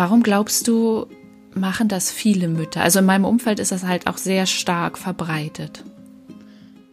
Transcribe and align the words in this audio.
Warum 0.00 0.22
glaubst 0.22 0.66
du, 0.66 1.08
machen 1.52 1.88
das 1.88 2.10
viele 2.10 2.48
Mütter? 2.48 2.80
Also 2.80 3.00
in 3.00 3.04
meinem 3.04 3.26
Umfeld 3.26 3.60
ist 3.60 3.70
das 3.70 3.86
halt 3.86 4.06
auch 4.06 4.16
sehr 4.16 4.46
stark 4.46 4.96
verbreitet. 4.96 5.84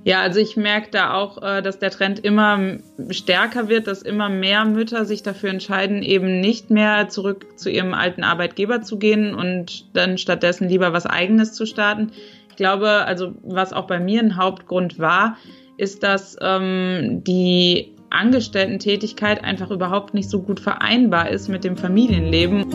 Ja, 0.04 0.20
also 0.20 0.42
ich 0.42 0.58
merke 0.58 0.90
da 0.92 1.14
auch, 1.14 1.42
äh, 1.42 1.62
dass 1.62 1.80
der 1.80 1.90
Trend 1.90 2.20
immer 2.20 2.80
stärker 3.10 3.70
wird, 3.70 3.88
dass 3.88 4.02
immer 4.02 4.28
mehr 4.28 4.66
Mütter 4.66 5.06
sich 5.06 5.24
dafür 5.24 5.52
entscheiden, 5.52 6.04
eben 6.04 6.42
nicht 6.42 6.70
mehr 6.70 7.08
zurück 7.08 7.58
zu 7.58 7.70
ihrem 7.70 7.94
alten 7.94 8.26
Arbeitgeber 8.26 8.82
zu 8.82 9.00
gehen 9.00 9.34
und 9.34 9.96
dann 9.96 10.18
stattdessen 10.18 10.68
lieber 10.68 10.92
was 10.92 11.06
eigenes 11.06 11.54
zu 11.54 11.66
starten. 11.66 12.12
Ich 12.50 12.58
glaube, 12.58 12.90
also 12.90 13.36
was 13.42 13.72
auch 13.72 13.88
bei 13.88 14.02
mir 14.02 14.20
ein 14.20 14.36
Hauptgrund 14.36 15.00
war, 15.00 15.38
ist, 15.78 16.04
dass 16.04 16.36
ähm, 16.42 17.24
die 17.26 17.94
Angestellten-Tätigkeit 18.10 19.44
einfach 19.44 19.72
überhaupt 19.72 20.14
nicht 20.14 20.30
so 20.30 20.42
gut 20.42 20.60
vereinbar 20.60 21.30
ist 21.30 21.48
mit 21.48 21.64
dem 21.64 21.78
Familienleben. 21.78 22.66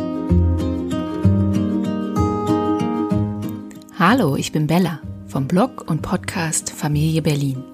Hallo, 3.98 4.36
ich 4.36 4.52
bin 4.52 4.66
Bella 4.66 5.00
vom 5.26 5.48
Blog 5.48 5.88
und 5.88 6.02
Podcast 6.02 6.70
Familie 6.70 7.22
Berlin. 7.22 7.64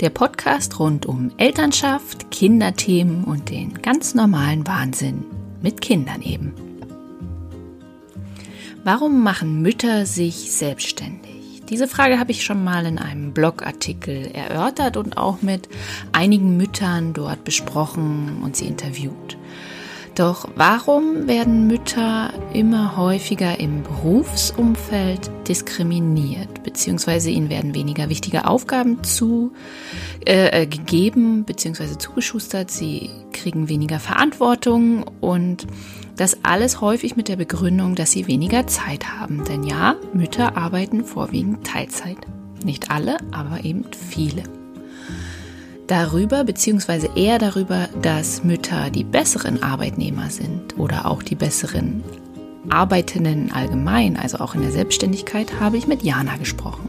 Der 0.00 0.10
Podcast 0.10 0.78
rund 0.78 1.06
um 1.06 1.30
Elternschaft, 1.36 2.30
Kinderthemen 2.30 3.24
und 3.24 3.50
den 3.50 3.80
ganz 3.80 4.14
normalen 4.14 4.66
Wahnsinn 4.66 5.24
mit 5.62 5.80
Kindern 5.80 6.22
eben. 6.22 6.54
Warum 8.84 9.22
machen 9.22 9.60
Mütter 9.62 10.06
sich 10.06 10.52
selbstständig? 10.52 11.37
Diese 11.68 11.86
Frage 11.86 12.18
habe 12.18 12.30
ich 12.30 12.44
schon 12.44 12.64
mal 12.64 12.86
in 12.86 12.98
einem 12.98 13.32
Blogartikel 13.32 14.30
erörtert 14.32 14.96
und 14.96 15.18
auch 15.18 15.42
mit 15.42 15.68
einigen 16.12 16.56
Müttern 16.56 17.12
dort 17.12 17.44
besprochen 17.44 18.40
und 18.42 18.56
sie 18.56 18.66
interviewt. 18.66 19.36
Doch 20.18 20.48
warum 20.56 21.28
werden 21.28 21.68
Mütter 21.68 22.32
immer 22.52 22.96
häufiger 22.96 23.60
im 23.60 23.84
Berufsumfeld 23.84 25.30
diskriminiert, 25.46 26.64
beziehungsweise 26.64 27.30
ihnen 27.30 27.50
werden 27.50 27.72
weniger 27.72 28.08
wichtige 28.08 28.48
Aufgaben 28.48 29.04
zu, 29.04 29.52
äh, 30.26 30.62
äh, 30.62 30.66
gegeben, 30.66 31.44
beziehungsweise 31.44 31.98
zugeschustert, 31.98 32.68
sie 32.68 33.10
kriegen 33.32 33.68
weniger 33.68 34.00
Verantwortung 34.00 35.04
und 35.20 35.68
das 36.18 36.44
alles 36.44 36.82
häufig 36.82 37.16
mit 37.16 37.28
der 37.28 37.36
Begründung, 37.36 37.94
dass 37.94 38.12
sie 38.12 38.26
weniger 38.26 38.66
Zeit 38.66 39.08
haben. 39.08 39.44
Denn 39.44 39.64
ja, 39.64 39.96
Mütter 40.12 40.56
arbeiten 40.56 41.04
vorwiegend 41.04 41.66
Teilzeit. 41.66 42.18
Nicht 42.62 42.90
alle, 42.90 43.16
aber 43.32 43.64
eben 43.64 43.84
viele 43.92 44.42
darüber, 45.88 46.44
beziehungsweise 46.44 47.08
eher 47.16 47.38
darüber, 47.38 47.88
dass 48.00 48.44
Mütter 48.44 48.90
die 48.90 49.04
besseren 49.04 49.62
Arbeitnehmer 49.62 50.30
sind 50.30 50.78
oder 50.78 51.06
auch 51.06 51.22
die 51.22 51.34
besseren 51.34 52.04
Arbeitenden 52.68 53.50
allgemein, 53.50 54.16
also 54.16 54.38
auch 54.38 54.54
in 54.54 54.60
der 54.60 54.70
Selbstständigkeit, 54.70 55.58
habe 55.58 55.78
ich 55.78 55.86
mit 55.86 56.02
Jana 56.02 56.36
gesprochen. 56.36 56.88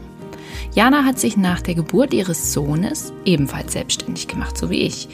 Jana 0.72 1.04
hat 1.04 1.18
sich 1.18 1.36
nach 1.36 1.60
der 1.60 1.74
Geburt 1.74 2.14
ihres 2.14 2.52
Sohnes 2.52 3.12
ebenfalls 3.24 3.72
selbstständig 3.72 4.28
gemacht, 4.28 4.56
so 4.56 4.70
wie 4.70 4.82
ich. 4.82 5.08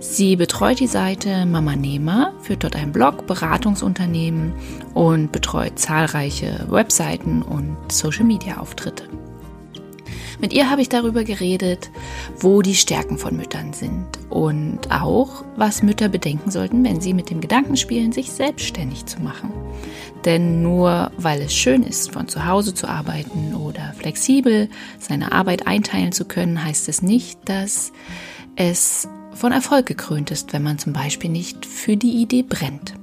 Sie 0.00 0.36
betreut 0.36 0.80
die 0.80 0.86
Seite 0.86 1.46
Mama 1.46 1.76
Nehmer, 1.76 2.34
führt 2.42 2.64
dort 2.64 2.76
einen 2.76 2.92
Blog, 2.92 3.26
Beratungsunternehmen 3.26 4.52
und 4.92 5.32
betreut 5.32 5.78
zahlreiche 5.78 6.66
Webseiten 6.68 7.42
und 7.42 7.76
Social-Media-Auftritte. 7.90 9.04
Mit 10.40 10.52
ihr 10.52 10.70
habe 10.70 10.82
ich 10.82 10.88
darüber 10.88 11.24
geredet, 11.24 11.90
wo 12.38 12.62
die 12.62 12.76
Stärken 12.76 13.18
von 13.18 13.36
Müttern 13.36 13.72
sind 13.72 14.06
und 14.30 14.90
auch, 14.90 15.44
was 15.56 15.82
Mütter 15.82 16.08
bedenken 16.08 16.50
sollten, 16.50 16.84
wenn 16.84 17.00
sie 17.00 17.12
mit 17.12 17.30
dem 17.30 17.40
Gedanken 17.40 17.76
spielen, 17.76 18.12
sich 18.12 18.30
selbstständig 18.30 19.06
zu 19.06 19.20
machen. 19.20 19.52
Denn 20.24 20.62
nur 20.62 21.10
weil 21.16 21.40
es 21.42 21.54
schön 21.54 21.82
ist, 21.82 22.12
von 22.12 22.28
zu 22.28 22.46
Hause 22.46 22.72
zu 22.74 22.88
arbeiten 22.88 23.54
oder 23.54 23.92
flexibel 23.96 24.68
seine 24.98 25.32
Arbeit 25.32 25.66
einteilen 25.66 26.12
zu 26.12 26.24
können, 26.24 26.64
heißt 26.64 26.88
es 26.88 27.02
nicht, 27.02 27.40
dass 27.46 27.92
es 28.54 29.08
von 29.34 29.52
Erfolg 29.52 29.86
gekrönt 29.86 30.30
ist, 30.30 30.52
wenn 30.52 30.62
man 30.62 30.78
zum 30.78 30.92
Beispiel 30.92 31.30
nicht 31.30 31.66
für 31.66 31.96
die 31.96 32.22
Idee 32.22 32.42
brennt. 32.42 32.94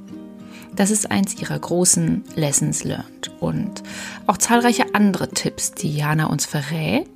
Das 0.75 0.91
ist 0.91 1.09
eins 1.09 1.39
ihrer 1.39 1.57
großen 1.57 2.23
Lessons 2.35 2.83
learned 2.83 3.31
und 3.39 3.83
auch 4.27 4.37
zahlreiche 4.37 4.93
andere 4.93 5.29
Tipps, 5.29 5.71
die 5.71 5.95
Jana 5.95 6.25
uns 6.25 6.45
verrät 6.45 7.09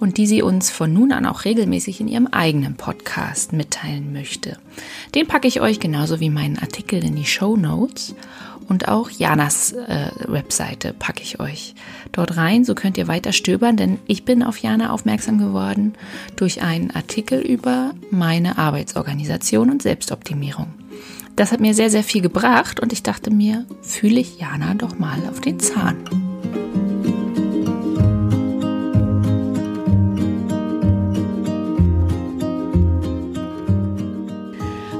und 0.00 0.16
die 0.16 0.26
sie 0.26 0.42
uns 0.42 0.70
von 0.70 0.92
nun 0.92 1.12
an 1.12 1.26
auch 1.26 1.44
regelmäßig 1.44 2.00
in 2.00 2.08
ihrem 2.08 2.26
eigenen 2.26 2.76
Podcast 2.76 3.52
mitteilen 3.52 4.12
möchte. 4.12 4.56
Den 5.14 5.26
packe 5.26 5.48
ich 5.48 5.60
euch 5.60 5.78
genauso 5.78 6.20
wie 6.20 6.30
meinen 6.30 6.58
Artikel 6.58 7.04
in 7.04 7.14
die 7.14 7.26
Show 7.26 7.56
Notes 7.56 8.14
und 8.68 8.88
auch 8.88 9.10
Janas 9.10 9.72
äh, 9.72 10.10
Webseite 10.26 10.94
packe 10.94 11.22
ich 11.22 11.40
euch 11.40 11.74
dort 12.12 12.36
rein. 12.36 12.64
So 12.64 12.74
könnt 12.74 12.96
ihr 12.96 13.08
weiter 13.08 13.32
stöbern, 13.32 13.76
denn 13.76 13.98
ich 14.06 14.24
bin 14.24 14.42
auf 14.42 14.58
Jana 14.58 14.90
aufmerksam 14.90 15.38
geworden 15.38 15.94
durch 16.36 16.62
einen 16.62 16.90
Artikel 16.90 17.40
über 17.40 17.92
meine 18.10 18.58
Arbeitsorganisation 18.58 19.68
und 19.68 19.82
Selbstoptimierung. 19.82 20.81
Das 21.42 21.50
hat 21.50 21.58
mir 21.58 21.74
sehr, 21.74 21.90
sehr 21.90 22.04
viel 22.04 22.22
gebracht 22.22 22.78
und 22.78 22.92
ich 22.92 23.02
dachte 23.02 23.32
mir, 23.32 23.66
fühle 23.82 24.20
ich 24.20 24.38
Jana 24.38 24.74
doch 24.74 25.00
mal 25.00 25.18
auf 25.28 25.40
den 25.40 25.58
Zahn. 25.58 25.96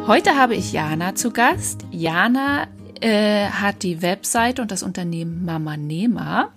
Heute 0.08 0.36
habe 0.36 0.56
ich 0.56 0.72
Jana 0.72 1.14
zu 1.14 1.30
Gast. 1.30 1.84
Jana 1.92 2.66
äh, 3.00 3.46
hat 3.46 3.84
die 3.84 4.02
Webseite 4.02 4.62
und 4.62 4.72
das 4.72 4.82
Unternehmen 4.82 5.44
Mama 5.44 5.76
Nema. 5.76 6.48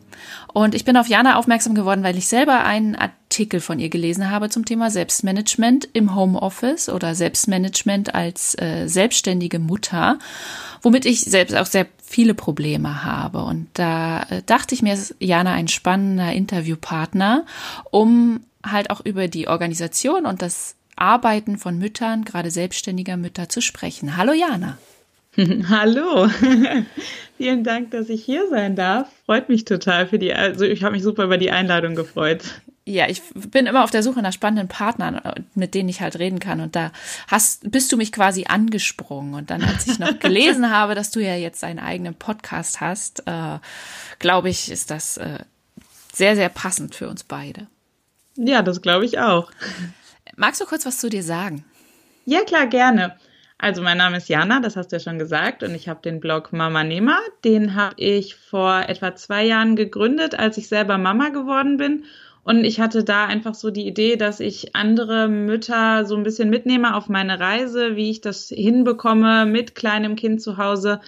Und 0.53 0.75
ich 0.75 0.85
bin 0.85 0.97
auf 0.97 1.07
Jana 1.07 1.37
aufmerksam 1.37 1.75
geworden, 1.75 2.03
weil 2.03 2.17
ich 2.17 2.27
selber 2.27 2.63
einen 2.63 2.95
Artikel 2.95 3.59
von 3.59 3.79
ihr 3.79 3.89
gelesen 3.89 4.29
habe 4.29 4.49
zum 4.49 4.65
Thema 4.65 4.89
Selbstmanagement 4.89 5.89
im 5.93 6.15
Homeoffice 6.15 6.89
oder 6.89 7.15
Selbstmanagement 7.15 8.15
als 8.15 8.55
äh, 8.55 8.87
selbstständige 8.87 9.59
Mutter, 9.59 10.19
womit 10.81 11.05
ich 11.05 11.21
selbst 11.21 11.55
auch 11.55 11.65
sehr 11.65 11.87
viele 12.01 12.33
Probleme 12.33 13.03
habe. 13.03 13.43
Und 13.43 13.67
da 13.73 14.23
äh, 14.23 14.41
dachte 14.45 14.75
ich 14.75 14.81
mir, 14.81 14.93
ist 14.93 15.15
Jana 15.19 15.53
ein 15.53 15.67
spannender 15.67 16.31
Interviewpartner, 16.31 17.45
um 17.91 18.41
halt 18.65 18.89
auch 18.89 19.01
über 19.03 19.27
die 19.27 19.47
Organisation 19.47 20.25
und 20.25 20.41
das 20.41 20.75
Arbeiten 20.95 21.57
von 21.57 21.77
Müttern, 21.77 22.23
gerade 22.23 22.51
selbstständiger 22.51 23.17
Mütter, 23.17 23.49
zu 23.49 23.61
sprechen. 23.61 24.17
Hallo 24.17 24.33
Jana. 24.33 24.77
Hallo. 25.69 26.29
Vielen 27.37 27.63
Dank, 27.63 27.91
dass 27.91 28.09
ich 28.09 28.23
hier 28.23 28.47
sein 28.49 28.75
darf. 28.75 29.09
Freut 29.25 29.49
mich 29.49 29.65
total 29.65 30.07
für 30.07 30.19
die, 30.19 30.33
also 30.33 30.63
ich 30.63 30.83
habe 30.83 30.93
mich 30.93 31.03
super 31.03 31.25
über 31.25 31.37
die 31.37 31.51
Einladung 31.51 31.95
gefreut. 31.95 32.43
Ja, 32.87 33.09
ich 33.09 33.21
bin 33.33 33.65
immer 33.65 33.83
auf 33.83 33.89
der 33.89 34.03
Suche 34.03 34.21
nach 34.21 34.31
spannenden 34.31 34.67
Partnern, 34.67 35.19
mit 35.55 35.73
denen 35.73 35.89
ich 35.89 36.01
halt 36.01 36.19
reden 36.19 36.39
kann. 36.39 36.61
Und 36.61 36.75
da 36.75 36.91
hast, 37.27 37.71
bist 37.71 37.91
du 37.91 37.97
mich 37.97 38.11
quasi 38.11 38.45
angesprungen. 38.47 39.33
Und 39.33 39.49
dann, 39.49 39.63
als 39.63 39.87
ich 39.87 39.97
noch 39.97 40.19
gelesen 40.19 40.69
habe, 40.69 40.93
dass 40.93 41.09
du 41.09 41.19
ja 41.19 41.35
jetzt 41.35 41.63
deinen 41.63 41.79
eigenen 41.79 42.13
Podcast 42.13 42.81
hast, 42.81 43.23
äh, 43.25 43.57
glaube 44.19 44.49
ich, 44.49 44.71
ist 44.71 44.91
das 44.91 45.17
äh, 45.17 45.39
sehr, 46.13 46.35
sehr 46.35 46.49
passend 46.49 46.93
für 46.93 47.09
uns 47.09 47.23
beide. 47.23 47.67
Ja, 48.35 48.61
das 48.61 48.81
glaube 48.81 49.05
ich 49.05 49.19
auch. 49.19 49.51
Magst 50.35 50.61
du 50.61 50.65
kurz 50.65 50.85
was 50.85 50.99
zu 50.99 51.09
dir 51.09 51.23
sagen? 51.23 51.65
Ja, 52.25 52.43
klar, 52.43 52.67
gerne. 52.67 53.17
Also 53.57 53.81
mein 53.81 53.97
Name 53.97 54.17
ist 54.17 54.27
Jana, 54.27 54.59
das 54.59 54.75
hast 54.75 54.91
du 54.91 54.97
ja 54.97 54.99
schon 54.99 55.17
gesagt, 55.17 55.63
und 55.63 55.73
ich 55.73 55.87
habe 55.87 56.01
den 56.01 56.19
Blog 56.19 56.51
Mama 56.51 56.83
Nema. 56.83 57.17
Den 57.45 57.75
habe 57.75 57.95
ich 57.97 58.35
vor 58.35 58.83
etwa 58.87 59.15
zwei 59.15 59.45
Jahren 59.45 59.75
gegründet, 59.75 60.37
als 60.37 60.57
ich 60.57 60.67
selber 60.67 60.97
Mama 60.97 61.29
geworden 61.29 61.77
bin. 61.77 62.03
Und 62.43 62.63
ich 62.63 62.79
hatte 62.79 63.03
da 63.03 63.25
einfach 63.25 63.55
so 63.55 63.71
die 63.71 63.87
Idee, 63.87 64.17
dass 64.17 64.39
ich 64.39 64.75
andere 64.75 65.29
Mütter 65.29 66.05
so 66.05 66.15
ein 66.15 66.23
bisschen 66.23 66.49
mitnehme 66.49 66.95
auf 66.95 67.09
meine 67.09 67.39
Reise, 67.39 67.95
wie 67.95 68.11
ich 68.11 68.21
das 68.21 68.49
hinbekomme, 68.49 69.45
mit 69.45 69.73
kleinem 69.73 70.15
Kind 70.15 70.41
zu 70.41 70.57
Hause 70.57 70.99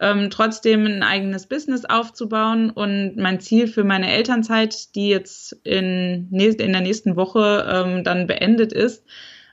ähm, 0.00 0.30
trotzdem 0.30 0.86
ein 0.86 1.02
eigenes 1.02 1.48
Business 1.48 1.84
aufzubauen. 1.84 2.70
Und 2.70 3.16
mein 3.16 3.40
Ziel 3.40 3.66
für 3.66 3.84
meine 3.84 4.10
Elternzeit, 4.10 4.94
die 4.94 5.08
jetzt 5.08 5.52
in, 5.64 6.28
in 6.30 6.72
der 6.72 6.80
nächsten 6.80 7.16
Woche 7.16 7.66
ähm, 7.68 8.04
dann 8.04 8.26
beendet 8.26 8.72
ist, 8.72 9.04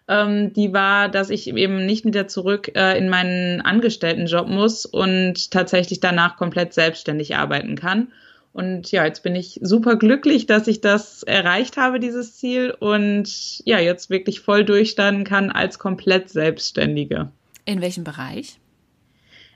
ähm, 0.08 0.54
die 0.54 0.74
war, 0.74 1.10
dass 1.10 1.30
ich 1.30 1.48
eben 1.48 1.86
nicht 1.86 2.06
wieder 2.06 2.28
zurück 2.28 2.72
äh, 2.76 2.98
in 2.98 3.10
meinen 3.10 3.62
Angestelltenjob 3.62 4.48
muss 4.48 4.86
und 4.86 5.52
tatsächlich 5.52 6.00
danach 6.00 6.38
komplett 6.38 6.74
selbstständig 6.74 7.36
arbeiten 7.36 7.76
kann. 7.76 8.12
Und 8.54 8.92
ja, 8.92 9.04
jetzt 9.04 9.24
bin 9.24 9.36
ich 9.36 9.60
super 9.64 9.96
glücklich, 9.96 10.46
dass 10.46 10.68
ich 10.68 10.80
das 10.80 11.24
erreicht 11.24 11.76
habe, 11.78 12.00
dieses 12.00 12.36
Ziel, 12.38 12.76
und 12.80 13.60
ja, 13.66 13.80
jetzt 13.80 14.12
wirklich 14.12 14.42
voll 14.42 14.64
durchstarten 14.64 15.24
kann 15.24 15.50
als 15.50 15.80
komplett 15.80 16.30
Selbstständige. 16.30 17.32
In 17.66 17.82
welchem 17.82 18.04
Bereich? 18.04 18.60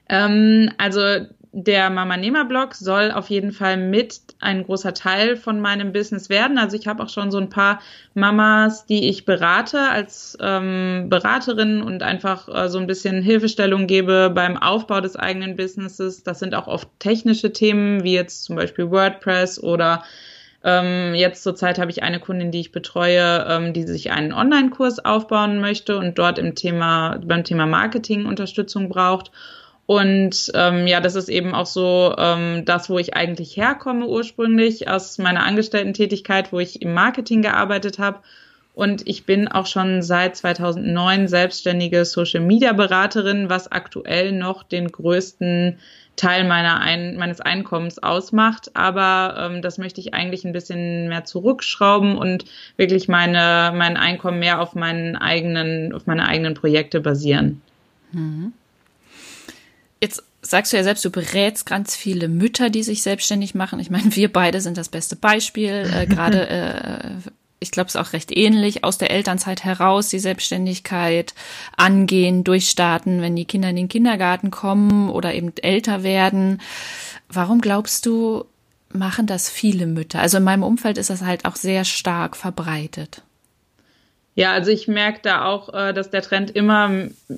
Ähm, 0.09 0.71
also 0.77 1.27
der 1.59 1.89
Mama 1.89 2.17
Nehmer 2.17 2.45
Blog 2.45 2.75
soll 2.75 3.11
auf 3.11 3.31
jeden 3.31 3.51
Fall 3.51 3.77
mit 3.77 4.19
ein 4.39 4.63
großer 4.63 4.93
Teil 4.93 5.35
von 5.35 5.59
meinem 5.59 5.91
Business 5.91 6.29
werden. 6.29 6.59
Also 6.59 6.77
ich 6.77 6.85
habe 6.85 7.01
auch 7.01 7.09
schon 7.09 7.31
so 7.31 7.39
ein 7.39 7.49
paar 7.49 7.81
Mamas, 8.13 8.85
die 8.85 9.09
ich 9.09 9.25
berate 9.25 9.79
als 9.89 10.37
ähm, 10.39 11.07
Beraterin 11.09 11.81
und 11.81 12.03
einfach 12.03 12.47
äh, 12.47 12.69
so 12.69 12.77
ein 12.77 12.85
bisschen 12.85 13.23
Hilfestellung 13.23 13.87
gebe 13.87 14.29
beim 14.29 14.55
Aufbau 14.55 15.01
des 15.01 15.15
eigenen 15.15 15.55
Businesses. 15.55 16.21
Das 16.21 16.37
sind 16.37 16.53
auch 16.53 16.67
oft 16.67 16.87
technische 16.99 17.51
Themen, 17.51 18.03
wie 18.03 18.13
jetzt 18.13 18.43
zum 18.43 18.55
Beispiel 18.55 18.91
WordPress 18.91 19.59
oder 19.59 20.03
ähm, 20.63 21.15
jetzt 21.15 21.41
zurzeit 21.41 21.79
habe 21.79 21.89
ich 21.89 22.03
eine 22.03 22.19
Kundin, 22.19 22.51
die 22.51 22.59
ich 22.59 22.71
betreue, 22.71 23.47
ähm, 23.49 23.73
die 23.73 23.83
sich 23.83 24.11
einen 24.11 24.31
Online-Kurs 24.31 25.03
aufbauen 25.03 25.59
möchte 25.59 25.97
und 25.97 26.19
dort 26.19 26.37
im 26.37 26.53
Thema, 26.53 27.19
beim 27.25 27.43
Thema 27.43 27.65
Marketing 27.65 28.27
Unterstützung 28.27 28.89
braucht. 28.89 29.31
Und 29.87 30.51
ähm, 30.53 30.85
ja, 30.85 30.99
das 30.99 31.15
ist 31.15 31.29
eben 31.29 31.55
auch 31.55 31.65
so 31.65 32.13
ähm, 32.17 32.65
das, 32.65 32.89
wo 32.89 32.99
ich 32.99 33.15
eigentlich 33.15 33.55
herkomme 33.55 34.05
ursprünglich 34.05 34.89
aus 34.89 35.17
meiner 35.17 35.43
Angestellten-Tätigkeit, 35.43 36.51
wo 36.51 36.59
ich 36.59 36.81
im 36.81 36.93
Marketing 36.93 37.41
gearbeitet 37.41 37.97
habe. 37.97 38.19
Und 38.73 39.07
ich 39.07 39.25
bin 39.25 39.47
auch 39.47 39.65
schon 39.65 40.01
seit 40.01 40.35
2009 40.35 41.29
selbstständige 41.29 42.03
Social-Media-Beraterin, 42.03 43.49
was 43.49 43.71
aktuell 43.71 44.33
noch 44.33 44.63
den 44.63 44.91
größten 44.91 45.79
Teil 46.17 46.43
meiner 46.43 46.81
Ein 46.81 47.15
meines 47.15 47.39
Einkommens 47.39 47.97
ausmacht. 47.97 48.71
Aber 48.75 49.37
ähm, 49.39 49.61
das 49.61 49.77
möchte 49.77 50.01
ich 50.01 50.13
eigentlich 50.13 50.43
ein 50.43 50.51
bisschen 50.51 51.07
mehr 51.07 51.23
zurückschrauben 51.23 52.17
und 52.17 52.43
wirklich 52.75 53.07
meine, 53.07 53.71
mein 53.73 53.95
Einkommen 53.95 54.39
mehr 54.39 54.59
auf 54.59 54.75
meinen 54.75 55.15
eigenen, 55.15 55.93
auf 55.93 56.07
meine 56.07 56.27
eigenen 56.27 56.55
Projekte 56.55 56.99
basieren. 56.99 57.61
Mhm. 58.11 58.51
Jetzt 60.01 60.23
sagst 60.41 60.71
du 60.71 60.77
ja 60.77 60.83
selbst, 60.83 61.03
du 61.03 61.09
berätst 61.09 61.65
ganz 61.65 61.95
viele 61.95 62.27
Mütter, 62.27 62.69
die 62.69 62.83
sich 62.83 63.01
selbstständig 63.01 63.55
machen. 63.55 63.79
Ich 63.79 63.89
meine, 63.89 64.15
wir 64.15 64.31
beide 64.31 64.61
sind 64.61 64.77
das 64.77 64.89
beste 64.89 65.15
Beispiel. 65.15 65.89
Äh, 65.93 66.05
Gerade, 66.09 66.49
äh, 66.49 67.31
ich 67.59 67.71
glaube, 67.71 67.87
es 67.87 67.95
ist 67.95 68.01
auch 68.01 68.13
recht 68.13 68.35
ähnlich, 68.35 68.83
aus 68.83 68.97
der 68.97 69.11
Elternzeit 69.11 69.63
heraus 69.63 70.09
die 70.09 70.19
Selbstständigkeit 70.19 71.33
angehen, 71.75 72.43
durchstarten, 72.43 73.21
wenn 73.21 73.35
die 73.35 73.45
Kinder 73.45 73.69
in 73.69 73.75
den 73.75 73.89
Kindergarten 73.89 74.51
kommen 74.51 75.09
oder 75.09 75.33
eben 75.33 75.55
älter 75.57 76.03
werden. 76.03 76.61
Warum 77.29 77.59
glaubst 77.59 78.05
du, 78.05 78.45
machen 78.93 79.25
das 79.25 79.49
viele 79.49 79.87
Mütter? 79.87 80.19
Also 80.19 80.37
in 80.37 80.43
meinem 80.43 80.63
Umfeld 80.63 80.97
ist 80.97 81.09
das 81.09 81.23
halt 81.23 81.45
auch 81.45 81.55
sehr 81.55 81.83
stark 81.83 82.37
verbreitet. 82.37 83.23
Ja, 84.37 84.51
also 84.51 84.69
ich 84.69 84.87
merke 84.87 85.21
da 85.23 85.45
auch, 85.45 85.73
äh, 85.73 85.93
dass 85.93 86.11
der 86.11 86.21
Trend 86.21 86.51
immer 86.51 86.91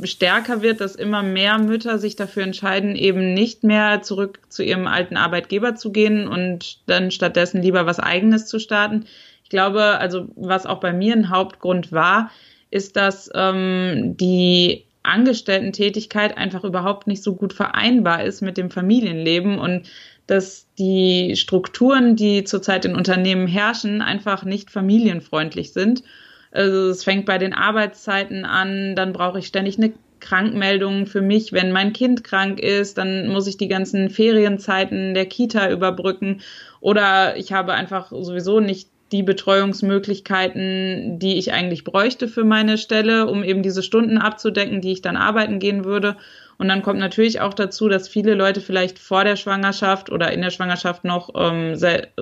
stärker 0.04 0.62
wird, 0.62 0.82
dass 0.82 0.96
immer 0.96 1.24
mehr 1.24 1.58
Mütter 1.58 1.98
sich 1.98 2.18
dafür 2.18 2.44
entscheiden, 2.44 2.98
eben 2.98 3.34
nicht 3.34 3.64
mehr 3.64 4.02
zurück 4.02 4.42
zu 4.50 4.64
ihrem 4.64 4.86
alten 4.86 5.16
Arbeitgeber 5.16 5.76
zu 5.76 5.94
gehen 5.94 6.28
und 6.28 6.80
dann 6.88 7.10
stattdessen 7.12 7.62
lieber 7.62 7.86
was 7.86 8.02
eigenes 8.02 8.48
zu 8.48 8.60
starten. 8.60 9.06
Ich 9.46 9.50
glaube, 9.50 9.98
also 10.00 10.28
was 10.36 10.66
auch 10.66 10.82
bei 10.82 10.92
mir 10.92 11.14
ein 11.14 11.30
Hauptgrund 11.30 11.94
war, 11.94 12.32
ist, 12.70 12.98
dass 12.98 13.32
ähm, 13.34 14.18
die 14.18 14.84
Angestellten-Tätigkeit 15.04 16.38
einfach 16.38 16.66
überhaupt 16.66 17.08
nicht 17.08 17.24
so 17.24 17.34
gut 17.34 17.54
vereinbar 17.54 18.26
ist 18.26 18.42
mit 18.42 18.58
dem 18.58 18.70
Familienleben 18.72 19.58
und 19.58 19.90
dass 20.28 20.68
die 20.78 21.38
Strukturen, 21.38 22.18
die 22.18 22.44
zurzeit 22.44 22.84
in 22.84 22.96
Unternehmen 22.98 23.48
herrschen, 23.48 24.02
einfach 24.02 24.44
nicht 24.44 24.70
familienfreundlich 24.70 25.72
sind. 25.72 26.04
Also 26.52 26.90
es 26.90 27.04
fängt 27.04 27.26
bei 27.26 27.38
den 27.38 27.54
Arbeitszeiten 27.54 28.46
an, 28.46 28.96
dann 28.96 29.14
brauche 29.14 29.40
ich 29.40 29.48
ständig 29.48 29.78
eine 29.78 29.94
Krankmeldung 30.20 31.06
für 31.06 31.22
mich, 31.22 31.54
wenn 31.54 31.72
mein 31.72 31.94
Kind 31.94 32.24
krank 32.24 32.60
ist, 32.60 32.98
dann 32.98 33.30
muss 33.30 33.48
ich 33.48 33.58
die 33.58 33.68
ganzen 33.68 34.10
Ferienzeiten 34.10 35.14
der 35.14 35.26
Kita 35.26 35.72
überbrücken. 35.72 36.42
Oder 36.82 37.38
ich 37.38 37.54
habe 37.54 37.74
einfach 37.74 38.12
sowieso 38.12 38.60
nicht 38.60 38.90
die 39.12 39.24
Betreuungsmöglichkeiten, 39.24 41.18
die 41.18 41.38
ich 41.38 41.52
eigentlich 41.52 41.84
bräuchte 41.84 42.28
für 42.28 42.44
meine 42.44 42.78
Stelle, 42.78 43.26
um 43.28 43.44
eben 43.44 43.64
diese 43.64 43.82
Stunden 43.82 44.20
abzudecken, 44.20 44.82
die 44.82 44.92
ich 44.92 45.02
dann 45.02 45.18
arbeiten 45.18 45.60
gehen 45.60 45.84
würde. 45.84 46.16
Und 46.60 46.68
dann 46.68 46.84
kommt 46.84 47.00
natürlich 47.00 47.42
auch 47.42 47.54
dazu, 47.54 47.88
dass 47.88 48.08
viele 48.08 48.36
Leute 48.36 48.62
vielleicht 48.62 49.00
vor 49.00 49.24
der 49.24 49.36
Schwangerschaft 49.36 50.12
oder 50.12 50.32
in 50.32 50.42
der 50.42 50.52
Schwangerschaft 50.52 51.06
noch 51.06 51.30
ähm, 51.34 51.76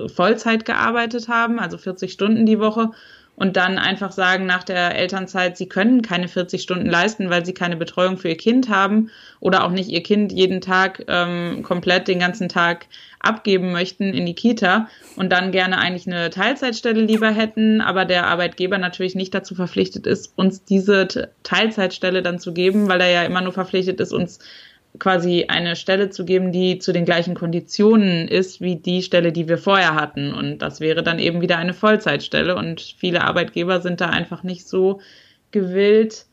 Vollzeit 0.08 0.64
gearbeitet 0.64 1.28
haben, 1.28 1.58
also 1.58 1.76
40 1.76 2.12
Stunden 2.12 2.46
die 2.46 2.60
Woche 2.60 2.92
und 3.38 3.56
dann 3.56 3.78
einfach 3.78 4.10
sagen 4.10 4.46
nach 4.46 4.64
der 4.64 4.96
Elternzeit, 4.96 5.56
sie 5.56 5.68
können 5.68 6.02
keine 6.02 6.26
40 6.26 6.60
Stunden 6.60 6.86
leisten, 6.86 7.30
weil 7.30 7.46
sie 7.46 7.54
keine 7.54 7.76
Betreuung 7.76 8.16
für 8.16 8.28
ihr 8.28 8.36
Kind 8.36 8.68
haben 8.68 9.10
oder 9.38 9.64
auch 9.64 9.70
nicht 9.70 9.88
ihr 9.88 10.02
Kind 10.02 10.32
jeden 10.32 10.60
Tag 10.60 11.04
ähm, 11.06 11.62
komplett 11.62 12.08
den 12.08 12.18
ganzen 12.18 12.48
Tag 12.48 12.86
abgeben 13.20 13.70
möchten 13.70 14.12
in 14.12 14.26
die 14.26 14.34
Kita 14.34 14.88
und 15.16 15.30
dann 15.30 15.52
gerne 15.52 15.78
eigentlich 15.78 16.06
eine 16.06 16.30
Teilzeitstelle 16.30 17.00
lieber 17.00 17.30
hätten, 17.30 17.80
aber 17.80 18.04
der 18.04 18.26
Arbeitgeber 18.26 18.78
natürlich 18.78 19.14
nicht 19.14 19.34
dazu 19.34 19.54
verpflichtet 19.54 20.06
ist, 20.06 20.32
uns 20.36 20.64
diese 20.64 21.06
Teilzeitstelle 21.42 22.22
dann 22.22 22.40
zu 22.40 22.52
geben, 22.52 22.88
weil 22.88 23.00
er 23.00 23.10
ja 23.10 23.22
immer 23.22 23.40
nur 23.40 23.52
verpflichtet 23.52 24.00
ist, 24.00 24.12
uns 24.12 24.40
quasi 24.98 25.46
eine 25.48 25.76
Stelle 25.76 26.10
zu 26.10 26.24
geben, 26.24 26.52
die 26.52 26.78
zu 26.78 26.92
den 26.92 27.04
gleichen 27.04 27.34
Konditionen 27.34 28.28
ist 28.28 28.60
wie 28.60 28.76
die 28.76 29.02
Stelle, 29.02 29.32
die 29.32 29.48
wir 29.48 29.58
vorher 29.58 29.94
hatten. 29.94 30.32
Und 30.32 30.58
das 30.58 30.80
wäre 30.80 31.02
dann 31.02 31.18
eben 31.18 31.40
wieder 31.40 31.58
eine 31.58 31.74
Vollzeitstelle. 31.74 32.56
Und 32.56 32.80
viele 32.80 33.22
Arbeitgeber 33.24 33.80
sind 33.80 34.00
da 34.00 34.06
einfach 34.08 34.42
nicht 34.42 34.66
so 34.68 35.00
gewillt, 35.50 36.26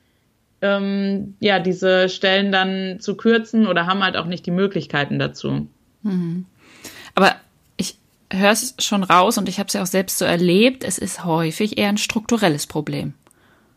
ähm, 0.62 1.36
ja, 1.40 1.60
diese 1.60 2.10
Stellen 2.10 2.52
dann 2.52 3.00
zu 3.00 3.16
kürzen 3.16 3.68
oder 3.68 3.86
haben 3.86 4.04
halt 4.04 4.18
auch 4.18 4.25
nicht 4.25 4.46
die 4.46 4.52
Möglichkeiten 4.52 5.19
dazu. 5.19 5.68
Mhm. 6.01 6.46
Aber 7.13 7.36
ich 7.78 7.98
höre 8.31 8.51
es 8.51 8.75
schon 8.80 9.04
raus 9.04 9.38
und 9.38 9.48
ich 9.50 9.60
habe 9.60 9.68
es 9.68 9.74
ja 9.74 9.84
auch 9.84 9.88
selbst 9.88 10.18
so 10.18 10.25
erlebt, 10.25 10.84
es 10.84 10.98
ist 10.98 11.24
häufig 11.24 11.78
eher 11.78 11.90
ein 11.90 11.98
strukturelles 11.98 12.68
Problem. 12.68 13.13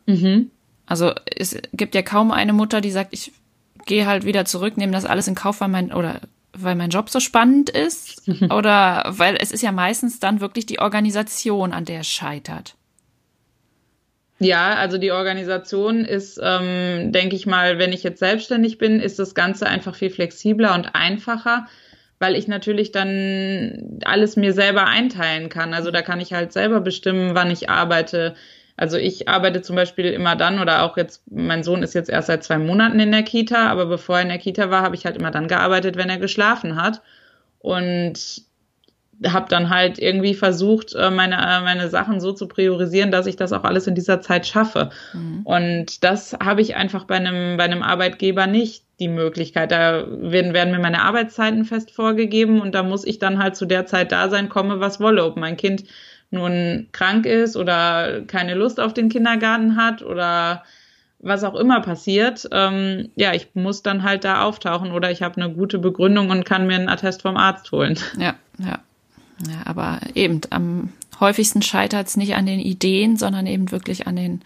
Mhm. 0.07 0.51
Also 0.87 1.13
es 1.37 1.57
gibt 1.75 1.95
ja 1.95 2.03
kaum 2.03 2.31
eine 2.31 2.55
Mutter, 2.55 2.81
die 2.81 2.91
sagt, 2.91 3.13
ich 3.13 3.33
gehe 3.89 4.07
halt 4.07 4.25
wieder 4.25 4.45
zurück, 4.45 4.77
nehme 4.77 4.93
das 4.93 5.05
alles 5.05 5.27
in 5.27 5.35
Kauf, 5.35 5.61
weil 5.61 5.69
mein 5.69 5.93
oder 5.93 6.21
weil 6.53 6.77
mein 6.77 6.91
Job 6.91 7.11
so 7.11 7.19
spannend 7.19 7.71
ist 7.71 8.23
oder 8.51 9.05
weil 9.09 9.37
es 9.41 9.51
ist 9.51 9.63
ja 9.63 9.73
meistens 9.73 10.21
dann 10.21 10.41
wirklich 10.41 10.67
die 10.67 10.79
Organisation, 10.79 11.73
an 11.73 11.85
der 11.85 12.01
es 12.01 12.07
scheitert. 12.09 12.77
Ja, 14.41 14.75
also 14.75 14.99
die 14.99 15.11
Organisation 15.11 16.05
ist, 16.05 16.39
ähm, 16.41 17.11
denke 17.11 17.35
ich 17.35 17.47
mal, 17.47 17.79
wenn 17.81 17.93
ich 17.93 18.05
jetzt 18.05 18.21
selbstständig 18.21 18.79
bin, 18.79 19.01
ist 19.01 19.19
das 19.19 19.35
Ganze 19.35 19.67
einfach 19.67 19.97
viel 19.97 20.11
flexibler 20.11 20.75
und 20.77 20.95
einfacher, 20.95 21.67
weil 22.21 22.37
ich 22.37 22.47
natürlich 22.47 22.93
dann 22.93 23.99
alles 24.05 24.37
mir 24.37 24.53
selber 24.53 24.87
einteilen 24.87 25.49
kann. 25.49 25.75
Also 25.75 25.91
da 25.91 26.03
kann 26.03 26.21
ich 26.21 26.35
halt 26.35 26.53
selber 26.53 26.81
bestimmen, 26.81 27.35
wann 27.35 27.51
ich 27.51 27.69
arbeite, 27.69 28.37
also 28.79 28.97
ich 28.97 29.29
arbeite 29.29 29.61
zum 29.61 29.75
Beispiel 29.75 30.07
immer 30.07 30.37
dann 30.37 30.61
oder 30.61 30.85
auch 30.85 30.97
jetzt, 30.97 31.23
mein 31.29 31.65
Sohn 31.65 31.83
ist 31.83 31.95
jetzt 31.95 32.09
erst 32.09 32.29
seit 32.29 32.45
zwei 32.45 32.59
Monaten 32.59 33.01
in 33.01 33.11
der 33.11 33.25
Kita, 33.25 33.69
aber 33.69 33.87
bevor 33.87 34.17
er 34.17 34.23
in 34.23 34.29
der 34.29 34.39
Kita 34.39 34.71
war, 34.71 34.83
habe 34.83 34.95
ich 34.95 35.05
halt 35.05 35.17
immer 35.17 35.33
dann 35.33 35.49
gearbeitet, 35.49 35.97
wenn 35.97 36.09
er 36.09 36.19
geschlafen 36.19 36.81
hat. 36.81 37.03
Und 37.59 38.43
habe 39.27 39.47
dann 39.49 39.69
halt 39.69 39.99
irgendwie 39.99 40.35
versucht, 40.35 40.95
äh, 40.95 41.11
meine, 41.11 41.35
äh, 41.35 41.61
meine 41.63 41.89
Sachen 41.89 42.21
so 42.21 42.33
zu 42.33 42.47
priorisieren, 42.47 43.11
dass 43.11 43.27
ich 43.27 43.35
das 43.35 43.53
auch 43.53 43.65
alles 43.65 43.89
in 43.89 43.97
dieser 43.97 44.21
Zeit 44.21 44.47
schaffe. 44.47 44.91
Mhm. 45.13 45.41
Und 45.43 46.05
das 46.05 46.35
habe 46.35 46.61
ich 46.61 46.77
einfach 46.77 47.03
bei 47.03 47.17
einem, 47.17 47.57
bei 47.57 47.65
einem 47.65 47.83
Arbeitgeber 47.83 48.47
nicht 48.47 48.85
die 49.01 49.09
Möglichkeit. 49.09 49.73
Da 49.73 50.07
werden, 50.09 50.55
werden 50.55 50.71
mir 50.71 50.79
meine 50.79 51.03
Arbeitszeiten 51.03 51.65
fest 51.65 51.91
vorgegeben 51.91 52.61
und 52.61 52.77
da 52.77 52.85
muss 52.85 53.05
ich 53.05 53.19
dann 53.19 53.43
halt 53.43 53.57
zu 53.57 53.67
der 53.67 53.87
Zeit 53.87 54.13
da 54.13 54.29
sein, 54.29 54.49
komme 54.49 54.79
was 54.79 55.01
wolle. 55.01 55.25
Ob 55.25 55.37
mein 55.37 55.57
Kind 55.57 55.83
nun 56.31 56.89
krank 56.93 57.27
ist 57.27 57.57
oder 57.57 58.23
keine 58.23 58.55
Lust 58.55 58.81
auf 58.81 58.95
den 58.95 59.09
Kindergarten 59.09 59.77
hat 59.77 60.03
oder 60.03 60.65
was 61.21 61.43
auch 61.43 61.57
immer 61.57 61.81
passiert, 61.81 62.49
ähm, 62.53 63.11
ja, 63.17 63.33
ich 63.33 63.49
muss 63.55 63.83
dann 63.83 64.05
halt 64.05 64.25
da 64.25 64.43
auftauchen 64.43 64.93
oder 64.93 65.11
ich 65.11 65.23
habe 65.23 65.41
eine 65.41 65.53
gute 65.53 65.79
Begründung 65.79 66.31
und 66.31 66.45
kann 66.45 66.67
mir 66.67 66.77
einen 66.77 66.89
Attest 66.89 67.23
vom 67.23 67.37
Arzt 67.37 67.73
holen. 67.73 67.99
Ja, 68.19 68.35
ja. 68.59 68.79
Ja, 69.47 69.63
aber 69.67 70.01
eben 70.15 70.41
am 70.51 70.93
häufigsten 71.21 71.63
scheitert 71.63 72.07
es 72.07 72.17
nicht 72.17 72.35
an 72.35 72.47
den 72.47 72.61
Ideen, 72.61 73.17
sondern 73.17 73.47
eben 73.47 73.71
wirklich 73.71 74.07
an 74.07 74.17
den 74.17 74.43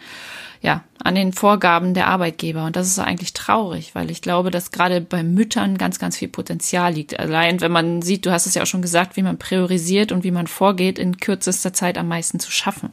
ja, 0.63 0.85
an 1.03 1.17
den 1.17 1.33
Vorgaben 1.33 1.93
der 1.93 2.07
Arbeitgeber. 2.07 2.65
Und 2.65 2.77
das 2.77 2.87
ist 2.87 2.99
eigentlich 3.01 3.33
traurig, 3.33 3.97
weil 3.97 4.13
ich 4.13 4.23
glaube, 4.23 4.53
dass 4.53 4.71
gerade 4.71 5.01
bei 5.01 5.25
Müttern 5.25 5.77
ganz, 5.77 5.99
ganz 5.99 6.17
viel 6.17 6.29
Potenzial 6.29 6.95
liegt. 6.95 7.19
Allein, 7.19 7.61
wenn 7.61 7.73
man 7.73 8.01
sieht, 8.01 8.25
du 8.25 8.31
hast 8.31 8.47
es 8.47 8.55
ja 8.55 8.63
auch 8.63 8.67
schon 8.67 8.81
gesagt, 8.81 9.17
wie 9.17 9.23
man 9.23 9.39
priorisiert 9.39 10.13
und 10.13 10.23
wie 10.23 10.31
man 10.31 10.47
vorgeht, 10.47 11.01
in 11.01 11.17
kürzester 11.17 11.73
Zeit 11.73 11.99
am 11.99 12.07
meisten 12.07 12.39
zu 12.39 12.53
schaffen. 12.53 12.91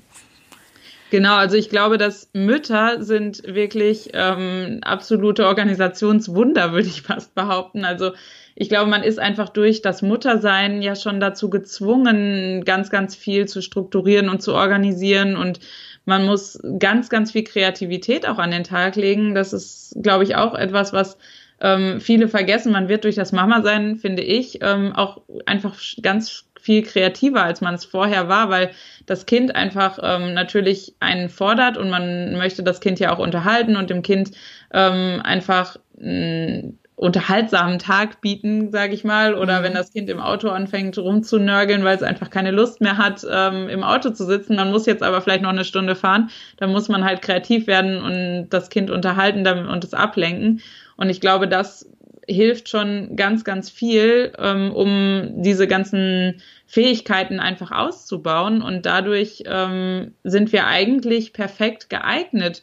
Genau, 1.11 1.35
also 1.35 1.57
ich 1.57 1.69
glaube, 1.69 1.97
dass 1.97 2.29
Mütter 2.33 3.03
sind 3.03 3.43
wirklich 3.45 4.11
ähm, 4.13 4.79
absolute 4.81 5.47
Organisationswunder, 5.47 6.71
würde 6.71 6.87
ich 6.87 7.03
fast 7.03 7.35
behaupten. 7.35 7.85
Also 7.85 8.13
ich 8.59 8.67
glaube, 8.67 8.89
man 8.89 9.03
ist 9.03 9.19
einfach 9.19 9.47
durch 9.47 9.81
das 9.81 10.01
Muttersein 10.01 10.81
ja 10.81 10.93
schon 10.93 11.21
dazu 11.21 11.49
gezwungen, 11.49 12.65
ganz, 12.65 12.89
ganz 12.89 13.15
viel 13.15 13.47
zu 13.47 13.61
strukturieren 13.61 14.27
und 14.27 14.41
zu 14.41 14.53
organisieren 14.53 15.37
und 15.37 15.61
man 16.03 16.25
muss 16.25 16.59
ganz, 16.77 17.09
ganz 17.09 17.31
viel 17.31 17.45
Kreativität 17.45 18.27
auch 18.27 18.37
an 18.37 18.51
den 18.51 18.65
Tag 18.65 18.97
legen. 18.97 19.33
Das 19.33 19.53
ist, 19.53 19.95
glaube 20.01 20.25
ich, 20.25 20.35
auch 20.35 20.55
etwas, 20.55 20.91
was 20.91 21.17
ähm, 21.61 22.01
viele 22.01 22.27
vergessen, 22.27 22.73
man 22.73 22.89
wird 22.89 23.05
durch 23.05 23.15
das 23.15 23.31
Mama-Sein, 23.31 23.95
finde 23.95 24.23
ich, 24.23 24.59
ähm, 24.61 24.93
auch 24.93 25.21
einfach 25.45 25.79
ganz 26.01 26.45
viel 26.59 26.83
kreativer, 26.83 27.43
als 27.43 27.61
man 27.61 27.75
es 27.75 27.85
vorher 27.85 28.27
war, 28.27 28.49
weil 28.49 28.71
das 29.05 29.25
Kind 29.25 29.55
einfach 29.55 29.99
ähm, 30.03 30.33
natürlich 30.33 30.95
einen 30.99 31.29
fordert 31.29 31.77
und 31.77 31.89
man 31.89 32.35
möchte 32.35 32.63
das 32.63 32.81
Kind 32.81 32.99
ja 32.99 33.15
auch 33.15 33.19
unterhalten 33.19 33.77
und 33.77 33.89
dem 33.89 34.01
Kind 34.01 34.31
ähm, 34.73 35.21
einfach 35.23 35.77
mh, 35.97 36.73
unterhaltsamen 36.99 37.79
Tag 37.79 38.19
bieten, 38.19 38.71
sage 38.71 38.93
ich 38.93 39.05
mal, 39.05 39.33
oder 39.33 39.59
mhm. 39.59 39.63
wenn 39.63 39.73
das 39.73 39.93
Kind 39.93 40.09
im 40.09 40.19
Auto 40.19 40.49
anfängt 40.49 40.97
rumzunörgeln, 40.97 41.85
weil 41.85 41.95
es 41.95 42.03
einfach 42.03 42.29
keine 42.29 42.51
Lust 42.51 42.81
mehr 42.81 42.97
hat, 42.97 43.25
ähm, 43.31 43.69
im 43.69 43.83
Auto 43.83 44.09
zu 44.09 44.25
sitzen, 44.25 44.57
man 44.57 44.69
muss 44.69 44.85
jetzt 44.85 45.01
aber 45.01 45.21
vielleicht 45.21 45.41
noch 45.41 45.49
eine 45.49 45.63
Stunde 45.63 45.95
fahren, 45.95 46.29
dann 46.57 46.73
muss 46.73 46.89
man 46.89 47.05
halt 47.05 47.21
kreativ 47.21 47.67
werden 47.67 48.01
und 48.01 48.49
das 48.49 48.69
Kind 48.69 48.91
unterhalten 48.91 49.47
und 49.47 49.83
es 49.85 49.93
ablenken. 49.93 50.61
Und 50.97 51.09
ich 51.09 51.21
glaube, 51.21 51.47
das 51.47 51.89
hilft 52.27 52.67
schon 52.67 53.15
ganz, 53.15 53.45
ganz 53.45 53.69
viel, 53.69 54.33
ähm, 54.37 54.73
um 54.73 55.41
diese 55.41 55.67
ganzen 55.67 56.41
Fähigkeiten 56.65 57.39
einfach 57.39 57.71
auszubauen. 57.71 58.61
Und 58.61 58.85
dadurch 58.85 59.43
ähm, 59.45 60.15
sind 60.25 60.51
wir 60.51 60.67
eigentlich 60.67 61.31
perfekt 61.31 61.89
geeignet 61.89 62.61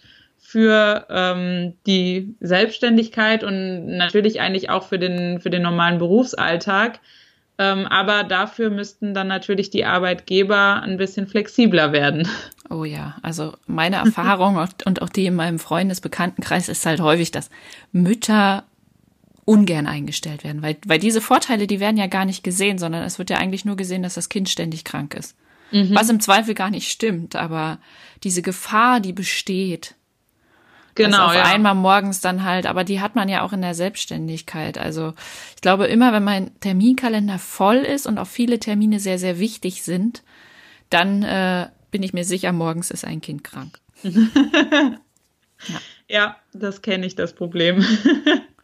für 0.49 1.07
ähm, 1.11 1.75
die 1.89 2.37
Selbstständigkeit 2.39 3.43
und 3.43 3.97
natürlich 3.97 4.41
eigentlich 4.41 4.71
auch 4.71 4.85
für 4.85 4.99
den, 4.99 5.41
für 5.41 5.51
den 5.51 5.63
normalen 5.63 5.99
Berufsalltag. 5.99 7.01
Ähm, 7.59 7.85
aber 7.87 8.23
dafür 8.23 8.71
müssten 8.71 9.13
dann 9.13 9.27
natürlich 9.27 9.71
die 9.71 9.85
Arbeitgeber 9.85 10.83
ein 10.83 10.99
bisschen 10.99 11.27
flexibler 11.27 11.91
werden. 11.91 12.29
Oh 12.71 12.85
ja, 12.85 13.17
also 13.23 13.55
meine 13.67 13.97
Erfahrung 13.97 14.57
und 14.85 15.03
auch 15.03 15.09
die 15.09 15.27
in 15.27 15.35
meinem 15.35 15.59
Freundesbekanntenkreis 15.59 16.69
ist 16.69 16.87
halt 16.87 17.01
häufig, 17.01 17.33
dass 17.33 17.51
Mütter 17.91 18.63
ungern 19.47 19.89
eingestellt 19.89 20.45
werden, 20.45 20.63
weil, 20.63 20.77
weil 20.87 21.01
diese 21.01 21.21
Vorteile, 21.21 21.67
die 21.67 21.81
werden 21.81 21.97
ja 21.97 22.07
gar 22.07 22.25
nicht 22.25 22.45
gesehen, 22.45 22.79
sondern 22.79 23.03
es 23.03 23.19
wird 23.19 23.31
ja 23.31 23.39
eigentlich 23.39 23.65
nur 23.65 23.77
gesehen, 23.77 24.05
dass 24.05 24.15
das 24.15 24.29
Kind 24.29 24.49
ständig 24.49 24.85
krank 24.85 25.15
ist. 25.15 25.35
Mhm. 25.73 25.93
Was 25.93 26.09
im 26.09 26.21
Zweifel 26.21 26.55
gar 26.55 26.71
nicht 26.71 26.89
stimmt, 26.89 27.35
aber 27.35 27.79
diese 28.23 28.43
Gefahr, 28.43 29.01
die 29.01 29.13
besteht, 29.13 29.96
Genau. 30.97 31.27
auf 31.27 31.35
ja. 31.35 31.45
einmal 31.45 31.75
morgens 31.75 32.21
dann 32.21 32.45
halt, 32.45 32.67
aber 32.67 32.83
die 32.83 33.01
hat 33.01 33.15
man 33.15 33.29
ja 33.29 33.43
auch 33.43 33.53
in 33.53 33.63
der 33.63 33.75
Selbstständigkeit. 33.75 34.79
Also 34.79 35.15
ich 35.55 35.61
glaube 35.61 35.87
immer, 35.87 36.13
wenn 36.13 36.25
mein 36.25 36.59
Terminkalender 36.61 37.39
voll 37.39 37.77
ist 37.77 38.07
und 38.07 38.19
auch 38.19 38.27
viele 38.27 38.59
Termine 38.59 38.99
sehr, 38.99 39.19
sehr 39.19 39.39
wichtig 39.39 39.83
sind, 39.83 40.23
dann 40.91 41.23
äh, 41.23 41.69
bin 41.91 42.03
ich 42.03 42.13
mir 42.13 42.25
sicher, 42.25 42.53
morgens 42.53 42.91
ist 42.91 43.05
ein 43.05 43.21
Kind 43.21 43.45
krank. 43.45 43.79
ja. 44.03 44.99
ja, 46.09 46.37
das 46.53 46.83
kenne 46.83 47.07
ich, 47.07 47.15
das 47.15 47.35
Problem. 47.35 47.85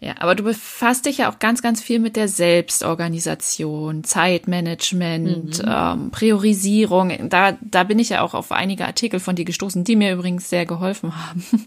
Ja, 0.00 0.14
aber 0.18 0.34
du 0.34 0.42
befasst 0.42 1.06
dich 1.06 1.18
ja 1.18 1.30
auch 1.30 1.38
ganz, 1.38 1.62
ganz 1.62 1.80
viel 1.80 1.98
mit 1.98 2.16
der 2.16 2.28
Selbstorganisation, 2.28 4.04
Zeitmanagement, 4.04 5.62
mhm. 5.62 5.68
ähm, 5.68 6.10
Priorisierung. 6.10 7.28
Da, 7.28 7.56
da 7.60 7.84
bin 7.84 7.98
ich 7.98 8.10
ja 8.10 8.22
auch 8.22 8.34
auf 8.34 8.52
einige 8.52 8.86
Artikel 8.86 9.20
von 9.20 9.36
dir 9.36 9.44
gestoßen, 9.44 9.84
die 9.84 9.96
mir 9.96 10.12
übrigens 10.12 10.50
sehr 10.50 10.66
geholfen 10.66 11.12
haben. 11.16 11.44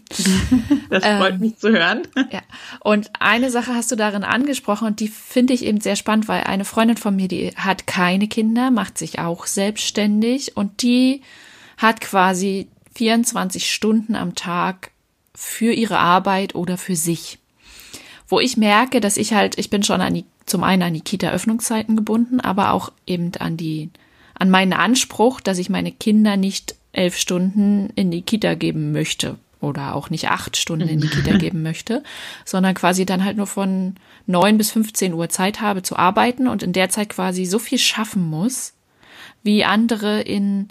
Das 0.90 1.04
freut 1.04 1.34
ähm, 1.34 1.40
mich 1.40 1.58
zu 1.58 1.70
hören. 1.70 2.02
Ja. 2.32 2.40
Und 2.80 3.10
eine 3.20 3.50
Sache 3.50 3.74
hast 3.74 3.90
du 3.92 3.96
darin 3.96 4.24
angesprochen 4.24 4.86
und 4.86 5.00
die 5.00 5.08
finde 5.08 5.52
ich 5.52 5.64
eben 5.64 5.82
sehr 5.82 5.96
spannend, 5.96 6.28
weil 6.28 6.44
eine 6.44 6.64
Freundin 6.64 6.96
von 6.96 7.14
mir, 7.14 7.28
die 7.28 7.52
hat 7.56 7.86
keine 7.86 8.26
Kinder, 8.26 8.70
macht 8.70 8.96
sich 8.96 9.18
auch 9.18 9.46
selbstständig 9.46 10.56
und 10.56 10.82
die 10.82 11.20
hat 11.76 12.00
quasi 12.00 12.68
24 12.94 13.70
Stunden 13.70 14.16
am 14.16 14.34
Tag 14.34 14.90
für 15.34 15.72
ihre 15.72 15.98
Arbeit 15.98 16.54
oder 16.54 16.78
für 16.78 16.96
sich 16.96 17.38
wo 18.28 18.38
ich 18.40 18.56
merke, 18.56 19.00
dass 19.00 19.16
ich 19.16 19.32
halt, 19.32 19.58
ich 19.58 19.70
bin 19.70 19.82
schon 19.82 20.00
an 20.00 20.14
die, 20.14 20.26
zum 20.44 20.62
einen 20.62 20.82
an 20.82 20.94
die 20.94 21.00
Kita-Öffnungszeiten 21.00 21.96
gebunden, 21.96 22.40
aber 22.40 22.72
auch 22.72 22.92
eben 23.06 23.32
an 23.38 23.56
die, 23.56 23.90
an 24.34 24.50
meinen 24.50 24.74
Anspruch, 24.74 25.40
dass 25.40 25.58
ich 25.58 25.70
meine 25.70 25.90
Kinder 25.90 26.36
nicht 26.36 26.76
elf 26.92 27.16
Stunden 27.16 27.90
in 27.94 28.10
die 28.10 28.22
Kita 28.22 28.54
geben 28.54 28.92
möchte 28.92 29.36
oder 29.60 29.94
auch 29.94 30.10
nicht 30.10 30.30
acht 30.30 30.56
Stunden 30.56 30.88
in 30.88 31.00
die 31.00 31.08
Kita 31.08 31.36
geben 31.38 31.62
möchte, 31.62 32.02
sondern 32.44 32.74
quasi 32.74 33.06
dann 33.06 33.24
halt 33.24 33.36
nur 33.36 33.46
von 33.46 33.96
neun 34.26 34.58
bis 34.58 34.70
15 34.72 35.14
Uhr 35.14 35.28
Zeit 35.30 35.60
habe 35.60 35.82
zu 35.82 35.96
arbeiten 35.96 36.48
und 36.48 36.62
in 36.62 36.72
der 36.72 36.90
Zeit 36.90 37.08
quasi 37.08 37.46
so 37.46 37.58
viel 37.58 37.78
schaffen 37.78 38.28
muss, 38.28 38.74
wie 39.42 39.64
andere 39.64 40.20
in, 40.20 40.68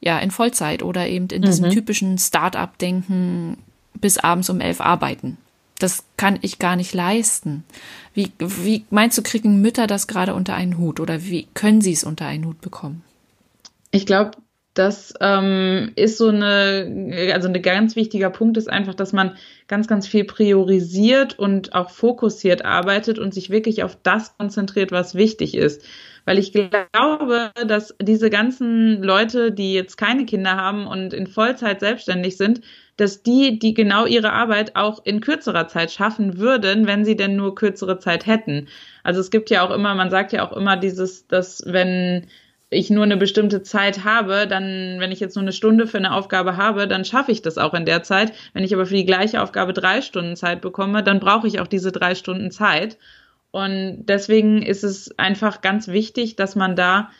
ja, 0.00 0.18
in 0.18 0.30
Vollzeit 0.30 0.82
oder 0.82 1.06
eben 1.06 1.28
in 1.28 1.42
diesem 1.42 1.66
mhm. 1.66 1.72
typischen 1.72 2.18
Start-up-Denken 2.18 3.58
bis 4.00 4.18
abends 4.18 4.48
um 4.48 4.60
elf 4.60 4.80
arbeiten 4.80 5.36
das 5.82 6.04
kann 6.16 6.38
ich 6.42 6.58
gar 6.58 6.76
nicht 6.76 6.94
leisten. 6.94 7.64
Wie, 8.14 8.32
wie 8.38 8.84
meinst 8.90 9.18
du, 9.18 9.22
kriegen 9.22 9.60
Mütter 9.60 9.86
das 9.86 10.06
gerade 10.06 10.34
unter 10.34 10.54
einen 10.54 10.78
Hut 10.78 11.00
oder 11.00 11.24
wie 11.24 11.48
können 11.54 11.80
sie 11.80 11.92
es 11.92 12.04
unter 12.04 12.26
einen 12.26 12.44
Hut 12.44 12.60
bekommen? 12.60 13.02
Ich 13.90 14.06
glaube, 14.06 14.32
das 14.74 15.12
ähm, 15.20 15.92
ist 15.96 16.16
so 16.16 16.28
eine, 16.28 17.30
also 17.34 17.48
ein 17.48 17.62
ganz 17.62 17.94
wichtiger 17.94 18.30
Punkt 18.30 18.56
ist 18.56 18.70
einfach, 18.70 18.94
dass 18.94 19.12
man 19.12 19.36
ganz, 19.68 19.86
ganz 19.86 20.06
viel 20.06 20.24
priorisiert 20.24 21.38
und 21.38 21.74
auch 21.74 21.90
fokussiert 21.90 22.64
arbeitet 22.64 23.18
und 23.18 23.34
sich 23.34 23.50
wirklich 23.50 23.82
auf 23.82 23.98
das 24.02 24.36
konzentriert, 24.38 24.90
was 24.90 25.14
wichtig 25.14 25.54
ist. 25.54 25.82
Weil 26.24 26.38
ich 26.38 26.52
glaube, 26.52 27.50
dass 27.66 27.94
diese 28.00 28.30
ganzen 28.30 29.02
Leute, 29.02 29.52
die 29.52 29.74
jetzt 29.74 29.96
keine 29.96 30.24
Kinder 30.24 30.56
haben 30.56 30.86
und 30.86 31.12
in 31.12 31.26
Vollzeit 31.26 31.80
selbstständig 31.80 32.36
sind, 32.36 32.60
dass 32.96 33.22
die, 33.22 33.58
die 33.58 33.74
genau 33.74 34.06
ihre 34.06 34.32
Arbeit 34.32 34.76
auch 34.76 35.04
in 35.04 35.20
kürzerer 35.20 35.66
Zeit 35.68 35.90
schaffen 35.90 36.38
würden, 36.38 36.86
wenn 36.86 37.04
sie 37.04 37.16
denn 37.16 37.36
nur 37.36 37.54
kürzere 37.54 37.98
Zeit 37.98 38.26
hätten. 38.26 38.68
Also 39.02 39.20
es 39.20 39.30
gibt 39.30 39.50
ja 39.50 39.66
auch 39.66 39.70
immer, 39.70 39.94
man 39.94 40.10
sagt 40.10 40.32
ja 40.32 40.46
auch 40.46 40.56
immer 40.56 40.76
dieses, 40.76 41.26
dass 41.26 41.62
wenn 41.66 42.26
ich 42.72 42.90
nur 42.90 43.04
eine 43.04 43.16
bestimmte 43.16 43.62
Zeit 43.62 44.04
habe, 44.04 44.46
dann, 44.46 44.96
wenn 44.98 45.12
ich 45.12 45.20
jetzt 45.20 45.36
nur 45.36 45.42
eine 45.42 45.52
Stunde 45.52 45.86
für 45.86 45.98
eine 45.98 46.14
Aufgabe 46.14 46.56
habe, 46.56 46.88
dann 46.88 47.04
schaffe 47.04 47.30
ich 47.30 47.42
das 47.42 47.58
auch 47.58 47.74
in 47.74 47.84
der 47.84 48.02
Zeit. 48.02 48.32
Wenn 48.54 48.64
ich 48.64 48.72
aber 48.74 48.86
für 48.86 48.94
die 48.94 49.04
gleiche 49.04 49.42
Aufgabe 49.42 49.72
drei 49.72 50.00
Stunden 50.00 50.36
Zeit 50.36 50.62
bekomme, 50.62 51.02
dann 51.02 51.20
brauche 51.20 51.46
ich 51.46 51.60
auch 51.60 51.66
diese 51.66 51.92
drei 51.92 52.14
Stunden 52.14 52.50
Zeit. 52.50 52.96
Und 53.52 54.06
deswegen 54.06 54.62
ist 54.62 54.82
es 54.82 55.16
einfach 55.18 55.60
ganz 55.60 55.88
wichtig, 55.88 56.36
dass 56.36 56.56
man 56.56 56.74
da 56.74 57.10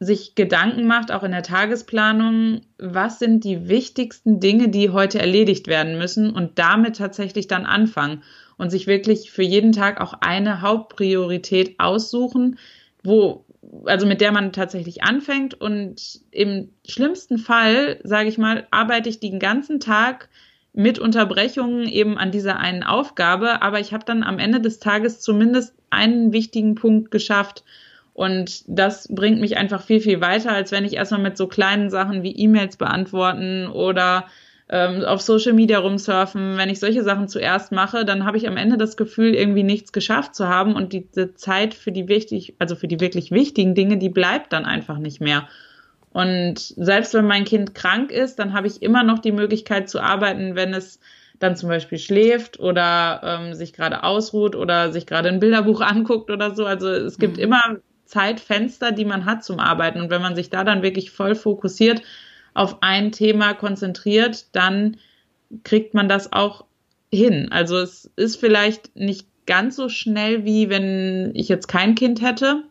sich 0.00 0.36
Gedanken 0.36 0.86
macht, 0.86 1.10
auch 1.10 1.24
in 1.24 1.32
der 1.32 1.42
Tagesplanung, 1.42 2.60
was 2.78 3.18
sind 3.18 3.42
die 3.42 3.68
wichtigsten 3.68 4.38
Dinge, 4.38 4.68
die 4.68 4.90
heute 4.90 5.18
erledigt 5.18 5.66
werden 5.66 5.98
müssen 5.98 6.30
und 6.30 6.58
damit 6.60 6.98
tatsächlich 6.98 7.48
dann 7.48 7.66
anfangen 7.66 8.22
und 8.58 8.70
sich 8.70 8.86
wirklich 8.86 9.32
für 9.32 9.42
jeden 9.42 9.72
Tag 9.72 10.00
auch 10.00 10.14
eine 10.20 10.60
Hauptpriorität 10.60 11.80
aussuchen, 11.80 12.58
wo 13.02 13.44
also 13.84 14.06
mit 14.06 14.20
der 14.20 14.32
man 14.32 14.52
tatsächlich 14.52 15.02
anfängt. 15.02 15.54
Und 15.54 16.20
im 16.30 16.70
schlimmsten 16.86 17.38
Fall, 17.38 18.00
sage 18.04 18.28
ich 18.28 18.38
mal, 18.38 18.66
arbeite 18.70 19.08
ich 19.08 19.20
den 19.20 19.38
ganzen 19.38 19.80
Tag 19.80 20.28
mit 20.72 20.98
Unterbrechungen 20.98 21.88
eben 21.88 22.18
an 22.18 22.30
dieser 22.30 22.58
einen 22.58 22.82
Aufgabe, 22.82 23.62
aber 23.62 23.80
ich 23.80 23.92
habe 23.92 24.04
dann 24.04 24.22
am 24.22 24.38
Ende 24.38 24.60
des 24.60 24.78
Tages 24.78 25.20
zumindest 25.20 25.74
einen 25.90 26.32
wichtigen 26.32 26.74
Punkt 26.74 27.10
geschafft 27.10 27.64
und 28.18 28.64
das 28.66 29.06
bringt 29.14 29.40
mich 29.40 29.56
einfach 29.58 29.80
viel, 29.80 30.00
viel 30.00 30.20
weiter, 30.20 30.50
als 30.50 30.72
wenn 30.72 30.84
ich 30.84 30.94
erstmal 30.94 31.20
mit 31.20 31.36
so 31.36 31.46
kleinen 31.46 31.88
Sachen 31.88 32.24
wie 32.24 32.32
E-Mails 32.32 32.76
beantworten 32.76 33.68
oder 33.68 34.26
ähm, 34.68 35.04
auf 35.04 35.20
Social 35.20 35.52
Media 35.52 35.78
rumsurfen. 35.78 36.56
Wenn 36.56 36.68
ich 36.68 36.80
solche 36.80 37.04
Sachen 37.04 37.28
zuerst 37.28 37.70
mache, 37.70 38.04
dann 38.04 38.24
habe 38.24 38.36
ich 38.36 38.48
am 38.48 38.56
Ende 38.56 38.76
das 38.76 38.96
Gefühl, 38.96 39.34
irgendwie 39.34 39.62
nichts 39.62 39.92
geschafft 39.92 40.34
zu 40.34 40.48
haben 40.48 40.74
und 40.74 40.92
diese 40.92 41.34
Zeit 41.34 41.74
für 41.74 41.92
die 41.92 42.08
wichtig, 42.08 42.54
also 42.58 42.74
für 42.74 42.88
die 42.88 42.98
wirklich 42.98 43.30
wichtigen 43.30 43.76
Dinge, 43.76 43.98
die 43.98 44.10
bleibt 44.10 44.52
dann 44.52 44.64
einfach 44.64 44.98
nicht 44.98 45.20
mehr. 45.20 45.48
Und 46.10 46.58
selbst 46.58 47.14
wenn 47.14 47.26
mein 47.26 47.44
Kind 47.44 47.74
krank 47.74 48.10
ist, 48.10 48.38
dann 48.38 48.52
habe 48.52 48.66
ich 48.66 48.82
immer 48.82 49.02
noch 49.02 49.18
die 49.18 49.32
Möglichkeit 49.32 49.88
zu 49.88 50.00
arbeiten, 50.00 50.54
wenn 50.54 50.74
es 50.74 51.00
dann 51.38 51.56
zum 51.56 51.68
Beispiel 51.68 51.98
schläft 51.98 52.58
oder 52.58 53.20
ähm, 53.22 53.54
sich 53.54 53.72
gerade 53.72 54.02
ausruht 54.02 54.56
oder 54.56 54.92
sich 54.92 55.06
gerade 55.06 55.28
ein 55.28 55.40
Bilderbuch 55.40 55.80
anguckt 55.82 56.30
oder 56.30 56.54
so. 56.54 56.64
Also 56.64 56.88
es 56.88 57.18
gibt 57.18 57.36
mhm. 57.36 57.42
immer 57.44 57.76
Zeitfenster, 58.04 58.90
die 58.90 59.04
man 59.04 59.26
hat 59.26 59.44
zum 59.44 59.60
Arbeiten. 59.60 60.00
Und 60.00 60.10
wenn 60.10 60.22
man 60.22 60.34
sich 60.34 60.50
da 60.50 60.64
dann 60.64 60.82
wirklich 60.82 61.10
voll 61.10 61.34
fokussiert 61.34 62.02
auf 62.54 62.78
ein 62.80 63.12
Thema 63.12 63.54
konzentriert, 63.54 64.46
dann 64.56 64.96
kriegt 65.62 65.94
man 65.94 66.08
das 66.08 66.32
auch 66.32 66.64
hin. 67.12 67.48
Also 67.50 67.78
es 67.78 68.10
ist 68.16 68.36
vielleicht 68.36 68.96
nicht 68.96 69.26
ganz 69.46 69.76
so 69.76 69.88
schnell, 69.88 70.44
wie 70.44 70.68
wenn 70.68 71.32
ich 71.34 71.48
jetzt 71.48 71.68
kein 71.68 71.94
Kind 71.94 72.20
hätte. 72.20 72.64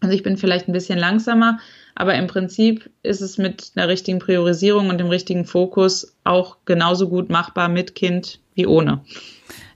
Also 0.00 0.14
ich 0.14 0.22
bin 0.22 0.36
vielleicht 0.36 0.68
ein 0.68 0.72
bisschen 0.72 0.98
langsamer, 0.98 1.58
aber 1.96 2.14
im 2.14 2.28
Prinzip 2.28 2.88
ist 3.02 3.20
es 3.20 3.38
mit 3.38 3.72
einer 3.74 3.88
richtigen 3.88 4.20
Priorisierung 4.20 4.90
und 4.90 4.98
dem 4.98 5.08
richtigen 5.08 5.44
Fokus 5.44 6.14
auch 6.22 6.58
genauso 6.64 7.08
gut 7.08 7.30
machbar 7.30 7.68
mit 7.68 7.94
Kind 7.94 8.38
wie 8.54 8.66
ohne. 8.66 9.00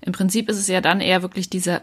Im 0.03 0.13
Prinzip 0.13 0.49
ist 0.49 0.59
es 0.59 0.69
ja 0.69 0.81
dann 0.81 1.01
eher 1.01 1.23
wirklich 1.23 1.51
dieser 1.51 1.83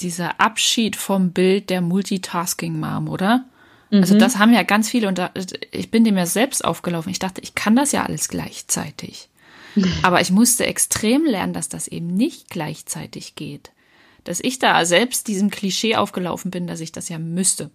dieser 0.00 0.40
Abschied 0.40 0.96
vom 0.96 1.32
Bild 1.32 1.70
der 1.70 1.80
Multitasking-Mom, 1.80 3.08
oder? 3.08 3.44
Also 3.90 3.96
mhm. 3.96 4.02
Also 4.02 4.18
das 4.18 4.38
haben 4.38 4.52
ja 4.52 4.62
ganz 4.62 4.88
viele 4.88 5.08
und 5.08 5.18
da, 5.18 5.30
ich 5.70 5.90
bin 5.90 6.04
dem 6.04 6.16
ja 6.16 6.26
selbst 6.26 6.64
aufgelaufen. 6.64 7.10
Ich 7.10 7.18
dachte, 7.18 7.40
ich 7.40 7.54
kann 7.54 7.76
das 7.76 7.92
ja 7.92 8.04
alles 8.04 8.28
gleichzeitig. 8.28 9.28
Aber 10.02 10.20
ich 10.20 10.30
musste 10.30 10.66
extrem 10.66 11.24
lernen, 11.24 11.52
dass 11.52 11.68
das 11.68 11.88
eben 11.88 12.08
nicht 12.08 12.50
gleichzeitig 12.50 13.36
geht. 13.36 13.70
Dass 14.24 14.40
ich 14.40 14.58
da 14.58 14.84
selbst 14.84 15.28
diesem 15.28 15.50
Klischee 15.50 15.96
aufgelaufen 15.96 16.50
bin, 16.50 16.66
dass 16.66 16.80
ich 16.80 16.92
das 16.92 17.08
ja 17.08 17.18
müsste. 17.18 17.70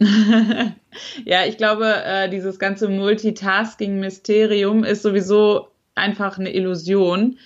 ja, 1.24 1.44
ich 1.46 1.56
glaube, 1.56 1.92
äh, 2.04 2.28
dieses 2.28 2.58
ganze 2.58 2.88
Multitasking-Mysterium 2.88 4.84
ist 4.84 5.02
sowieso 5.02 5.68
einfach 5.94 6.38
eine 6.38 6.54
Illusion. 6.54 7.38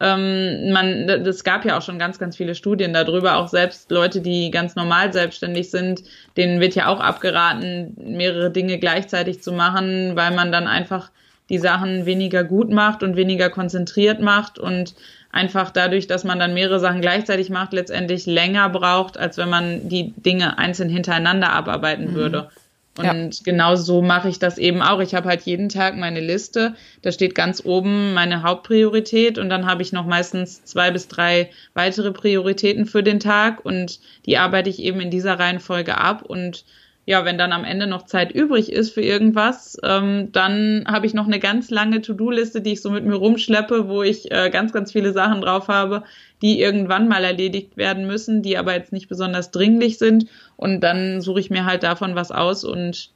Ähm, 0.00 0.72
man, 0.72 1.08
es 1.08 1.44
gab 1.44 1.64
ja 1.64 1.78
auch 1.78 1.82
schon 1.82 1.98
ganz, 1.98 2.18
ganz 2.18 2.36
viele 2.36 2.54
Studien 2.54 2.92
darüber. 2.92 3.36
Auch 3.36 3.48
selbst 3.48 3.90
Leute, 3.90 4.20
die 4.20 4.50
ganz 4.50 4.74
normal 4.74 5.12
selbstständig 5.12 5.70
sind, 5.70 6.02
denen 6.36 6.60
wird 6.60 6.74
ja 6.74 6.88
auch 6.88 7.00
abgeraten, 7.00 7.94
mehrere 7.96 8.50
Dinge 8.50 8.78
gleichzeitig 8.78 9.42
zu 9.42 9.52
machen, 9.52 10.16
weil 10.16 10.34
man 10.34 10.50
dann 10.50 10.66
einfach 10.66 11.10
die 11.50 11.58
Sachen 11.58 12.06
weniger 12.06 12.44
gut 12.44 12.70
macht 12.70 13.02
und 13.02 13.16
weniger 13.16 13.50
konzentriert 13.50 14.20
macht 14.20 14.58
und 14.58 14.94
einfach 15.32 15.70
dadurch, 15.70 16.06
dass 16.06 16.24
man 16.24 16.38
dann 16.38 16.54
mehrere 16.54 16.80
Sachen 16.80 17.00
gleichzeitig 17.00 17.50
macht, 17.50 17.72
letztendlich 17.72 18.26
länger 18.26 18.68
braucht, 18.68 19.18
als 19.18 19.36
wenn 19.36 19.48
man 19.48 19.88
die 19.88 20.12
Dinge 20.16 20.58
einzeln 20.58 20.88
hintereinander 20.88 21.52
abarbeiten 21.52 22.12
mhm. 22.12 22.14
würde. 22.14 22.50
Und 22.98 23.38
ja. 23.38 23.42
genau 23.44 23.76
so 23.76 24.02
mache 24.02 24.28
ich 24.28 24.40
das 24.40 24.58
eben 24.58 24.82
auch. 24.82 25.00
Ich 25.00 25.14
habe 25.14 25.28
halt 25.28 25.42
jeden 25.42 25.68
Tag 25.68 25.96
meine 25.96 26.20
Liste. 26.20 26.74
Da 27.02 27.12
steht 27.12 27.34
ganz 27.34 27.64
oben 27.64 28.14
meine 28.14 28.42
Hauptpriorität 28.42 29.38
und 29.38 29.48
dann 29.48 29.66
habe 29.66 29.82
ich 29.82 29.92
noch 29.92 30.06
meistens 30.06 30.64
zwei 30.64 30.90
bis 30.90 31.06
drei 31.06 31.50
weitere 31.72 32.10
Prioritäten 32.10 32.86
für 32.86 33.02
den 33.02 33.20
Tag 33.20 33.64
und 33.64 34.00
die 34.26 34.38
arbeite 34.38 34.68
ich 34.68 34.80
eben 34.80 35.00
in 35.00 35.10
dieser 35.10 35.38
Reihenfolge 35.38 35.96
ab 35.96 36.22
und 36.22 36.64
ja, 37.10 37.24
wenn 37.24 37.38
dann 37.38 37.50
am 37.50 37.64
Ende 37.64 37.88
noch 37.88 38.06
Zeit 38.06 38.30
übrig 38.30 38.70
ist 38.70 38.94
für 38.94 39.00
irgendwas, 39.00 39.76
ähm, 39.82 40.30
dann 40.30 40.84
habe 40.86 41.06
ich 41.06 41.12
noch 41.12 41.26
eine 41.26 41.40
ganz 41.40 41.68
lange 41.68 42.02
To-Do-Liste, 42.02 42.60
die 42.60 42.74
ich 42.74 42.82
so 42.82 42.88
mit 42.88 43.04
mir 43.04 43.16
rumschleppe, 43.16 43.88
wo 43.88 44.04
ich 44.04 44.30
äh, 44.30 44.48
ganz, 44.48 44.72
ganz 44.72 44.92
viele 44.92 45.12
Sachen 45.12 45.40
drauf 45.40 45.66
habe, 45.66 46.04
die 46.40 46.60
irgendwann 46.60 47.08
mal 47.08 47.24
erledigt 47.24 47.76
werden 47.76 48.06
müssen, 48.06 48.42
die 48.42 48.56
aber 48.56 48.74
jetzt 48.74 48.92
nicht 48.92 49.08
besonders 49.08 49.50
dringlich 49.50 49.98
sind. 49.98 50.26
Und 50.56 50.82
dann 50.82 51.20
suche 51.20 51.40
ich 51.40 51.50
mir 51.50 51.64
halt 51.64 51.82
davon 51.82 52.14
was 52.14 52.30
aus 52.30 52.62
und 52.62 53.10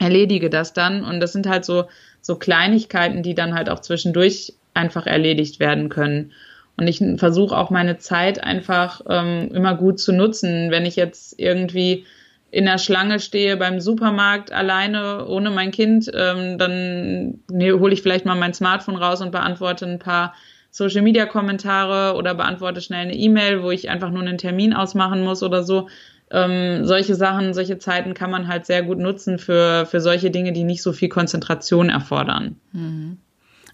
erledige 0.00 0.50
das 0.50 0.72
dann. 0.72 1.04
Und 1.04 1.20
das 1.20 1.32
sind 1.32 1.46
halt 1.46 1.64
so, 1.64 1.84
so 2.20 2.34
Kleinigkeiten, 2.34 3.22
die 3.22 3.36
dann 3.36 3.54
halt 3.54 3.70
auch 3.70 3.78
zwischendurch 3.78 4.54
einfach 4.74 5.06
erledigt 5.06 5.60
werden 5.60 5.88
können. 5.88 6.32
Und 6.76 6.88
ich 6.88 7.00
versuche 7.16 7.56
auch 7.56 7.70
meine 7.70 7.98
Zeit 7.98 8.42
einfach 8.42 9.02
ähm, 9.08 9.52
immer 9.54 9.76
gut 9.76 10.00
zu 10.00 10.12
nutzen. 10.12 10.72
Wenn 10.72 10.84
ich 10.84 10.96
jetzt 10.96 11.38
irgendwie 11.38 12.06
in 12.50 12.64
der 12.64 12.78
Schlange 12.78 13.20
stehe 13.20 13.56
beim 13.56 13.80
Supermarkt 13.80 14.52
alleine 14.52 15.26
ohne 15.26 15.50
mein 15.50 15.70
Kind, 15.70 16.10
ähm, 16.14 16.58
dann 16.58 17.40
nee, 17.50 17.72
hole 17.72 17.92
ich 17.92 18.02
vielleicht 18.02 18.24
mal 18.24 18.34
mein 18.34 18.54
Smartphone 18.54 18.96
raus 18.96 19.20
und 19.20 19.30
beantworte 19.30 19.86
ein 19.86 19.98
paar 19.98 20.34
Social 20.70 21.02
Media 21.02 21.26
Kommentare 21.26 22.16
oder 22.16 22.34
beantworte 22.34 22.80
schnell 22.80 23.02
eine 23.02 23.14
E-Mail, 23.14 23.62
wo 23.62 23.70
ich 23.70 23.88
einfach 23.88 24.10
nur 24.10 24.22
einen 24.22 24.38
Termin 24.38 24.72
ausmachen 24.72 25.22
muss 25.22 25.42
oder 25.42 25.62
so. 25.62 25.88
Ähm, 26.32 26.84
solche 26.86 27.16
Sachen, 27.16 27.54
solche 27.54 27.78
Zeiten 27.78 28.14
kann 28.14 28.30
man 28.30 28.46
halt 28.46 28.66
sehr 28.66 28.82
gut 28.82 28.98
nutzen 28.98 29.38
für, 29.38 29.86
für 29.86 30.00
solche 30.00 30.30
Dinge, 30.30 30.52
die 30.52 30.62
nicht 30.62 30.82
so 30.82 30.92
viel 30.92 31.08
Konzentration 31.08 31.88
erfordern. 31.88 32.56
Mhm. 32.72 33.18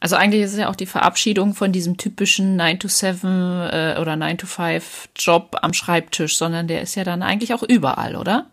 Also 0.01 0.17
eigentlich 0.17 0.43
ist 0.43 0.53
es 0.53 0.59
ja 0.59 0.69
auch 0.69 0.77
die 0.77 0.87
Verabschiedung 0.87 1.55
von 1.55 1.73
diesem 1.73 1.97
typischen 1.97 2.57
9 2.57 2.79
to 2.79 2.89
7 2.89 3.69
äh, 3.71 3.97
oder 4.01 4.17
9 4.17 4.39
to 4.39 4.47
5 4.47 5.09
Job 5.17 5.57
am 5.63 5.73
Schreibtisch, 5.73 6.37
sondern 6.37 6.67
der 6.67 6.83
ist 6.83 6.95
ja 6.95 7.05
dann 7.05 7.23
eigentlich 7.23 7.55
auch 7.55 7.63
überall, 7.63 8.17
oder? 8.17 8.47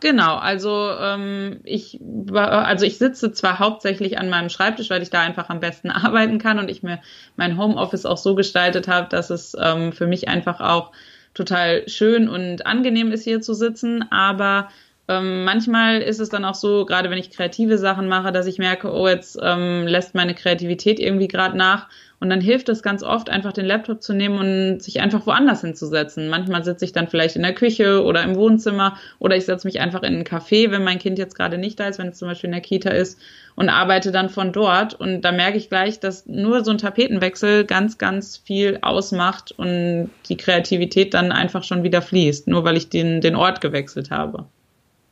Genau, 0.00 0.36
also 0.36 0.90
ähm, 1.00 1.60
ich 1.64 1.98
also 2.34 2.84
ich 2.84 2.98
sitze 2.98 3.32
zwar 3.32 3.58
hauptsächlich 3.58 4.18
an 4.18 4.28
meinem 4.28 4.50
Schreibtisch, 4.50 4.90
weil 4.90 5.02
ich 5.02 5.08
da 5.08 5.20
einfach 5.22 5.48
am 5.48 5.60
besten 5.60 5.90
arbeiten 5.90 6.38
kann 6.38 6.58
und 6.58 6.70
ich 6.70 6.82
mir 6.82 7.00
mein 7.36 7.56
Homeoffice 7.56 8.04
auch 8.04 8.18
so 8.18 8.34
gestaltet 8.34 8.88
habe, 8.88 9.08
dass 9.08 9.30
es 9.30 9.56
ähm, 9.58 9.92
für 9.92 10.06
mich 10.06 10.28
einfach 10.28 10.60
auch 10.60 10.92
total 11.32 11.88
schön 11.88 12.28
und 12.28 12.66
angenehm 12.66 13.10
ist, 13.10 13.24
hier 13.24 13.40
zu 13.40 13.54
sitzen. 13.54 14.04
Aber 14.10 14.68
ähm, 15.08 15.44
manchmal 15.44 16.02
ist 16.02 16.20
es 16.20 16.28
dann 16.28 16.44
auch 16.44 16.54
so, 16.54 16.84
gerade 16.84 17.08
wenn 17.10 17.18
ich 17.18 17.30
kreative 17.30 17.78
Sachen 17.78 18.06
mache, 18.08 18.32
dass 18.32 18.46
ich 18.46 18.58
merke, 18.58 18.92
oh, 18.92 19.08
jetzt 19.08 19.38
ähm, 19.42 19.86
lässt 19.86 20.14
meine 20.14 20.34
Kreativität 20.34 20.98
irgendwie 21.00 21.28
gerade 21.28 21.56
nach 21.56 21.88
und 22.18 22.30
dann 22.30 22.40
hilft 22.40 22.68
es 22.68 22.82
ganz 22.82 23.02
oft, 23.02 23.28
einfach 23.28 23.52
den 23.52 23.66
Laptop 23.66 24.02
zu 24.02 24.14
nehmen 24.14 24.38
und 24.38 24.82
sich 24.82 25.00
einfach 25.00 25.26
woanders 25.26 25.60
hinzusetzen. 25.60 26.28
Manchmal 26.28 26.64
sitze 26.64 26.84
ich 26.84 26.92
dann 26.92 27.08
vielleicht 27.08 27.36
in 27.36 27.42
der 27.42 27.54
Küche 27.54 28.02
oder 28.02 28.22
im 28.22 28.36
Wohnzimmer 28.36 28.96
oder 29.18 29.36
ich 29.36 29.44
setze 29.44 29.66
mich 29.66 29.80
einfach 29.80 30.02
in 30.02 30.14
einen 30.14 30.24
Café, 30.24 30.70
wenn 30.70 30.82
mein 30.82 30.98
Kind 30.98 31.18
jetzt 31.18 31.34
gerade 31.34 31.58
nicht 31.58 31.78
da 31.78 31.88
ist, 31.88 31.98
wenn 31.98 32.08
es 32.08 32.18
zum 32.18 32.28
Beispiel 32.28 32.48
in 32.48 32.52
der 32.52 32.62
Kita 32.62 32.90
ist 32.90 33.20
und 33.54 33.68
arbeite 33.68 34.12
dann 34.12 34.30
von 34.30 34.52
dort. 34.52 34.94
Und 34.94 35.22
da 35.22 35.32
merke 35.32 35.58
ich 35.58 35.68
gleich, 35.68 36.00
dass 36.00 36.26
nur 36.26 36.64
so 36.64 36.70
ein 36.70 36.78
Tapetenwechsel 36.78 37.64
ganz, 37.64 37.98
ganz 37.98 38.38
viel 38.38 38.78
ausmacht 38.80 39.52
und 39.52 40.10
die 40.28 40.36
Kreativität 40.38 41.12
dann 41.12 41.32
einfach 41.32 41.64
schon 41.64 41.82
wieder 41.82 42.00
fließt, 42.00 42.48
nur 42.48 42.64
weil 42.64 42.78
ich 42.78 42.88
den, 42.88 43.20
den 43.20 43.36
Ort 43.36 43.60
gewechselt 43.60 44.10
habe. 44.10 44.46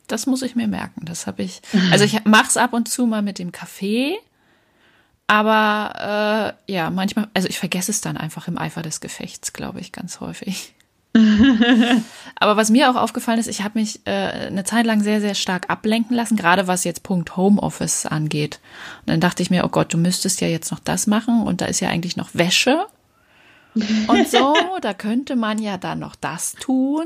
Das 0.07 0.27
muss 0.27 0.41
ich 0.41 0.55
mir 0.55 0.67
merken. 0.67 1.05
Das 1.05 1.27
habe 1.27 1.43
ich. 1.43 1.61
Also 1.91 2.03
ich 2.03 2.25
mache 2.25 2.47
es 2.47 2.57
ab 2.57 2.73
und 2.73 2.89
zu 2.89 3.05
mal 3.05 3.21
mit 3.21 3.37
dem 3.37 3.51
Kaffee 3.51 4.17
aber 5.27 6.55
äh, 6.67 6.71
ja, 6.71 6.89
manchmal, 6.89 7.27
also 7.33 7.47
ich 7.47 7.59
vergesse 7.59 7.91
es 7.91 8.01
dann 8.01 8.17
einfach 8.17 8.47
im 8.47 8.57
Eifer 8.57 8.81
des 8.81 9.01
Gefechts, 9.01 9.53
glaube 9.53 9.79
ich, 9.79 9.91
ganz 9.91 10.19
häufig. 10.19 10.73
Aber 12.35 12.57
was 12.57 12.69
mir 12.69 12.89
auch 12.89 12.97
aufgefallen 12.97 13.39
ist, 13.39 13.47
ich 13.47 13.63
habe 13.63 13.79
mich 13.79 14.05
äh, 14.05 14.11
eine 14.11 14.65
Zeit 14.65 14.85
lang 14.85 15.01
sehr, 15.01 15.21
sehr 15.21 15.33
stark 15.33 15.69
ablenken 15.69 16.13
lassen, 16.13 16.35
gerade 16.35 16.67
was 16.67 16.83
jetzt 16.83 17.03
Punkt 17.03 17.37
Homeoffice 17.37 18.05
angeht. 18.05 18.59
Und 19.01 19.11
dann 19.11 19.19
dachte 19.21 19.41
ich 19.41 19.49
mir, 19.49 19.63
oh 19.63 19.69
Gott, 19.69 19.93
du 19.93 19.97
müsstest 19.97 20.41
ja 20.41 20.49
jetzt 20.49 20.71
noch 20.71 20.79
das 20.79 21.07
machen 21.07 21.43
und 21.43 21.61
da 21.61 21.67
ist 21.67 21.79
ja 21.79 21.89
eigentlich 21.89 22.17
noch 22.17 22.29
Wäsche 22.33 22.85
und 24.07 24.29
so, 24.29 24.55
da 24.81 24.93
könnte 24.93 25.35
man 25.35 25.59
ja 25.59 25.77
dann 25.77 25.99
noch 25.99 26.15
das 26.15 26.53
tun. 26.53 27.05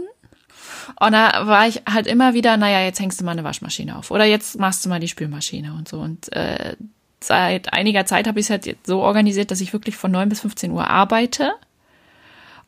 Und 1.00 1.12
da 1.12 1.48
war 1.48 1.68
ich 1.68 1.84
halt 1.88 2.08
immer 2.08 2.34
wieder, 2.34 2.58
naja, 2.58 2.82
jetzt 2.82 3.00
hängst 3.00 3.22
du 3.22 3.26
mal 3.26 3.32
eine 3.32 3.44
Waschmaschine 3.44 3.96
auf 3.96 4.12
oder 4.12 4.26
jetzt 4.26 4.60
machst 4.60 4.84
du 4.84 4.90
mal 4.90 5.00
die 5.00 5.08
Spülmaschine 5.08 5.74
und 5.74 5.88
so. 5.88 6.00
Und 6.00 6.32
äh, 6.34 6.76
seit 7.22 7.74
einiger 7.74 8.06
Zeit 8.06 8.28
habe 8.28 8.40
ich 8.40 8.46
es 8.46 8.50
halt 8.50 8.78
so 8.86 9.02
organisiert, 9.02 9.52
dass 9.52 9.62
ich 9.62 9.74
wirklich 9.74 9.96
von 9.96 10.12
9 10.12 10.30
bis 10.30 10.42
15 10.42 10.72
Uhr 10.72 10.88
arbeite 10.88 11.54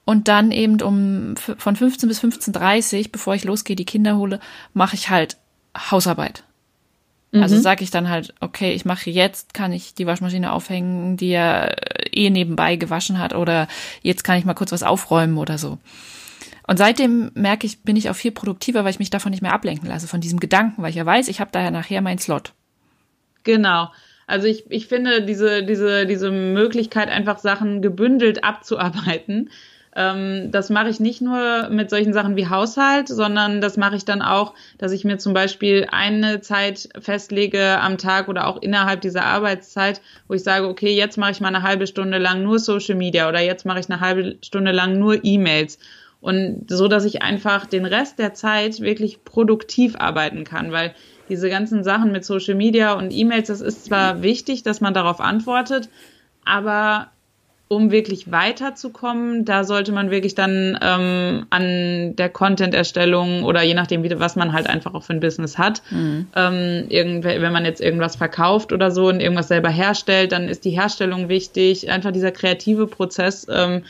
und 0.06 0.28
dann 0.28 0.52
eben 0.52 0.82
um 0.82 1.36
von 1.38 1.76
15 1.76 2.10
bis 2.10 2.24
15.30 2.24 3.00
Uhr, 3.00 3.12
bevor 3.12 3.36
ich 3.36 3.44
losgehe, 3.44 3.76
die 3.76 3.86
Kinder 3.86 4.18
hole, 4.18 4.40
mache 4.74 4.96
ich 4.96 5.10
halt 5.10 5.38
Hausarbeit. 5.76 6.44
Also 7.32 7.38
mhm. 7.38 7.44
Also 7.44 7.60
sage 7.62 7.84
ich 7.84 7.92
dann 7.92 8.10
halt, 8.10 8.34
okay, 8.42 8.74
ich 8.74 8.84
mache 8.84 9.10
jetzt, 9.10 9.54
kann 9.54 9.72
ich 9.72 9.94
die 9.94 10.06
Waschmaschine 10.06 10.52
aufhängen, 10.52 11.16
die 11.16 11.30
er 11.30 11.76
eh 12.14 12.30
nebenbei 12.30 12.76
gewaschen 12.76 13.20
hat, 13.20 13.34
oder 13.34 13.68
jetzt 14.02 14.24
kann 14.24 14.38
ich 14.38 14.46
mal 14.46 14.54
kurz 14.54 14.72
was 14.72 14.84
aufräumen 14.84 15.38
oder 15.38 15.58
so. 15.58 15.78
Und 16.68 16.78
seitdem 16.78 17.32
merke 17.34 17.66
ich, 17.66 17.82
bin 17.84 17.96
ich 17.96 18.10
auch 18.10 18.16
viel 18.16 18.32
produktiver, 18.32 18.84
weil 18.84 18.92
ich 18.92 19.00
mich 19.00 19.10
davon 19.10 19.32
nicht 19.32 19.42
mehr 19.42 19.54
ablenken 19.54 19.88
lasse, 19.88 20.08
von 20.08 20.22
diesem 20.22 20.40
Gedanken, 20.40 20.82
weil 20.82 20.90
ich 20.90 20.96
ja 20.96 21.06
weiß, 21.06 21.28
ich 21.28 21.40
habe 21.40 21.52
daher 21.52 21.72
nachher 21.72 22.02
meinen 22.02 22.20
Slot. 22.20 22.54
Genau. 23.44 23.90
Also 24.32 24.48
ich, 24.48 24.64
ich 24.70 24.88
finde 24.88 25.24
diese, 25.24 25.62
diese, 25.62 26.06
diese 26.06 26.32
Möglichkeit, 26.32 27.10
einfach 27.10 27.38
Sachen 27.38 27.82
gebündelt 27.82 28.46
abzuarbeiten, 28.46 29.50
ähm, 29.94 30.52
das 30.52 30.70
mache 30.70 30.90
ich 30.90 31.02
nicht 31.02 31.22
nur 31.22 31.70
mit 31.70 31.90
solchen 31.90 32.14
Sachen 32.14 32.38
wie 32.38 32.48
Haushalt, 32.48 33.10
sondern 33.10 33.60
das 33.60 33.76
mache 33.76 33.98
ich 33.98 34.06
dann 34.06 34.22
auch, 34.22 34.54
dass 34.78 34.94
ich 34.94 35.04
mir 35.04 35.18
zum 35.18 35.34
Beispiel 35.34 35.88
eine 35.92 36.40
Zeit 36.40 36.88
festlege 37.00 37.80
am 37.82 37.98
Tag 37.98 38.30
oder 38.30 38.48
auch 38.48 38.62
innerhalb 38.62 39.02
dieser 39.02 39.26
Arbeitszeit, 39.26 40.02
wo 40.30 40.34
ich 40.34 40.44
sage, 40.44 40.68
okay, 40.68 40.96
jetzt 40.96 41.18
mache 41.18 41.32
ich 41.32 41.42
mal 41.42 41.50
eine 41.50 41.64
halbe 41.64 41.88
Stunde 41.88 42.18
lang 42.18 42.42
nur 42.42 42.60
Social 42.60 42.96
Media 42.96 43.28
oder 43.28 43.42
jetzt 43.42 43.66
mache 43.66 43.82
ich 43.82 43.90
eine 43.90 44.00
halbe 44.00 44.38
Stunde 44.42 44.72
lang 44.72 44.98
nur 44.98 45.26
E-Mails. 45.26 45.78
Und 46.22 46.68
so, 46.70 46.88
dass 46.88 47.04
ich 47.04 47.24
einfach 47.24 47.66
den 47.66 47.86
Rest 47.86 48.20
der 48.20 48.34
Zeit 48.34 48.80
wirklich 48.80 49.26
produktiv 49.26 49.96
arbeiten 49.98 50.44
kann, 50.44 50.72
weil 50.72 50.94
diese 51.32 51.50
ganzen 51.50 51.86
Sachen 51.86 52.12
mit 52.12 52.26
Social 52.26 52.56
Media 52.56 52.92
und 52.92 53.12
E-Mails, 53.12 53.48
das 53.48 53.62
ist 53.62 53.86
zwar 53.86 54.22
wichtig, 54.22 54.64
dass 54.64 54.82
man 54.82 54.94
darauf 54.94 55.22
antwortet, 55.22 55.88
aber 56.44 57.08
um 57.70 57.90
wirklich 57.90 58.30
weiterzukommen, 58.30 59.46
da 59.46 59.64
sollte 59.64 59.94
man 59.94 60.12
wirklich 60.12 60.36
dann 60.36 60.78
ähm, 60.82 61.46
an 61.50 62.18
der 62.18 62.28
Content-Erstellung 62.28 63.46
oder 63.46 63.62
je 63.62 63.74
nachdem, 63.74 64.04
wie, 64.04 64.20
was 64.20 64.36
man 64.36 64.52
halt 64.52 64.68
einfach 64.68 64.94
auch 64.94 65.04
für 65.04 65.14
ein 65.14 65.22
Business 65.22 65.58
hat, 65.58 65.82
mhm. 65.90 66.28
ähm, 66.36 66.88
wenn 66.90 67.54
man 67.54 67.64
jetzt 67.64 67.80
irgendwas 67.80 68.18
verkauft 68.18 68.74
oder 68.74 68.92
so 68.92 69.08
und 69.08 69.22
irgendwas 69.22 69.48
selber 69.48 69.70
herstellt, 69.70 70.34
dann 70.34 70.50
ist 70.50 70.66
die 70.66 70.72
Herstellung 70.72 71.30
wichtig. 71.30 71.90
Einfach 71.90 72.12
dieser 72.12 72.32
kreative 72.32 72.88
Prozess, 72.88 73.48
ähm, 73.50 73.84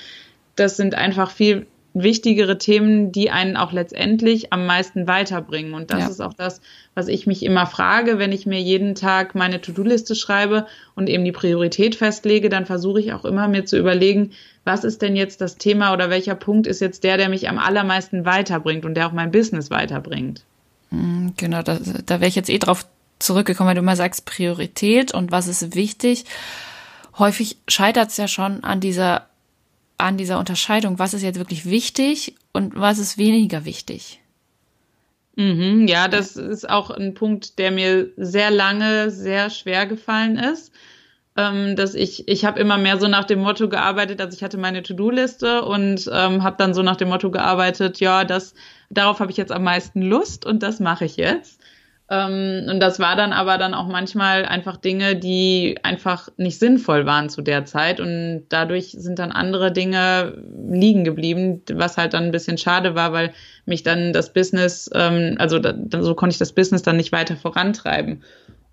das 0.56 0.78
sind 0.78 0.94
einfach 0.94 1.32
viel 1.32 1.66
wichtigere 1.94 2.58
Themen, 2.58 3.12
die 3.12 3.32
einen 3.32 3.58
auch 3.58 3.74
letztendlich 3.74 4.54
am 4.54 4.66
meisten 4.66 5.08
weiterbringen. 5.08 5.74
Und 5.74 5.92
das 5.92 6.00
ja. 6.00 6.08
ist 6.08 6.22
auch 6.22 6.34
das, 6.34 6.62
was 6.96 7.08
ich 7.08 7.28
mich 7.28 7.44
immer 7.44 7.66
frage, 7.66 8.18
wenn 8.18 8.32
ich 8.32 8.46
mir 8.46 8.62
jeden 8.62 8.96
Tag 8.96 9.36
meine 9.36 9.60
To-Do-Liste 9.60 10.16
schreibe 10.16 10.68
und 10.96 11.10
eben 11.10 11.26
die 11.26 11.32
Priorität 11.32 11.96
festlege, 11.96 12.50
dann 12.50 12.66
versuche 12.66 13.00
ich 13.00 13.14
auch 13.14 13.26
immer 13.26 13.48
mir 13.48 13.66
zu 13.66 13.78
überlegen, 13.78 14.32
was 14.64 14.84
ist 14.84 15.02
denn 15.02 15.16
jetzt 15.16 15.42
das 15.42 15.58
Thema 15.58 15.92
oder 15.94 16.10
welcher 16.10 16.36
Punkt 16.36 16.68
ist 16.68 16.82
jetzt 16.82 17.04
der, 17.04 17.18
der 17.18 17.30
mich 17.30 17.50
am 17.50 17.58
allermeisten 17.58 18.26
weiterbringt 18.26 18.86
und 18.86 18.96
der 18.96 19.08
auch 19.08 19.14
mein 19.14 19.32
Business 19.32 19.72
weiterbringt. 19.72 20.44
Hm, 20.90 21.34
genau, 21.36 21.62
da, 21.62 21.80
da 22.06 22.20
wäre 22.20 22.28
ich 22.28 22.36
jetzt 22.36 22.50
eh 22.50 22.60
drauf 22.60 22.86
zurückgekommen, 23.20 23.70
weil 23.70 23.76
du 23.76 23.82
immer 23.82 23.96
sagst 23.96 24.26
Priorität 24.26 25.14
und 25.14 25.32
was 25.32 25.48
ist 25.48 25.76
wichtig. 25.76 26.26
häufig 27.18 27.58
scheitert 27.68 28.10
es 28.10 28.18
ja 28.18 28.28
schon 28.28 28.64
an 28.64 28.80
dieser, 28.80 29.28
an 30.02 30.18
dieser 30.18 30.40
Unterscheidung, 30.40 31.00
was 31.00 31.14
ist 31.14 31.24
jetzt 31.24 31.40
wirklich 31.40 31.66
wichtig 31.66 32.36
und 32.52 32.76
was 32.76 33.00
ist 33.00 33.18
weniger 33.18 33.66
wichtig. 33.66 34.20
Mhm, 35.36 35.88
ja, 35.88 36.08
das 36.08 36.36
ist 36.36 36.70
auch 36.70 36.90
ein 36.90 37.14
Punkt, 37.14 37.58
der 37.58 37.72
mir 37.72 38.12
sehr 38.18 38.52
lange 38.52 39.12
sehr 39.12 39.50
schwer 39.50 39.86
gefallen 39.86 40.38
ist. 40.38 40.72
Ähm, 41.38 41.78
dass 41.78 41.96
ich, 41.96 42.28
ich 42.28 42.44
habe 42.44 42.60
immer 42.60 42.78
mehr 42.78 43.00
so 43.00 43.08
nach 43.08 43.24
dem 43.24 43.40
Motto 43.40 43.70
gearbeitet, 43.70 44.20
also 44.20 44.36
ich 44.36 44.44
hatte 44.44 44.58
meine 44.58 44.84
To-Do-Liste 44.84 45.64
und 45.64 46.10
ähm, 46.12 46.44
habe 46.44 46.58
dann 46.58 46.74
so 46.74 46.84
nach 46.84 46.98
dem 46.98 47.08
Motto 47.08 47.32
gearbeitet, 47.32 48.02
ja, 48.02 48.26
das, 48.26 48.54
darauf 48.90 49.22
habe 49.22 49.32
ich 49.32 49.38
jetzt 49.38 49.54
am 49.54 49.64
meisten 49.64 50.02
Lust 50.02 50.46
und 50.46 50.62
das 50.62 50.82
mache 50.82 51.06
ich 51.06 51.16
jetzt. 51.16 51.62
Ähm, 52.12 52.68
und 52.70 52.82
das 52.82 53.00
war 53.00 53.16
dann 53.16 53.32
aber 53.32 53.58
dann 53.58 53.74
auch 53.74 53.88
manchmal 53.88 54.46
einfach 54.46 54.76
Dinge, 54.76 55.16
die 55.16 55.78
einfach 55.82 56.28
nicht 56.36 56.60
sinnvoll 56.60 57.06
waren 57.06 57.30
zu 57.30 57.42
der 57.42 57.64
Zeit. 57.64 58.02
Und 58.02 58.48
dadurch 58.50 58.92
sind 58.98 59.18
dann 59.18 59.32
andere 59.32 59.72
Dinge 59.72 60.38
liegen 60.70 61.06
geblieben, 61.06 61.62
was 61.72 61.96
halt 61.96 62.14
dann 62.14 62.26
ein 62.26 62.32
bisschen 62.32 62.58
schade 62.58 62.96
war, 62.96 63.14
weil 63.14 63.32
mich 63.66 63.84
dann 63.84 64.12
das 64.12 64.34
Business, 64.34 64.90
ähm, 64.94 65.38
also 65.40 65.62
so 66.02 66.14
konnte 66.14 66.34
ich 66.34 66.40
das 66.40 66.52
Business 66.52 66.82
dann 66.82 66.98
nicht 66.98 67.14
weiter 67.14 67.38
vorantreiben. 67.38 68.22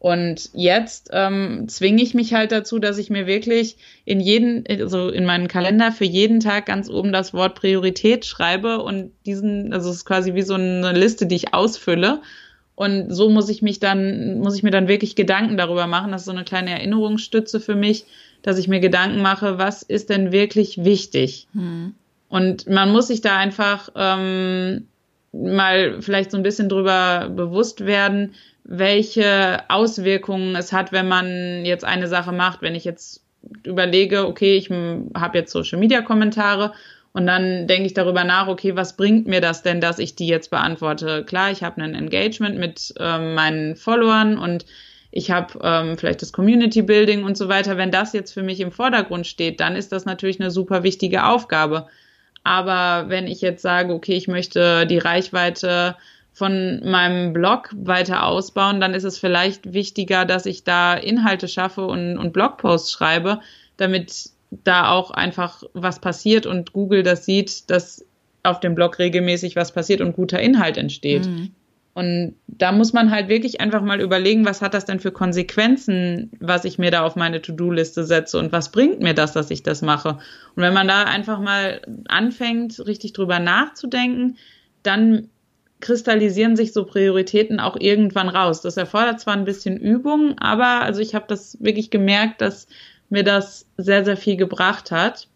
Und 0.01 0.51
jetzt 0.55 1.11
ähm, 1.13 1.67
zwinge 1.69 2.03
ich 2.03 2.15
mich 2.15 2.35
halt 2.35 2.51
dazu, 2.51 2.81
dass 2.81 2.99
ich 2.99 3.11
mir 3.11 3.27
wirklich 3.27 3.77
in 4.05 4.21
jeden, 4.21 4.65
also 4.69 5.11
in 5.11 5.25
meinen 5.25 5.49
Kalender 5.49 5.93
für 5.93 6.05
jeden 6.05 6.41
Tag 6.41 6.67
ganz 6.67 6.89
oben 6.89 7.13
das 7.13 7.35
Wort 7.35 7.57
Priorität 7.57 8.25
schreibe 8.25 8.81
und 8.81 9.13
diesen, 9.27 9.73
also 9.73 9.91
es 9.91 9.97
ist 9.97 10.05
quasi 10.05 10.35
wie 10.35 10.43
so 10.43 10.55
eine 10.55 10.93
Liste, 10.93 11.27
die 11.27 11.37
ich 11.37 11.55
ausfülle 11.55 12.21
und 12.79 13.13
so 13.13 13.29
muss 13.29 13.49
ich 13.49 13.61
mich 13.61 13.81
dann, 13.81 14.39
muss 14.39 14.55
ich 14.55 14.63
mir 14.63 14.71
dann 14.71 14.87
wirklich 14.87 15.17
Gedanken 15.17 15.57
darüber 15.57 15.89
machen. 15.89 16.13
Das 16.13 16.23
ist 16.23 16.27
so 16.27 16.31
eine 16.31 16.45
kleine 16.45 16.71
Erinnerungsstütze 16.71 17.59
für 17.59 17.75
mich, 17.75 18.05
dass 18.43 18.57
ich 18.57 18.69
mir 18.69 18.79
Gedanken 18.79 19.21
mache, 19.21 19.59
was 19.59 19.83
ist 19.83 20.11
denn 20.11 20.31
wirklich 20.31 20.85
wichtig? 20.85 21.49
Hm. 21.55 21.97
Und 22.29 22.69
man 22.69 22.93
muss 22.93 23.09
sich 23.09 23.21
da 23.21 23.37
einfach 23.37 23.89
ähm, 23.97 24.87
mal 25.33 26.01
vielleicht 26.03 26.31
so 26.31 26.37
ein 26.37 26.45
bisschen 26.45 26.69
drüber 26.69 27.29
bewusst 27.35 27.85
werden, 27.85 28.35
welche 28.63 29.59
Auswirkungen 29.69 30.55
es 30.55 30.73
hat, 30.73 30.93
wenn 30.93 31.09
man 31.09 31.65
jetzt 31.65 31.85
eine 31.85 32.07
Sache 32.07 32.31
macht. 32.31 32.63
Wenn 32.63 32.77
ich 32.77 32.85
jetzt 32.85 33.25
überlege, 33.65 34.29
okay, 34.29 34.57
ich 34.57 34.71
habe 34.71 35.39
jetzt 35.39 35.51
Social 35.51 35.81
Media 35.81 36.01
Kommentare 36.01 36.75
und 37.13 37.27
dann 37.27 37.67
denke 37.67 37.87
ich 37.87 37.95
darüber 37.95 38.25
nach, 38.25 38.49
okay, 38.49 38.77
was 38.77 38.97
bringt 38.97 39.27
mir 39.27 39.41
das 39.41 39.63
denn, 39.63 39.81
dass 39.81 39.99
ich 39.99 40.15
die 40.15 40.27
jetzt 40.27 40.51
beantworte? 40.51 41.25
Klar, 41.25 41.51
ich 41.51 41.63
habe 41.63 41.83
ein 41.83 41.95
Engagement 41.95 42.59
mit 42.59 42.95
ähm, 42.99 43.35
meinen 43.35 43.77
Followern 43.77 44.39
und 44.39 44.67
ich 45.11 45.31
habe 45.31 45.59
ähm, 45.63 45.97
vielleicht 45.97 46.23
das 46.23 46.33
Community 46.33 46.83
Building 46.83 47.25
und 47.25 47.37
so 47.37 47.49
weiter. 47.49 47.77
Wenn 47.77 47.91
das 47.91 48.13
jetzt 48.13 48.33
für 48.33 48.43
mich 48.43 48.61
im 48.61 48.73
Vordergrund 48.73 49.27
steht, 49.27 49.61
dann 49.61 49.75
ist 49.75 49.91
das 49.91 50.05
natürlich 50.05 50.39
eine 50.39 50.51
super 50.51 50.83
wichtige 50.83 51.25
Aufgabe. 51.25 51.87
Aber 52.45 53.09
wenn 53.09 53.27
ich 53.27 53.41
jetzt 53.41 53.63
sage, 53.63 53.93
okay, 53.93 54.15
ich 54.15 54.29
möchte 54.29 54.87
die 54.87 54.99
Reichweite 54.99 55.97
von 56.33 56.81
meinem 56.89 57.33
Blog 57.33 57.71
weiter 57.75 58.25
ausbauen, 58.25 58.81
dann 58.81 58.95
ist 58.95 59.05
es 59.05 59.19
vielleicht 59.19 59.73
wichtiger, 59.73 60.25
dass 60.25 60.47
ich 60.47 60.63
da 60.63 60.95
Inhalte 60.95 61.49
schaffe 61.49 61.87
und, 61.87 62.17
und 62.17 62.33
Blogposts 62.33 62.93
schreibe, 62.93 63.41
damit 63.77 64.31
da 64.51 64.91
auch 64.91 65.11
einfach 65.11 65.63
was 65.75 66.01
passiert 66.01 66.47
und 66.47 66.73
Google 66.73 67.03
das 67.03 67.25
sieht, 67.25 67.71
dass 67.71 68.05
auf 68.43 68.61
dem 68.61 68.75
Blog 68.75 68.99
regelmäßig 68.99 69.57
was 69.57 69.73
passiert 69.73 70.01
und 70.01 70.15
guter 70.15 70.41
Inhalt 70.41 70.77
entsteht. 70.77 71.27
Mhm. 71.27 71.51
Und 71.99 72.37
da 72.47 72.71
muss 72.71 72.93
man 72.93 73.11
halt 73.11 73.29
wirklich 73.29 73.61
einfach 73.61 73.83
mal 73.83 74.01
überlegen, 74.01 74.45
was 74.45 74.63
hat 74.63 74.73
das 74.73 74.85
denn 74.85 75.01
für 75.01 75.11
Konsequenzen, 75.11 76.31
was 76.39 76.65
ich 76.65 76.79
mir 76.79 76.93
da 76.93 77.03
auf 77.03 77.17
meine 77.17 77.43
To-Do-Liste 77.43 78.05
setze 78.05 78.39
und 78.39 78.53
was 78.53 78.71
bringt 78.71 79.01
mir 79.01 79.15
das, 79.15 79.33
dass 79.33 79.51
ich 79.51 79.65
das 79.65 79.83
mache. 79.83 80.11
Und 80.11 80.63
wenn 80.63 80.73
man 80.73 80.87
da 80.87 81.03
einfach 81.03 81.41
mal 81.41 81.81
anfängt, 82.07 82.87
richtig 82.87 83.15
drüber 83.15 83.41
nachzudenken, 83.41 84.37
dann 84.85 85.29
kristallisieren 85.81 86.55
sich 86.55 86.73
so 86.73 86.85
Prioritäten 86.85 87.59
auch 87.59 87.77
irgendwann 87.79 88.29
raus. 88.29 88.61
Das 88.61 88.77
erfordert 88.77 89.21
zwar 89.21 89.35
ein 89.35 89.45
bisschen 89.45 89.77
Übung, 89.77 90.39
aber 90.39 90.83
also 90.83 91.01
ich 91.01 91.17
habe 91.17 91.27
das 91.27 91.57
wirklich 91.61 91.91
gemerkt, 91.91 92.41
dass 92.41 92.69
mir 93.11 93.25
das 93.25 93.67
sehr, 93.77 94.05
sehr 94.05 94.17
viel 94.17 94.37
gebracht 94.37 94.91
hat, 94.91 95.29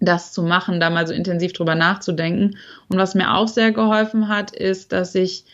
das 0.00 0.32
zu 0.32 0.42
machen, 0.42 0.80
da 0.80 0.90
mal 0.90 1.06
so 1.06 1.14
intensiv 1.14 1.52
drüber 1.52 1.74
nachzudenken. 1.74 2.56
Und 2.88 2.98
was 2.98 3.14
mir 3.14 3.34
auch 3.34 3.48
sehr 3.48 3.72
geholfen 3.72 4.28
hat, 4.28 4.50
ist, 4.50 4.92
dass 4.92 5.14
ich 5.14 5.44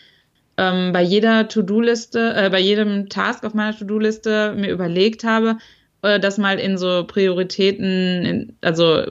ähm, 0.57 0.91
bei 0.91 1.01
jeder 1.01 1.47
To-Do-Liste, 1.47 2.33
äh, 2.35 2.49
bei 2.49 2.59
jedem 2.59 3.09
Task 3.09 3.45
auf 3.45 3.53
meiner 3.53 3.77
To-Do-Liste 3.77 4.53
mir 4.57 4.71
überlegt 4.71 5.23
habe, 5.23 5.57
äh, 6.01 6.19
das 6.19 6.37
mal 6.37 6.59
in 6.59 6.77
so 6.77 7.05
Prioritäten, 7.05 8.25
in, 8.25 8.57
also 8.61 9.03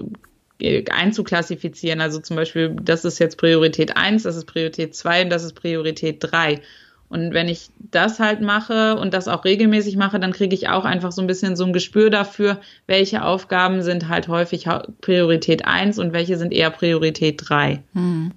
äh, 0.60 0.84
einzuklassifizieren. 0.90 2.00
Also 2.00 2.20
zum 2.20 2.36
Beispiel, 2.36 2.76
das 2.82 3.04
ist 3.04 3.18
jetzt 3.18 3.38
Priorität 3.38 3.96
1, 3.96 4.24
das 4.24 4.36
ist 4.36 4.46
Priorität 4.46 4.94
2 4.94 5.24
und 5.24 5.30
das 5.30 5.44
ist 5.44 5.54
Priorität 5.54 6.16
3. 6.20 6.60
Und 7.10 7.32
wenn 7.32 7.48
ich 7.48 7.70
das 7.78 8.20
halt 8.20 8.42
mache 8.42 8.96
und 8.96 9.14
das 9.14 9.28
auch 9.28 9.44
regelmäßig 9.44 9.96
mache, 9.96 10.20
dann 10.20 10.32
kriege 10.32 10.54
ich 10.54 10.68
auch 10.68 10.84
einfach 10.84 11.10
so 11.10 11.22
ein 11.22 11.26
bisschen 11.26 11.56
so 11.56 11.64
ein 11.64 11.72
Gespür 11.72 12.10
dafür, 12.10 12.60
welche 12.86 13.24
Aufgaben 13.24 13.82
sind 13.82 14.08
halt 14.08 14.28
häufig 14.28 14.66
Priorität 15.00 15.64
1 15.64 15.98
und 15.98 16.12
welche 16.12 16.36
sind 16.36 16.52
eher 16.52 16.70
Priorität 16.70 17.40
3. 17.48 17.82
Hm. 17.94 18.32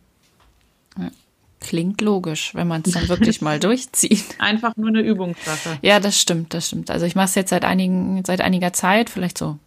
Klingt 1.61 2.01
logisch, 2.01 2.55
wenn 2.55 2.67
man 2.67 2.81
es 2.83 2.93
dann 2.93 3.07
wirklich 3.07 3.39
mal 3.39 3.59
durchzieht. 3.59 4.25
Einfach 4.39 4.75
nur 4.77 4.89
eine 4.89 5.01
Übungssache. 5.01 5.77
Ja, 5.83 5.99
das 5.99 6.19
stimmt, 6.19 6.55
das 6.55 6.67
stimmt. 6.67 6.89
Also 6.89 7.05
ich 7.05 7.13
mache 7.13 7.25
es 7.25 7.35
jetzt 7.35 7.51
seit 7.51 7.65
einigen, 7.65 8.23
seit 8.25 8.41
einiger 8.41 8.73
Zeit, 8.73 9.11
vielleicht 9.11 9.37
so 9.37 9.59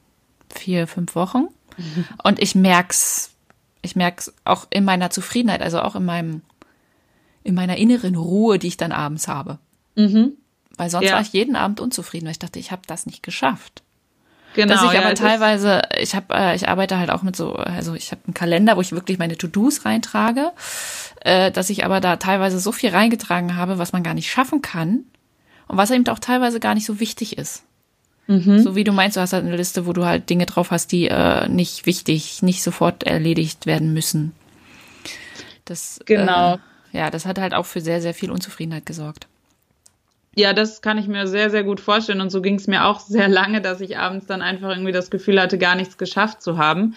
vier, 0.52 0.88
fünf 0.88 1.14
Wochen. 1.14 1.46
Und 2.24 2.42
ich 2.42 2.56
merk's, 2.56 3.30
ich 3.80 3.94
merk's 3.94 4.34
auch 4.44 4.66
in 4.70 4.84
meiner 4.84 5.10
Zufriedenheit, 5.10 5.62
also 5.62 5.80
auch 5.82 5.94
in 5.94 6.04
meinem 6.04 6.42
in 7.44 7.54
meiner 7.54 7.76
inneren 7.76 8.16
Ruhe, 8.16 8.58
die 8.58 8.68
ich 8.68 8.76
dann 8.76 8.90
abends 8.90 9.28
habe. 9.28 9.58
Mhm. 9.94 10.32
Weil 10.76 10.90
sonst 10.90 11.06
ja. 11.06 11.14
war 11.14 11.20
ich 11.20 11.32
jeden 11.32 11.54
Abend 11.54 11.78
unzufrieden, 11.78 12.24
weil 12.24 12.32
ich 12.32 12.38
dachte, 12.40 12.58
ich 12.58 12.72
habe 12.72 12.82
das 12.86 13.06
nicht 13.06 13.22
geschafft. 13.22 13.82
Genau. 14.54 14.72
Dass 14.72 14.82
ich 14.84 14.98
aber 14.98 15.08
ja, 15.08 15.14
teilweise, 15.14 15.82
ich 15.98 16.14
habe, 16.14 16.32
äh, 16.34 16.54
ich 16.54 16.68
arbeite 16.68 16.98
halt 16.98 17.10
auch 17.10 17.22
mit 17.22 17.36
so, 17.36 17.54
also 17.54 17.94
ich 17.94 18.12
habe 18.12 18.22
einen 18.26 18.34
Kalender, 18.34 18.76
wo 18.76 18.80
ich 18.80 18.92
wirklich 18.92 19.18
meine 19.18 19.36
To-Dos 19.36 19.84
reintrage, 19.84 20.52
äh, 21.20 21.50
dass 21.50 21.70
ich 21.70 21.84
aber 21.84 22.00
da 22.00 22.16
teilweise 22.16 22.60
so 22.60 22.70
viel 22.72 22.90
reingetragen 22.90 23.56
habe, 23.56 23.78
was 23.78 23.92
man 23.92 24.04
gar 24.04 24.14
nicht 24.14 24.30
schaffen 24.30 24.62
kann 24.62 25.04
und 25.66 25.76
was 25.76 25.90
eben 25.90 26.06
auch 26.08 26.20
teilweise 26.20 26.60
gar 26.60 26.74
nicht 26.74 26.86
so 26.86 27.00
wichtig 27.00 27.36
ist. 27.36 27.64
Mhm. 28.26 28.60
So 28.60 28.76
wie 28.76 28.84
du 28.84 28.92
meinst, 28.92 29.16
du 29.16 29.20
hast 29.20 29.32
halt 29.32 29.44
eine 29.44 29.56
Liste, 29.56 29.86
wo 29.86 29.92
du 29.92 30.04
halt 30.04 30.30
Dinge 30.30 30.46
drauf 30.46 30.70
hast, 30.70 30.92
die 30.92 31.08
äh, 31.08 31.48
nicht 31.48 31.84
wichtig, 31.84 32.42
nicht 32.42 32.62
sofort 32.62 33.02
erledigt 33.02 33.66
werden 33.66 33.92
müssen. 33.92 34.32
Das, 35.64 36.00
genau. 36.06 36.54
Äh, 36.54 36.58
ja, 36.94 37.10
das 37.10 37.26
hat 37.26 37.38
halt 37.40 37.54
auch 37.54 37.66
für 37.66 37.80
sehr, 37.80 38.00
sehr 38.00 38.14
viel 38.14 38.30
Unzufriedenheit 38.30 38.86
gesorgt. 38.86 39.26
Ja, 40.36 40.52
das 40.52 40.80
kann 40.80 40.96
ich 40.96 41.08
mir 41.08 41.26
sehr, 41.26 41.50
sehr 41.50 41.64
gut 41.64 41.80
vorstellen. 41.80 42.20
Und 42.20 42.30
so 42.30 42.40
ging 42.40 42.54
es 42.54 42.66
mir 42.66 42.84
auch 42.86 43.00
sehr 43.06 43.28
lange, 43.28 43.60
dass 43.60 43.80
ich 43.80 43.98
abends 43.98 44.26
dann 44.26 44.40
einfach 44.40 44.70
irgendwie 44.70 44.92
das 44.92 45.10
Gefühl 45.10 45.40
hatte, 45.40 45.58
gar 45.58 45.74
nichts 45.74 45.98
geschafft 45.98 46.40
zu 46.40 46.56
haben. 46.56 46.94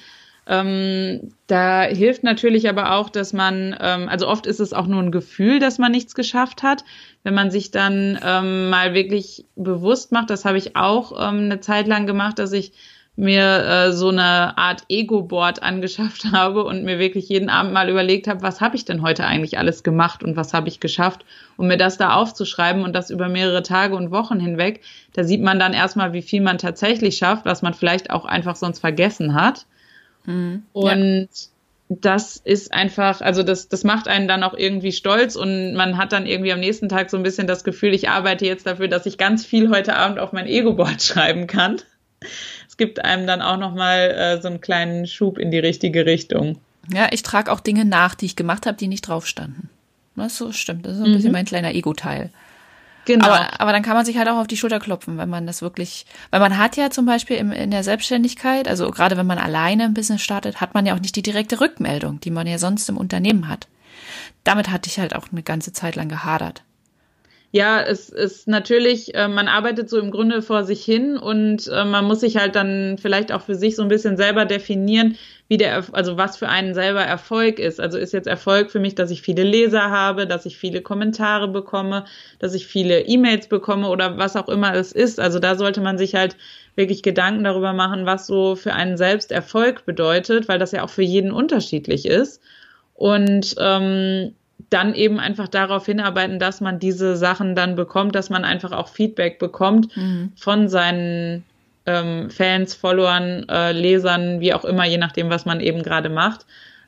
Ähm, 0.49 1.33
da 1.47 1.81
hilft 1.81 2.23
natürlich 2.23 2.69
aber 2.69 2.93
auch, 2.93 3.09
dass 3.09 3.33
man, 3.33 3.75
ähm, 3.81 4.07
also 4.07 4.27
oft 4.27 4.45
ist 4.45 4.61
es 4.61 4.71
auch 4.71 4.87
nur 4.87 5.01
ein 5.01 5.11
Gefühl, 5.11 5.59
dass 5.59 5.77
man 5.77 5.91
nichts 5.91 6.15
geschafft 6.15 6.63
hat. 6.63 6.85
Wenn 7.23 7.33
man 7.33 7.51
sich 7.51 7.71
dann 7.71 8.17
ähm, 8.23 8.69
mal 8.69 8.93
wirklich 8.93 9.45
bewusst 9.55 10.11
macht, 10.11 10.29
das 10.29 10.45
habe 10.45 10.57
ich 10.57 10.75
auch 10.75 11.11
ähm, 11.11 11.45
eine 11.45 11.59
Zeit 11.59 11.87
lang 11.87 12.05
gemacht, 12.05 12.39
dass 12.39 12.53
ich 12.53 12.71
mir 13.17 13.65
äh, 13.65 13.93
so 13.93 14.09
eine 14.09 14.57
Art 14.59 14.83
Ego-Board 14.89 15.63
angeschafft 15.63 16.25
habe 16.31 16.63
und 16.63 16.83
mir 16.83 16.99
wirklich 16.99 17.27
jeden 17.27 17.49
Abend 17.49 17.73
mal 17.73 17.89
überlegt 17.89 18.27
habe, 18.27 18.43
was 18.43 18.61
habe 18.61 18.75
ich 18.75 18.85
denn 18.85 19.01
heute 19.01 19.25
eigentlich 19.25 19.57
alles 19.57 19.83
gemacht 19.83 20.23
und 20.23 20.37
was 20.37 20.53
habe 20.53 20.69
ich 20.69 20.79
geschafft, 20.79 21.25
um 21.57 21.67
mir 21.67 21.77
das 21.77 21.97
da 21.97 22.13
aufzuschreiben 22.13 22.83
und 22.83 22.95
das 22.95 23.09
über 23.09 23.27
mehrere 23.27 23.63
Tage 23.63 23.95
und 23.95 24.11
Wochen 24.11 24.39
hinweg. 24.39 24.81
Da 25.13 25.23
sieht 25.23 25.41
man 25.41 25.57
dann 25.57 25.73
erstmal, 25.73 26.13
wie 26.13 26.21
viel 26.21 26.41
man 26.41 26.59
tatsächlich 26.59 27.17
schafft, 27.17 27.45
was 27.45 27.63
man 27.63 27.73
vielleicht 27.73 28.11
auch 28.11 28.23
einfach 28.23 28.55
sonst 28.55 28.79
vergessen 28.79 29.33
hat. 29.33 29.65
Mhm, 30.25 30.63
und 30.73 31.29
ja. 31.31 31.95
das 32.01 32.37
ist 32.37 32.71
einfach, 32.71 33.21
also 33.21 33.41
das, 33.41 33.67
das 33.67 33.83
macht 33.83 34.07
einen 34.07 34.27
dann 34.27 34.43
auch 34.43 34.53
irgendwie 34.53 34.91
stolz 34.91 35.35
und 35.35 35.73
man 35.73 35.97
hat 35.97 36.11
dann 36.11 36.27
irgendwie 36.27 36.53
am 36.53 36.59
nächsten 36.59 36.87
Tag 36.87 37.09
so 37.09 37.17
ein 37.17 37.23
bisschen 37.23 37.47
das 37.47 37.63
Gefühl, 37.63 37.95
ich 37.95 38.09
arbeite 38.09 38.45
jetzt 38.45 38.67
dafür, 38.67 38.87
dass 38.87 39.07
ich 39.07 39.17
ganz 39.17 39.43
viel 39.43 39.71
heute 39.71 39.95
Abend 39.95 40.19
auf 40.19 40.33
mein 40.33 40.45
Ego-Board 40.45 41.01
schreiben 41.01 41.47
kann 41.47 41.77
gibt 42.77 43.03
einem 43.03 43.27
dann 43.27 43.41
auch 43.41 43.57
nochmal 43.57 44.11
äh, 44.11 44.41
so 44.41 44.47
einen 44.47 44.61
kleinen 44.61 45.07
Schub 45.07 45.37
in 45.37 45.51
die 45.51 45.59
richtige 45.59 46.05
Richtung. 46.05 46.59
Ja, 46.93 47.07
ich 47.11 47.23
trage 47.23 47.51
auch 47.51 47.59
Dinge 47.59 47.83
nach, 47.83 48.15
die 48.15 48.27
ich 48.27 48.35
gemacht 48.35 48.65
habe, 48.65 48.77
die 48.77 48.87
nicht 48.87 49.07
drauf 49.07 49.27
standen. 49.27 49.69
Das 50.15 50.37
so 50.37 50.51
stimmt. 50.51 50.85
Das 50.85 50.93
ist 50.93 50.99
so 50.99 51.03
ein 51.03 51.11
mhm. 51.11 51.15
bisschen 51.15 51.31
mein 51.31 51.45
kleiner 51.45 51.73
Ego-Teil. 51.73 52.31
Genau. 53.05 53.25
Aber, 53.25 53.61
aber 53.61 53.71
dann 53.71 53.83
kann 53.83 53.95
man 53.95 54.05
sich 54.05 54.17
halt 54.17 54.27
auch 54.27 54.37
auf 54.37 54.47
die 54.47 54.57
Schulter 54.57 54.79
klopfen, 54.79 55.17
wenn 55.17 55.29
man 55.29 55.47
das 55.47 55.61
wirklich, 55.61 56.05
weil 56.29 56.41
man 56.41 56.57
hat 56.57 56.75
ja 56.75 56.89
zum 56.89 57.05
Beispiel 57.05 57.37
im, 57.37 57.53
in 57.53 57.71
der 57.71 57.83
Selbstständigkeit, 57.83 58.67
also 58.67 58.91
gerade 58.91 59.15
wenn 59.15 59.25
man 59.25 59.37
alleine 59.37 59.85
ein 59.85 59.93
Business 59.93 60.21
startet, 60.21 60.59
hat 60.59 60.73
man 60.73 60.85
ja 60.85 60.93
auch 60.93 60.99
nicht 60.99 61.15
die 61.15 61.21
direkte 61.21 61.61
Rückmeldung, 61.61 62.19
die 62.19 62.31
man 62.31 62.47
ja 62.47 62.57
sonst 62.57 62.89
im 62.89 62.97
Unternehmen 62.97 63.47
hat. 63.47 63.67
Damit 64.43 64.69
hatte 64.69 64.89
ich 64.89 64.99
halt 64.99 65.15
auch 65.15 65.27
eine 65.31 65.43
ganze 65.43 65.71
Zeit 65.71 65.95
lang 65.95 66.09
gehadert. 66.09 66.63
Ja, 67.51 67.81
es 67.81 68.09
ist 68.09 68.47
natürlich, 68.47 69.15
äh, 69.15 69.29
man 69.29 69.47
arbeitet 69.47 69.89
so 69.89 69.97
im 69.99 70.11
Grunde 70.11 70.41
vor 70.41 70.65
sich 70.65 70.83
hin 70.83 71.17
und 71.17 71.67
äh, 71.67 71.85
man 71.85 72.03
muss 72.05 72.19
sich 72.19 72.35
halt 72.35 72.55
dann 72.55 72.97
vielleicht 73.01 73.31
auch 73.31 73.41
für 73.41 73.55
sich 73.55 73.77
so 73.77 73.83
ein 73.83 73.87
bisschen 73.87 74.17
selber 74.17 74.45
definieren, 74.45 75.15
wie 75.47 75.55
der, 75.55 75.85
also 75.93 76.17
was 76.17 76.35
für 76.35 76.49
einen 76.49 76.73
selber 76.73 77.03
Erfolg 77.03 77.59
ist. 77.59 77.79
Also 77.79 77.97
ist 77.97 78.11
jetzt 78.11 78.27
Erfolg 78.27 78.69
für 78.69 78.81
mich, 78.81 78.95
dass 78.95 79.11
ich 79.11 79.21
viele 79.21 79.43
Leser 79.43 79.89
habe, 79.89 80.27
dass 80.27 80.45
ich 80.45 80.57
viele 80.57 80.81
Kommentare 80.81 81.47
bekomme, 81.47 82.03
dass 82.39 82.53
ich 82.53 82.67
viele 82.67 83.01
E-Mails 83.05 83.47
bekomme 83.47 83.87
oder 83.87 84.17
was 84.17 84.35
auch 84.35 84.49
immer 84.49 84.75
es 84.75 84.91
ist. 84.91 85.19
Also 85.19 85.39
da 85.39 85.55
sollte 85.55 85.79
man 85.79 85.97
sich 85.97 86.15
halt 86.15 86.35
wirklich 86.75 87.01
Gedanken 87.01 87.45
darüber 87.45 87.71
machen, 87.71 88.05
was 88.05 88.27
so 88.27 88.57
für 88.57 88.73
einen 88.73 88.97
selbst 88.97 89.31
Erfolg 89.31 89.85
bedeutet, 89.85 90.49
weil 90.49 90.59
das 90.59 90.73
ja 90.73 90.83
auch 90.83 90.89
für 90.89 91.01
jeden 91.01 91.31
unterschiedlich 91.31 92.05
ist. 92.05 92.41
Und 92.93 93.55
ähm, 93.59 94.33
dann 94.69 94.93
eben 94.93 95.19
einfach 95.19 95.47
darauf 95.47 95.85
hinarbeiten, 95.85 96.39
dass 96.39 96.61
man 96.61 96.79
diese 96.79 97.15
Sachen 97.15 97.55
dann 97.55 97.75
bekommt, 97.75 98.15
dass 98.15 98.29
man 98.29 98.43
einfach 98.43 98.71
auch 98.71 98.89
Feedback 98.89 99.39
bekommt 99.39 99.95
mhm. 99.95 100.31
von 100.35 100.67
seinen 100.67 101.43
ähm, 101.85 102.29
Fans, 102.29 102.73
Followern, 102.73 103.47
äh, 103.49 103.71
Lesern, 103.71 104.39
wie 104.41 104.53
auch 104.53 104.65
immer, 104.65 104.85
je 104.85 104.97
nachdem, 104.97 105.29
was 105.29 105.45
man 105.45 105.61
eben 105.61 105.83
gerade 105.83 106.09
macht. 106.09 106.45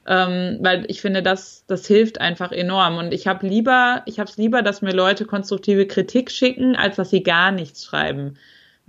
Ähm, 0.07 0.57
weil 0.61 0.85
ich 0.87 1.01
finde, 1.01 1.21
das, 1.21 1.65
das 1.67 1.85
hilft 1.85 2.19
einfach 2.19 2.51
enorm. 2.51 2.97
Und 2.97 3.13
ich 3.13 3.27
habe 3.27 3.47
lieber, 3.47 4.01
ich 4.05 4.19
habe 4.19 4.29
es 4.29 4.37
lieber, 4.37 4.61
dass 4.61 4.81
mir 4.81 4.93
Leute 4.93 5.25
konstruktive 5.25 5.85
Kritik 5.85 6.31
schicken, 6.31 6.75
als 6.75 6.95
dass 6.95 7.11
sie 7.11 7.23
gar 7.23 7.51
nichts 7.51 7.85
schreiben. 7.85 8.35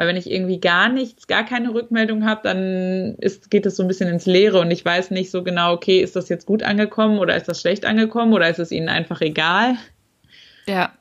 Weil 0.01 0.09
wenn 0.09 0.17
ich 0.17 0.31
irgendwie 0.31 0.59
gar 0.59 0.89
nichts, 0.89 1.27
gar 1.27 1.45
keine 1.45 1.75
Rückmeldung 1.75 2.25
habe, 2.25 2.41
dann 2.43 3.17
ist, 3.17 3.51
geht 3.51 3.67
es 3.67 3.77
so 3.77 3.83
ein 3.83 3.87
bisschen 3.87 4.09
ins 4.09 4.25
Leere 4.25 4.59
und 4.59 4.71
ich 4.71 4.83
weiß 4.83 5.11
nicht 5.11 5.31
so 5.31 5.45
genau, 5.45 5.75
okay, 5.75 6.01
ist 6.01 6.17
das 6.17 6.31
jetzt 6.31 6.47
gut 6.47 6.63
angekommen 6.63 7.19
oder 7.19 7.37
ist 7.37 7.49
das 7.49 7.61
schlecht 7.61 7.85
angekommen 7.85 8.33
oder 8.33 8.49
ist 8.49 8.59
es 8.59 8.73
ihnen 8.73 8.89
einfach 8.89 9.21
egal? 9.21 9.77
Ja. 10.65 10.93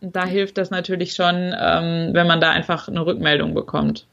Da 0.00 0.24
hilft 0.24 0.56
das 0.56 0.70
natürlich 0.70 1.12
schon, 1.12 1.54
ähm, 1.60 2.14
wenn 2.14 2.26
man 2.26 2.40
da 2.40 2.48
einfach 2.48 2.88
eine 2.88 3.04
Rückmeldung 3.04 3.52
bekommt. 3.52 4.06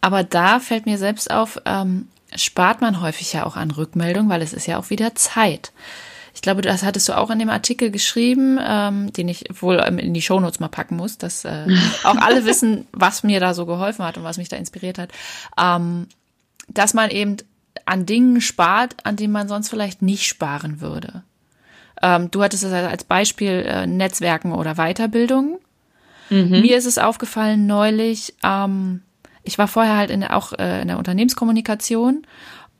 Aber 0.00 0.22
da 0.22 0.60
fällt 0.60 0.86
mir 0.86 0.96
selbst 0.96 1.28
auf, 1.32 1.60
ähm, 1.64 2.06
spart 2.36 2.80
man 2.80 3.00
häufig 3.00 3.32
ja 3.32 3.44
auch 3.44 3.56
an 3.56 3.72
Rückmeldung, 3.72 4.28
weil 4.28 4.42
es 4.42 4.52
ist 4.52 4.68
ja 4.68 4.78
auch 4.78 4.88
wieder 4.90 5.16
Zeit. 5.16 5.72
Ich 6.34 6.40
glaube, 6.40 6.62
das 6.62 6.82
hattest 6.82 7.08
du 7.08 7.16
auch 7.16 7.30
in 7.30 7.38
dem 7.38 7.50
Artikel 7.50 7.90
geschrieben, 7.90 8.58
ähm, 8.62 9.12
den 9.12 9.28
ich 9.28 9.44
wohl 9.60 9.76
in 9.76 10.14
die 10.14 10.22
Shownotes 10.22 10.60
mal 10.60 10.68
packen 10.68 10.96
muss, 10.96 11.18
dass 11.18 11.44
äh, 11.44 11.66
auch 12.04 12.16
alle 12.16 12.44
wissen, 12.44 12.86
was 12.92 13.22
mir 13.22 13.40
da 13.40 13.54
so 13.54 13.66
geholfen 13.66 14.04
hat 14.04 14.16
und 14.16 14.24
was 14.24 14.38
mich 14.38 14.48
da 14.48 14.56
inspiriert 14.56 14.98
hat. 14.98 15.10
Ähm, 15.60 16.06
dass 16.68 16.94
man 16.94 17.10
eben 17.10 17.36
an 17.84 18.06
Dingen 18.06 18.40
spart, 18.40 18.96
an 19.04 19.16
denen 19.16 19.32
man 19.32 19.48
sonst 19.48 19.68
vielleicht 19.68 20.02
nicht 20.02 20.26
sparen 20.26 20.80
würde. 20.80 21.22
Ähm, 22.00 22.30
du 22.30 22.42
hattest 22.42 22.64
es 22.64 22.72
als 22.72 23.04
Beispiel 23.04 23.64
äh, 23.66 23.86
Netzwerken 23.86 24.52
oder 24.52 24.74
Weiterbildung. 24.74 25.60
Mhm. 26.30 26.60
Mir 26.60 26.76
ist 26.76 26.86
es 26.86 26.98
aufgefallen 26.98 27.66
neulich, 27.66 28.34
ähm, 28.42 29.02
ich 29.44 29.58
war 29.58 29.68
vorher 29.68 29.96
halt 29.96 30.10
in 30.10 30.24
auch 30.24 30.52
äh, 30.52 30.82
in 30.82 30.88
der 30.88 30.98
Unternehmenskommunikation 30.98 32.26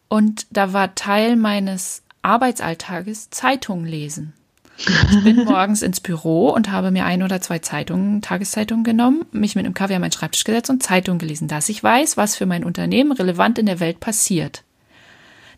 und 0.08 0.46
da 0.50 0.72
war 0.72 0.94
Teil 0.94 1.36
meines 1.36 2.02
Arbeitsalltages 2.22 3.30
Zeitung 3.30 3.84
lesen. 3.84 4.32
Ich 4.78 5.22
bin 5.22 5.36
morgens 5.44 5.82
ins 5.82 6.00
Büro 6.00 6.50
und 6.50 6.70
habe 6.70 6.90
mir 6.90 7.04
ein 7.04 7.22
oder 7.22 7.40
zwei 7.40 7.58
Zeitungen, 7.58 8.22
Tageszeitungen 8.22 8.84
genommen, 8.84 9.26
mich 9.32 9.54
mit 9.54 9.64
einem 9.64 9.74
Kaffee 9.74 9.94
an 9.94 10.00
meinen 10.00 10.12
Schreibtisch 10.12 10.44
gesetzt 10.44 10.70
und 10.70 10.82
Zeitung 10.82 11.18
gelesen, 11.18 11.48
dass 11.48 11.68
ich 11.68 11.82
weiß, 11.82 12.16
was 12.16 12.36
für 12.36 12.46
mein 12.46 12.64
Unternehmen 12.64 13.12
relevant 13.12 13.58
in 13.58 13.66
der 13.66 13.80
Welt 13.80 14.00
passiert. 14.00 14.62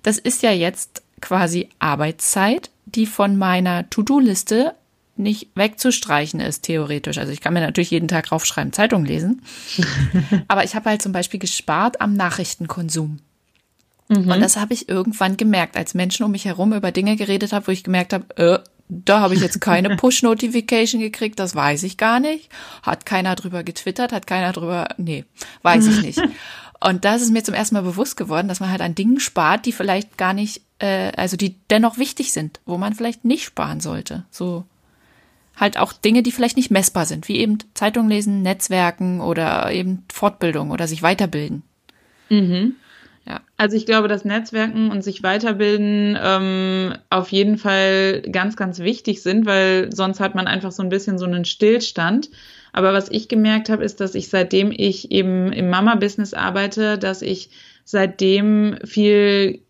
Das 0.02 0.18
ist 0.18 0.42
ja 0.42 0.50
jetzt 0.50 1.02
quasi 1.20 1.68
Arbeitszeit, 1.78 2.70
die 2.86 3.06
von 3.06 3.36
meiner 3.36 3.88
To-Do-Liste 3.88 4.74
nicht 5.16 5.48
wegzustreichen 5.54 6.40
ist, 6.40 6.62
theoretisch. 6.62 7.18
Also 7.18 7.32
ich 7.32 7.40
kann 7.40 7.54
mir 7.54 7.60
natürlich 7.60 7.90
jeden 7.90 8.08
Tag 8.08 8.32
raufschreiben, 8.32 8.72
Zeitung 8.72 9.04
lesen. 9.04 9.42
Aber 10.48 10.64
ich 10.64 10.74
habe 10.74 10.90
halt 10.90 11.02
zum 11.02 11.12
Beispiel 11.12 11.40
gespart 11.40 12.00
am 12.00 12.14
Nachrichtenkonsum. 12.14 13.20
Mhm. 14.08 14.30
Und 14.30 14.40
das 14.40 14.56
habe 14.56 14.74
ich 14.74 14.88
irgendwann 14.88 15.36
gemerkt, 15.36 15.76
als 15.76 15.94
Menschen 15.94 16.24
um 16.24 16.30
mich 16.30 16.44
herum 16.44 16.72
über 16.72 16.92
Dinge 16.92 17.16
geredet 17.16 17.52
haben, 17.52 17.66
wo 17.66 17.72
ich 17.72 17.84
gemerkt 17.84 18.12
habe, 18.12 18.36
äh, 18.36 18.58
da 18.88 19.20
habe 19.20 19.34
ich 19.34 19.40
jetzt 19.40 19.60
keine 19.60 19.96
Push-Notification 19.96 21.00
gekriegt, 21.00 21.38
das 21.38 21.54
weiß 21.54 21.82
ich 21.84 21.96
gar 21.96 22.20
nicht. 22.20 22.50
Hat 22.82 23.06
keiner 23.06 23.34
drüber 23.34 23.62
getwittert, 23.62 24.12
hat 24.12 24.26
keiner 24.26 24.52
drüber, 24.52 24.88
nee, 24.98 25.24
weiß 25.62 25.86
ich 25.86 26.02
nicht. 26.02 26.22
Und 26.80 27.06
das 27.06 27.22
ist 27.22 27.32
mir 27.32 27.42
zum 27.42 27.54
ersten 27.54 27.76
Mal 27.76 27.82
bewusst 27.82 28.16
geworden, 28.16 28.46
dass 28.46 28.60
man 28.60 28.70
halt 28.70 28.82
an 28.82 28.94
Dingen 28.94 29.18
spart, 29.18 29.64
die 29.64 29.72
vielleicht 29.72 30.18
gar 30.18 30.34
nicht, 30.34 30.60
äh, 30.80 31.12
also 31.16 31.38
die 31.38 31.56
dennoch 31.70 31.96
wichtig 31.96 32.32
sind, 32.32 32.60
wo 32.66 32.76
man 32.76 32.94
vielleicht 32.94 33.24
nicht 33.24 33.44
sparen 33.44 33.80
sollte. 33.80 34.24
So 34.30 34.64
halt 35.56 35.78
auch 35.78 35.92
Dinge, 35.92 36.22
die 36.22 36.32
vielleicht 36.32 36.56
nicht 36.56 36.70
messbar 36.70 37.06
sind, 37.06 37.28
wie 37.28 37.36
eben 37.36 37.58
Zeitung 37.74 38.08
lesen, 38.08 38.42
Netzwerken 38.42 39.20
oder 39.20 39.70
eben 39.72 40.04
Fortbildung 40.12 40.70
oder 40.72 40.86
sich 40.86 41.02
weiterbilden. 41.02 41.62
Mhm. 42.28 42.74
Ja, 43.26 43.40
also 43.56 43.74
ich 43.76 43.86
glaube, 43.86 44.08
dass 44.08 44.26
Netzwerken 44.26 44.90
und 44.90 45.02
sich 45.02 45.22
weiterbilden 45.22 46.18
ähm, 46.20 46.94
auf 47.08 47.30
jeden 47.30 47.56
Fall 47.56 48.20
ganz, 48.20 48.54
ganz 48.54 48.80
wichtig 48.80 49.22
sind, 49.22 49.46
weil 49.46 49.90
sonst 49.94 50.20
hat 50.20 50.34
man 50.34 50.46
einfach 50.46 50.72
so 50.72 50.82
ein 50.82 50.90
bisschen 50.90 51.16
so 51.18 51.24
einen 51.24 51.46
Stillstand. 51.46 52.28
Aber 52.74 52.92
was 52.92 53.10
ich 53.10 53.28
gemerkt 53.28 53.70
habe, 53.70 53.82
ist, 53.82 54.00
dass 54.00 54.14
ich 54.14 54.28
seitdem 54.28 54.72
ich 54.76 55.10
eben 55.10 55.52
im 55.52 55.70
Mama-Business 55.70 56.34
arbeite, 56.34 56.98
dass 56.98 57.22
ich 57.22 57.50
seitdem 57.84 58.76
viel 58.84 59.60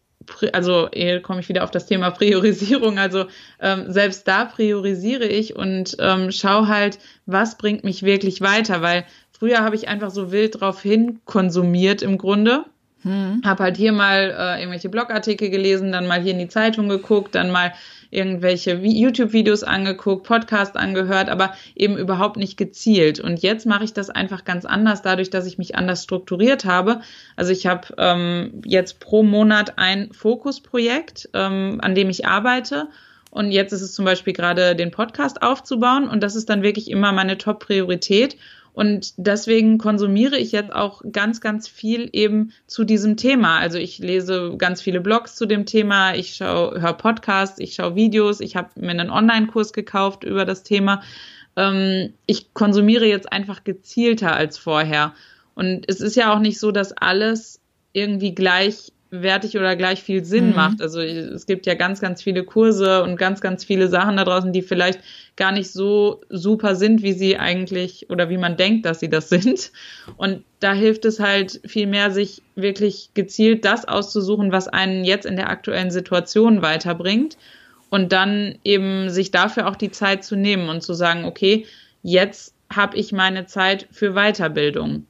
also 0.54 0.88
hier 0.94 1.20
komme 1.20 1.40
ich 1.40 1.48
wieder 1.50 1.64
auf 1.64 1.70
das 1.70 1.86
Thema 1.86 2.10
Priorisierung. 2.10 2.98
Also 2.98 3.26
ähm, 3.60 3.92
selbst 3.92 4.26
da 4.26 4.46
priorisiere 4.46 5.26
ich 5.26 5.54
und 5.54 5.96
ähm, 6.00 6.32
schaue 6.32 6.66
halt, 6.66 6.98
was 7.26 7.58
bringt 7.58 7.84
mich 7.84 8.02
wirklich 8.02 8.40
weiter, 8.40 8.82
weil 8.82 9.04
früher 9.38 9.60
habe 9.60 9.76
ich 9.76 9.86
einfach 9.86 10.10
so 10.10 10.32
wild 10.32 10.60
drauf 10.60 10.80
hin 10.82 11.20
konsumiert 11.24 12.02
im 12.02 12.18
Grunde 12.18 12.64
hm. 13.04 13.42
Habe 13.44 13.62
halt 13.64 13.76
hier 13.76 13.92
mal 13.92 14.34
äh, 14.36 14.60
irgendwelche 14.60 14.88
Blogartikel 14.88 15.50
gelesen, 15.50 15.92
dann 15.92 16.06
mal 16.06 16.22
hier 16.22 16.32
in 16.32 16.38
die 16.38 16.48
Zeitung 16.48 16.88
geguckt, 16.88 17.34
dann 17.34 17.50
mal 17.50 17.74
irgendwelche 18.10 18.76
YouTube-Videos 18.76 19.62
angeguckt, 19.62 20.26
Podcast 20.26 20.76
angehört, 20.76 21.28
aber 21.28 21.54
eben 21.74 21.98
überhaupt 21.98 22.38
nicht 22.38 22.56
gezielt. 22.56 23.20
Und 23.20 23.42
jetzt 23.42 23.66
mache 23.66 23.84
ich 23.84 23.92
das 23.92 24.08
einfach 24.08 24.44
ganz 24.44 24.64
anders, 24.64 25.02
dadurch, 25.02 25.28
dass 25.28 25.46
ich 25.46 25.58
mich 25.58 25.76
anders 25.76 26.02
strukturiert 26.02 26.64
habe. 26.64 27.02
Also 27.36 27.52
ich 27.52 27.66
habe 27.66 27.88
ähm, 27.98 28.62
jetzt 28.64 29.00
pro 29.00 29.22
Monat 29.22 29.74
ein 29.76 30.10
Fokusprojekt, 30.12 31.28
ähm, 31.34 31.80
an 31.82 31.94
dem 31.94 32.08
ich 32.08 32.26
arbeite. 32.26 32.88
Und 33.30 33.50
jetzt 33.50 33.72
ist 33.72 33.82
es 33.82 33.92
zum 33.92 34.04
Beispiel 34.04 34.32
gerade 34.32 34.76
den 34.76 34.92
Podcast 34.92 35.42
aufzubauen. 35.42 36.08
Und 36.08 36.22
das 36.22 36.36
ist 36.36 36.48
dann 36.48 36.62
wirklich 36.62 36.90
immer 36.90 37.12
meine 37.12 37.36
Top-Priorität. 37.36 38.36
Und 38.74 39.14
deswegen 39.16 39.78
konsumiere 39.78 40.36
ich 40.36 40.50
jetzt 40.50 40.72
auch 40.72 41.00
ganz, 41.12 41.40
ganz 41.40 41.68
viel 41.68 42.10
eben 42.12 42.52
zu 42.66 42.82
diesem 42.82 43.16
Thema. 43.16 43.58
Also 43.58 43.78
ich 43.78 44.00
lese 44.00 44.56
ganz 44.58 44.82
viele 44.82 45.00
Blogs 45.00 45.36
zu 45.36 45.46
dem 45.46 45.64
Thema, 45.64 46.14
ich 46.14 46.34
schaue, 46.34 46.80
höre 46.80 46.92
Podcasts, 46.92 47.60
ich 47.60 47.74
schaue 47.74 47.94
Videos, 47.94 48.40
ich 48.40 48.56
habe 48.56 48.70
mir 48.74 48.90
einen 48.90 49.10
Online-Kurs 49.10 49.72
gekauft 49.72 50.24
über 50.24 50.44
das 50.44 50.64
Thema. 50.64 51.02
Ähm, 51.54 52.14
ich 52.26 52.52
konsumiere 52.52 53.06
jetzt 53.06 53.32
einfach 53.32 53.62
gezielter 53.62 54.34
als 54.34 54.58
vorher. 54.58 55.14
Und 55.54 55.84
es 55.88 56.00
ist 56.00 56.16
ja 56.16 56.34
auch 56.34 56.40
nicht 56.40 56.58
so, 56.58 56.72
dass 56.72 56.92
alles 56.92 57.60
irgendwie 57.92 58.34
gleich 58.34 58.92
wertig 59.22 59.56
oder 59.56 59.76
gleich 59.76 60.02
viel 60.02 60.24
Sinn 60.24 60.48
mhm. 60.48 60.54
macht. 60.56 60.82
Also 60.82 61.00
es 61.00 61.46
gibt 61.46 61.66
ja 61.66 61.74
ganz, 61.74 62.00
ganz 62.00 62.22
viele 62.22 62.44
Kurse 62.44 63.02
und 63.02 63.16
ganz, 63.16 63.40
ganz 63.40 63.64
viele 63.64 63.88
Sachen 63.88 64.16
da 64.16 64.24
draußen, 64.24 64.52
die 64.52 64.62
vielleicht 64.62 65.00
gar 65.36 65.52
nicht 65.52 65.70
so 65.70 66.20
super 66.28 66.74
sind, 66.74 67.02
wie 67.02 67.12
sie 67.12 67.36
eigentlich 67.36 68.10
oder 68.10 68.28
wie 68.28 68.38
man 68.38 68.56
denkt, 68.56 68.86
dass 68.86 69.00
sie 69.00 69.10
das 69.10 69.28
sind. 69.30 69.72
Und 70.16 70.44
da 70.60 70.72
hilft 70.72 71.04
es 71.04 71.20
halt 71.20 71.60
viel 71.64 71.86
mehr, 71.86 72.10
sich 72.10 72.42
wirklich 72.54 73.10
gezielt 73.14 73.64
das 73.64 73.86
auszusuchen, 73.86 74.52
was 74.52 74.68
einen 74.68 75.04
jetzt 75.04 75.26
in 75.26 75.36
der 75.36 75.50
aktuellen 75.50 75.90
Situation 75.90 76.62
weiterbringt 76.62 77.36
und 77.90 78.12
dann 78.12 78.58
eben 78.64 79.10
sich 79.10 79.30
dafür 79.30 79.68
auch 79.68 79.76
die 79.76 79.90
Zeit 79.90 80.24
zu 80.24 80.36
nehmen 80.36 80.68
und 80.68 80.82
zu 80.82 80.94
sagen, 80.94 81.24
okay, 81.24 81.66
jetzt 82.02 82.54
habe 82.72 82.96
ich 82.96 83.12
meine 83.12 83.46
Zeit 83.46 83.86
für 83.90 84.14
Weiterbildung. 84.14 85.06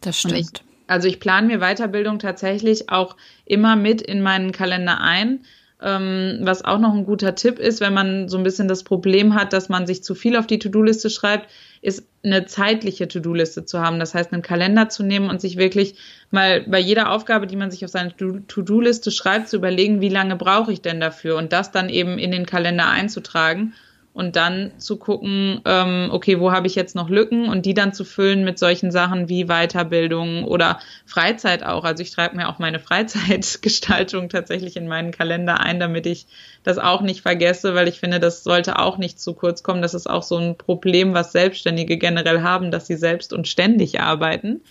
Das 0.00 0.18
stimmt. 0.18 0.65
Also 0.86 1.08
ich 1.08 1.20
plane 1.20 1.46
mir 1.46 1.58
Weiterbildung 1.58 2.18
tatsächlich 2.18 2.90
auch 2.90 3.16
immer 3.44 3.76
mit 3.76 4.02
in 4.02 4.22
meinen 4.22 4.52
Kalender 4.52 5.00
ein. 5.00 5.40
Ähm, 5.82 6.38
was 6.40 6.64
auch 6.64 6.78
noch 6.78 6.94
ein 6.94 7.04
guter 7.04 7.34
Tipp 7.34 7.58
ist, 7.58 7.80
wenn 7.80 7.92
man 7.92 8.30
so 8.30 8.38
ein 8.38 8.44
bisschen 8.44 8.66
das 8.66 8.82
Problem 8.82 9.34
hat, 9.34 9.52
dass 9.52 9.68
man 9.68 9.86
sich 9.86 10.02
zu 10.02 10.14
viel 10.14 10.36
auf 10.36 10.46
die 10.46 10.58
To-Do-Liste 10.58 11.10
schreibt, 11.10 11.50
ist 11.82 12.06
eine 12.24 12.46
zeitliche 12.46 13.08
To-Do-Liste 13.08 13.66
zu 13.66 13.80
haben. 13.80 14.00
Das 14.00 14.14
heißt, 14.14 14.32
einen 14.32 14.40
Kalender 14.40 14.88
zu 14.88 15.02
nehmen 15.02 15.28
und 15.28 15.42
sich 15.42 15.58
wirklich 15.58 15.96
mal 16.30 16.62
bei 16.62 16.78
jeder 16.78 17.10
Aufgabe, 17.12 17.46
die 17.46 17.56
man 17.56 17.70
sich 17.70 17.84
auf 17.84 17.90
seine 17.90 18.14
To-Do-Liste 18.16 19.10
schreibt, 19.10 19.48
zu 19.48 19.56
überlegen, 19.56 20.00
wie 20.00 20.08
lange 20.08 20.36
brauche 20.36 20.72
ich 20.72 20.80
denn 20.80 20.98
dafür 20.98 21.36
und 21.36 21.52
das 21.52 21.72
dann 21.72 21.90
eben 21.90 22.18
in 22.18 22.32
den 22.32 22.46
Kalender 22.46 22.88
einzutragen 22.88 23.74
und 24.16 24.34
dann 24.34 24.72
zu 24.78 24.96
gucken, 24.96 25.60
ähm, 25.66 26.08
okay, 26.10 26.40
wo 26.40 26.50
habe 26.50 26.66
ich 26.66 26.74
jetzt 26.74 26.94
noch 26.94 27.10
Lücken 27.10 27.50
und 27.50 27.66
die 27.66 27.74
dann 27.74 27.92
zu 27.92 28.02
füllen 28.02 28.44
mit 28.44 28.58
solchen 28.58 28.90
Sachen 28.90 29.28
wie 29.28 29.44
Weiterbildung 29.44 30.44
oder 30.44 30.78
Freizeit 31.04 31.62
auch. 31.62 31.84
Also 31.84 32.02
ich 32.02 32.12
schreibe 32.12 32.34
mir 32.34 32.48
auch 32.48 32.58
meine 32.58 32.78
Freizeitgestaltung 32.80 34.30
tatsächlich 34.30 34.78
in 34.78 34.88
meinen 34.88 35.10
Kalender 35.10 35.60
ein, 35.60 35.78
damit 35.78 36.06
ich 36.06 36.26
das 36.64 36.78
auch 36.78 37.02
nicht 37.02 37.20
vergesse, 37.20 37.74
weil 37.74 37.88
ich 37.88 38.00
finde, 38.00 38.18
das 38.18 38.42
sollte 38.42 38.78
auch 38.78 38.96
nicht 38.96 39.20
zu 39.20 39.34
kurz 39.34 39.62
kommen. 39.62 39.82
Das 39.82 39.92
ist 39.92 40.08
auch 40.08 40.22
so 40.22 40.38
ein 40.38 40.56
Problem, 40.56 41.12
was 41.12 41.32
Selbstständige 41.32 41.98
generell 41.98 42.40
haben, 42.40 42.70
dass 42.70 42.86
sie 42.86 42.96
selbst 42.96 43.34
und 43.34 43.46
ständig 43.46 44.00
arbeiten. 44.00 44.62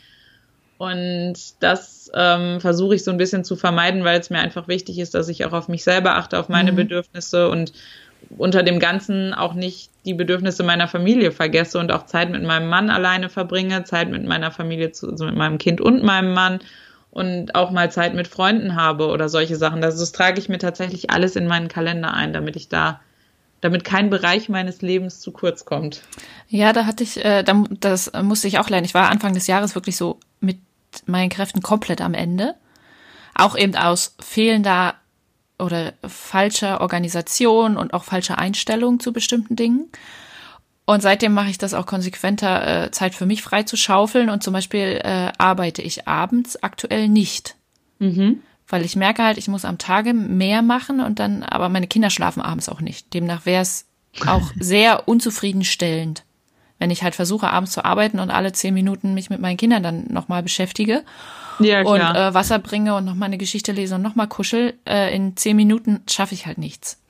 Und 0.80 1.36
das 1.62 2.12
ähm, 2.16 2.60
versuche 2.60 2.96
ich 2.96 3.04
so 3.04 3.12
ein 3.12 3.18
bisschen 3.18 3.44
zu 3.44 3.56
vermeiden, 3.56 4.04
weil 4.04 4.20
es 4.20 4.30
mir 4.30 4.40
einfach 4.40 4.68
wichtig 4.68 4.98
ist, 4.98 5.14
dass 5.14 5.30
ich 5.30 5.46
auch 5.46 5.54
auf 5.54 5.68
mich 5.68 5.84
selber 5.84 6.16
achte, 6.16 6.40
auf 6.40 6.50
meine 6.50 6.72
mhm. 6.72 6.78
Bedürfnisse 6.78 7.48
und 7.50 7.74
unter 8.38 8.64
dem 8.64 8.80
Ganzen 8.80 9.34
auch 9.34 9.54
nicht 9.54 9.90
die 10.06 10.14
Bedürfnisse 10.14 10.64
meiner 10.64 10.88
Familie 10.88 11.32
vergesse 11.32 11.80
und 11.80 11.92
auch 11.92 12.06
Zeit 12.06 12.30
mit 12.30 12.44
meinem 12.44 12.70
Mann 12.70 12.90
alleine 12.90 13.30
verbringe, 13.30 13.84
Zeit 13.84 14.10
mit 14.10 14.26
meiner 14.26 14.52
Familie, 14.52 14.88
also 14.88 15.26
mit 15.26 15.36
meinem 15.36 15.58
Kind 15.58 15.82
und 15.82 16.04
meinem 16.04 16.34
Mann 16.34 16.60
und 17.12 17.56
auch 17.56 17.72
mal 17.72 17.92
Zeit 17.92 18.14
mit 18.14 18.28
Freunden 18.28 18.76
habe 18.76 19.08
oder 19.08 19.30
solche 19.30 19.56
Sachen. 19.56 19.82
Das, 19.82 19.98
das 19.98 20.12
trage 20.12 20.38
ich 20.40 20.50
mir 20.50 20.60
tatsächlich 20.60 21.10
alles 21.12 21.36
in 21.36 21.48
meinen 21.48 21.70
Kalender 21.70 22.14
ein, 22.14 22.34
damit 22.34 22.56
ich 22.56 22.68
da, 22.68 23.00
damit 23.62 23.86
kein 23.86 24.10
Bereich 24.10 24.50
meines 24.50 24.82
Lebens 24.82 25.22
zu 25.22 25.32
kurz 25.32 25.66
kommt. 25.66 26.02
Ja, 26.50 26.74
da 26.74 26.86
hatte 26.86 27.04
ich, 27.04 27.24
äh, 27.24 27.44
das 27.44 28.12
musste 28.22 28.48
ich 28.48 28.60
auch 28.60 28.70
lernen. 28.70 28.86
Ich 28.86 28.94
war 28.94 29.10
Anfang 29.10 29.34
des 29.34 29.48
Jahres 29.48 29.76
wirklich 29.76 29.96
so 29.96 30.20
mit 30.42 30.58
meinen 31.06 31.30
Kräften 31.30 31.62
komplett 31.62 32.02
am 32.02 32.14
Ende. 32.14 32.56
Auch 33.34 33.58
eben 33.58 33.76
aus 33.76 34.16
fehlender 34.20 34.96
oder 35.60 35.94
falscher 36.08 36.82
Organisation 36.82 37.78
und 37.78 37.94
auch 37.94 38.04
falscher 38.04 38.38
Einstellung 38.38 39.00
zu 39.00 39.14
bestimmten 39.14 39.56
Dingen. 39.56 39.90
Und 40.86 41.02
seitdem 41.02 41.34
mache 41.34 41.50
ich 41.50 41.58
das 41.58 41.74
auch 41.74 41.88
konsequenter, 41.88 42.86
äh, 42.86 42.92
Zeit 42.92 43.16
für 43.16 43.26
mich 43.26 43.42
frei 43.42 43.64
zu 43.64 43.76
schaufeln. 43.76 44.30
Und 44.30 44.44
zum 44.44 44.54
Beispiel 44.54 45.02
äh, 45.04 45.32
arbeite 45.38 45.82
ich 45.82 46.08
abends 46.08 46.62
aktuell 46.62 47.10
nicht. 47.10 47.56
Mhm. 48.00 48.42
Weil 48.68 48.86
ich 48.86 48.96
merke 48.96 49.24
halt, 49.24 49.38
ich 49.38 49.48
muss 49.48 49.66
am 49.66 49.78
Tage 49.78 50.14
mehr 50.14 50.62
machen 50.62 51.00
und 51.00 51.20
dann, 51.20 51.44
aber 51.44 51.70
meine 51.70 51.88
Kinder 51.88 52.10
schlafen 52.10 52.42
abends 52.42 52.70
auch 52.70 52.82
nicht. 52.82 53.14
Demnach 53.14 53.46
wäre 53.46 53.62
es 53.62 53.86
auch 54.28 54.52
sehr 54.60 55.08
unzufriedenstellend, 55.08 56.24
wenn 56.80 56.92
ich 56.92 57.04
halt 57.04 57.16
versuche, 57.16 57.50
abends 57.50 57.72
zu 57.72 57.86
arbeiten 57.86 58.20
und 58.20 58.32
alle 58.32 58.52
zehn 58.52 58.74
Minuten 58.74 59.14
mich 59.14 59.30
mit 59.30 59.40
meinen 59.40 59.58
Kindern 59.58 59.84
dann 59.84 60.06
nochmal 60.10 60.44
beschäftige 60.44 61.04
ja, 61.60 61.82
und 61.82 62.02
äh, 62.02 62.34
Wasser 62.34 62.60
bringe 62.60 62.96
und 62.96 63.06
nochmal 63.06 63.28
eine 63.28 63.38
Geschichte 63.38 63.72
lese 63.72 63.96
und 63.96 64.02
nochmal 64.02 64.28
kuschel, 64.28 64.74
äh, 64.88 65.16
in 65.16 65.38
zehn 65.38 65.56
Minuten 65.56 66.02
schaffe 66.10 66.34
ich 66.34 66.46
halt 66.46 66.58
nichts. 66.58 67.02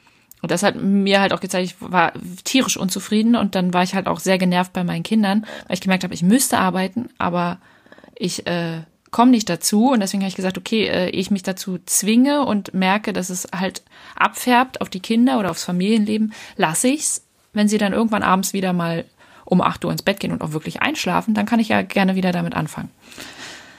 Und 0.41 0.51
das 0.51 0.62
hat 0.62 0.75
mir 0.75 1.21
halt 1.21 1.34
auch 1.34 1.39
gezeigt, 1.39 1.65
ich 1.65 1.75
war 1.80 2.13
tierisch 2.43 2.78
unzufrieden 2.78 3.36
und 3.36 3.56
dann 3.56 3.73
war 3.73 3.82
ich 3.82 3.95
halt 3.95 4.06
auch 4.06 4.19
sehr 4.19 4.38
genervt 4.38 4.73
bei 4.73 4.84
meinen 4.84 5.01
Kindern, 5.01 5.45
weil 5.67 5.73
ich 5.73 5.82
gemerkt 5.82 6.04
habe, 6.04 6.13
ich 6.13 6.21
müsste 6.21 6.60
arbeiten, 6.60 7.10
aber 7.17 7.58
ich 8.15 8.45
äh, 8.45 8.82
komme 9.10 9.32
nicht 9.32 9.49
dazu 9.49 9.91
und 9.91 10.01
deswegen 10.01 10.21
habe 10.21 10.30
ich 10.30 10.36
gesagt, 10.36 10.58
okay, 10.58 10.88
äh, 10.88 11.10
ich 11.10 11.32
mich 11.32 11.41
dazu 11.41 11.80
zwinge 11.86 12.45
und 12.45 12.73
merke, 12.73 13.13
dass 13.13 13.30
es 13.32 13.47
halt 13.56 13.82
abfärbt 14.15 14.82
auf 14.82 14.89
die 14.89 14.99
Kinder 14.99 15.39
oder 15.39 15.49
aufs 15.49 15.63
Familienleben, 15.63 16.34
lasse 16.58 16.89
ich's. 16.89 17.25
Wenn 17.54 17.69
sie 17.69 17.78
dann 17.78 17.93
irgendwann 17.93 18.21
abends 18.21 18.51
wieder 18.51 18.73
mal 18.73 19.06
um 19.45 19.62
acht 19.62 19.86
Uhr 19.86 19.91
ins 19.91 20.01
Bett 20.01 20.19
gehen 20.19 20.31
und 20.31 20.41
auch 20.41 20.51
wirklich 20.51 20.81
einschlafen, 20.81 21.34
dann 21.34 21.45
kann 21.45 21.60
ich 21.60 21.69
ja 21.69 21.81
gerne 21.81 22.15
wieder 22.15 22.31
damit 22.31 22.55
anfangen. 22.55 22.89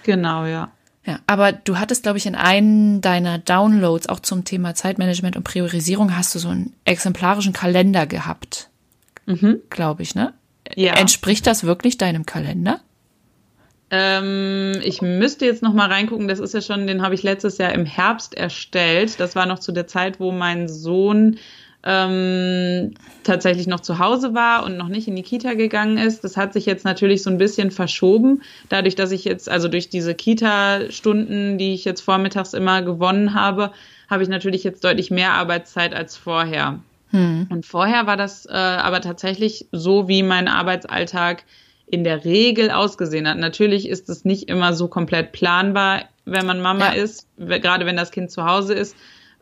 Genau, 0.04 0.46
ja. 0.46 0.70
Ja, 1.04 1.20
aber 1.26 1.52
du 1.52 1.78
hattest, 1.78 2.02
glaube 2.02 2.18
ich, 2.18 2.26
in 2.26 2.34
einem 2.34 3.00
deiner 3.00 3.38
Downloads 3.38 4.08
auch 4.08 4.18
zum 4.18 4.44
Thema 4.44 4.74
Zeitmanagement 4.74 5.36
und 5.36 5.44
Priorisierung 5.44 6.16
hast 6.16 6.34
du 6.34 6.40
so 6.40 6.48
einen 6.48 6.72
exemplarischen 6.84 7.52
Kalender 7.52 8.06
gehabt. 8.06 8.70
Mhm. 9.26 9.60
Glaube 9.70 10.02
ich, 10.02 10.16
ne? 10.16 10.34
Ja. 10.74 10.94
Entspricht 10.94 11.46
das 11.46 11.62
wirklich 11.62 11.96
deinem 11.96 12.26
Kalender? 12.26 12.80
Ähm, 13.90 14.80
ich 14.82 15.00
müsste 15.00 15.46
jetzt 15.46 15.62
noch 15.62 15.72
mal 15.72 15.88
reingucken. 15.88 16.26
Das 16.26 16.40
ist 16.40 16.54
ja 16.54 16.60
schon, 16.60 16.88
den 16.88 17.02
habe 17.02 17.14
ich 17.14 17.22
letztes 17.22 17.58
Jahr 17.58 17.72
im 17.72 17.86
Herbst 17.86 18.34
erstellt. 18.34 19.20
Das 19.20 19.36
war 19.36 19.46
noch 19.46 19.60
zu 19.60 19.70
der 19.70 19.86
Zeit, 19.86 20.18
wo 20.18 20.32
mein 20.32 20.66
Sohn 20.66 21.38
ähm, 21.86 22.94
tatsächlich 23.22 23.68
noch 23.68 23.80
zu 23.80 24.00
Hause 24.00 24.34
war 24.34 24.64
und 24.64 24.76
noch 24.76 24.88
nicht 24.88 25.06
in 25.06 25.14
die 25.14 25.22
Kita 25.22 25.54
gegangen 25.54 25.98
ist. 25.98 26.24
Das 26.24 26.36
hat 26.36 26.52
sich 26.52 26.66
jetzt 26.66 26.84
natürlich 26.84 27.22
so 27.22 27.30
ein 27.30 27.38
bisschen 27.38 27.70
verschoben, 27.70 28.42
dadurch, 28.68 28.96
dass 28.96 29.12
ich 29.12 29.24
jetzt, 29.24 29.48
also 29.48 29.68
durch 29.68 29.88
diese 29.88 30.14
Kita-Stunden, 30.14 31.58
die 31.58 31.74
ich 31.74 31.84
jetzt 31.84 32.00
vormittags 32.00 32.54
immer 32.54 32.82
gewonnen 32.82 33.34
habe, 33.34 33.70
habe 34.10 34.24
ich 34.24 34.28
natürlich 34.28 34.64
jetzt 34.64 34.82
deutlich 34.82 35.12
mehr 35.12 35.32
Arbeitszeit 35.32 35.94
als 35.94 36.16
vorher. 36.16 36.80
Hm. 37.10 37.46
Und 37.50 37.64
vorher 37.64 38.06
war 38.06 38.16
das 38.16 38.46
äh, 38.46 38.52
aber 38.52 39.00
tatsächlich 39.00 39.66
so, 39.70 40.08
wie 40.08 40.24
mein 40.24 40.48
Arbeitsalltag 40.48 41.44
in 41.86 42.02
der 42.02 42.24
Regel 42.24 42.72
ausgesehen 42.72 43.28
hat. 43.28 43.38
Natürlich 43.38 43.88
ist 43.88 44.08
es 44.08 44.24
nicht 44.24 44.48
immer 44.48 44.74
so 44.74 44.88
komplett 44.88 45.30
planbar, 45.30 46.02
wenn 46.24 46.44
man 46.46 46.60
Mama 46.60 46.96
ja. 46.96 47.00
ist, 47.00 47.28
gerade 47.38 47.86
wenn 47.86 47.96
das 47.96 48.10
Kind 48.10 48.32
zu 48.32 48.44
Hause 48.44 48.74
ist 48.74 48.96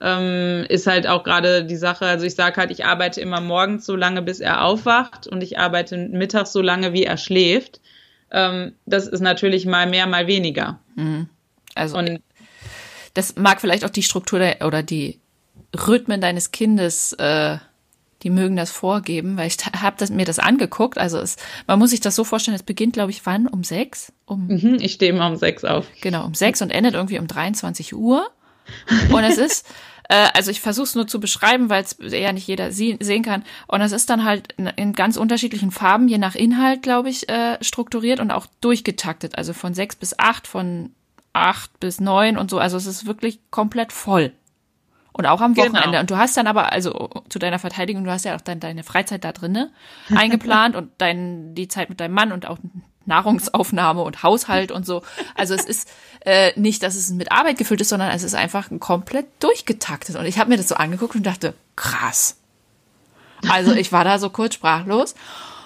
ähm, 0.04 0.66
ist 0.68 0.86
halt 0.86 1.06
auch 1.06 1.24
gerade 1.24 1.64
die 1.64 1.76
Sache, 1.76 2.04
also 2.04 2.26
ich 2.26 2.34
sage 2.34 2.58
halt, 2.58 2.70
ich 2.70 2.84
arbeite 2.84 3.22
immer 3.22 3.40
morgens 3.40 3.86
so 3.86 3.96
lange, 3.96 4.20
bis 4.20 4.38
er 4.38 4.62
aufwacht 4.62 5.26
und 5.26 5.42
ich 5.42 5.58
arbeite 5.58 5.96
mittags 5.96 6.52
so 6.52 6.60
lange, 6.60 6.92
wie 6.92 7.04
er 7.04 7.16
schläft. 7.16 7.80
Ähm, 8.30 8.74
das 8.84 9.06
ist 9.06 9.20
natürlich 9.20 9.64
mal 9.64 9.88
mehr, 9.88 10.06
mal 10.06 10.26
weniger. 10.26 10.78
Mhm. 10.94 11.30
Also 11.74 11.96
und 11.96 12.20
das 13.14 13.36
mag 13.36 13.62
vielleicht 13.62 13.82
auch 13.82 13.90
die 13.90 14.02
Struktur 14.02 14.38
der, 14.40 14.66
oder 14.66 14.82
die 14.82 15.20
Rhythmen 15.74 16.20
deines 16.20 16.50
Kindes, 16.50 17.14
äh, 17.14 17.56
die 18.22 18.30
mögen 18.30 18.56
das 18.56 18.70
vorgeben, 18.70 19.38
weil 19.38 19.46
ich 19.46 19.56
habe 19.80 19.96
das, 19.98 20.10
mir 20.10 20.26
das 20.26 20.38
angeguckt. 20.38 20.98
Also 20.98 21.18
es, 21.18 21.36
man 21.66 21.78
muss 21.78 21.90
sich 21.90 22.00
das 22.00 22.14
so 22.14 22.24
vorstellen, 22.24 22.56
es 22.56 22.62
beginnt, 22.62 22.92
glaube 22.92 23.10
ich, 23.10 23.24
wann? 23.24 23.46
Um 23.46 23.64
sechs? 23.64 24.12
Um, 24.26 24.48
mhm, 24.48 24.76
ich 24.80 24.92
stehe 24.92 25.12
immer 25.12 25.28
um 25.28 25.36
sechs 25.36 25.64
auf. 25.64 25.86
Genau, 26.02 26.26
um 26.26 26.34
sechs 26.34 26.60
und 26.60 26.68
endet 26.68 26.92
irgendwie 26.92 27.18
um 27.18 27.26
23 27.26 27.94
Uhr. 27.94 28.28
Und 29.10 29.24
es 29.24 29.38
ist, 29.38 29.66
äh, 30.08 30.28
also 30.34 30.50
ich 30.50 30.60
versuche 30.60 30.84
es 30.84 30.94
nur 30.94 31.06
zu 31.06 31.20
beschreiben, 31.20 31.70
weil 31.70 31.82
es 31.82 31.96
ja 31.98 32.32
nicht 32.32 32.46
jeder 32.46 32.72
sie 32.72 32.98
sehen 33.00 33.22
kann. 33.22 33.44
Und 33.66 33.80
es 33.80 33.92
ist 33.92 34.10
dann 34.10 34.24
halt 34.24 34.52
in, 34.56 34.66
in 34.66 34.92
ganz 34.92 35.16
unterschiedlichen 35.16 35.70
Farben, 35.70 36.08
je 36.08 36.18
nach 36.18 36.34
Inhalt, 36.34 36.82
glaube 36.82 37.08
ich, 37.08 37.28
äh, 37.28 37.62
strukturiert 37.62 38.20
und 38.20 38.30
auch 38.30 38.46
durchgetaktet. 38.60 39.36
Also 39.38 39.52
von 39.52 39.74
sechs 39.74 39.96
bis 39.96 40.18
acht, 40.18 40.46
von 40.46 40.92
acht 41.32 41.78
bis 41.80 42.00
neun 42.00 42.36
und 42.36 42.50
so. 42.50 42.58
Also 42.58 42.76
es 42.76 42.86
ist 42.86 43.06
wirklich 43.06 43.40
komplett 43.50 43.92
voll. 43.92 44.32
Und 45.12 45.26
auch 45.26 45.40
am 45.40 45.54
genau. 45.54 45.66
Wochenende. 45.66 45.90
Genau. 45.90 46.00
Und 46.00 46.10
du 46.10 46.16
hast 46.16 46.36
dann 46.36 46.48
aber, 46.48 46.72
also 46.72 47.08
zu 47.28 47.38
deiner 47.38 47.60
Verteidigung, 47.60 48.04
du 48.04 48.10
hast 48.10 48.24
ja 48.24 48.34
auch 48.34 48.40
dann 48.40 48.58
deine 48.58 48.82
Freizeit 48.82 49.22
da 49.22 49.32
drinne 49.32 49.70
eingeplant 50.14 50.74
und 50.74 50.90
dein, 50.98 51.54
die 51.54 51.68
Zeit 51.68 51.88
mit 51.88 52.00
deinem 52.00 52.14
Mann 52.14 52.32
und 52.32 52.46
auch 52.46 52.58
Nahrungsaufnahme 53.06 54.02
und 54.02 54.22
Haushalt 54.22 54.72
und 54.72 54.86
so. 54.86 55.02
Also 55.34 55.54
es 55.54 55.64
ist 55.64 55.90
äh, 56.24 56.58
nicht, 56.58 56.82
dass 56.82 56.94
es 56.96 57.10
mit 57.10 57.32
Arbeit 57.32 57.58
gefüllt 57.58 57.80
ist, 57.80 57.90
sondern 57.90 58.10
es 58.10 58.22
ist 58.22 58.34
einfach 58.34 58.68
komplett 58.80 59.26
durchgetaktet. 59.40 60.16
Und 60.16 60.26
ich 60.26 60.38
habe 60.38 60.50
mir 60.50 60.56
das 60.56 60.68
so 60.68 60.74
angeguckt 60.74 61.14
und 61.14 61.24
dachte, 61.24 61.54
krass. 61.76 62.36
Also 63.48 63.72
ich 63.72 63.92
war 63.92 64.04
da 64.04 64.18
so 64.18 64.30
kurz 64.30 64.54
sprachlos. 64.54 65.14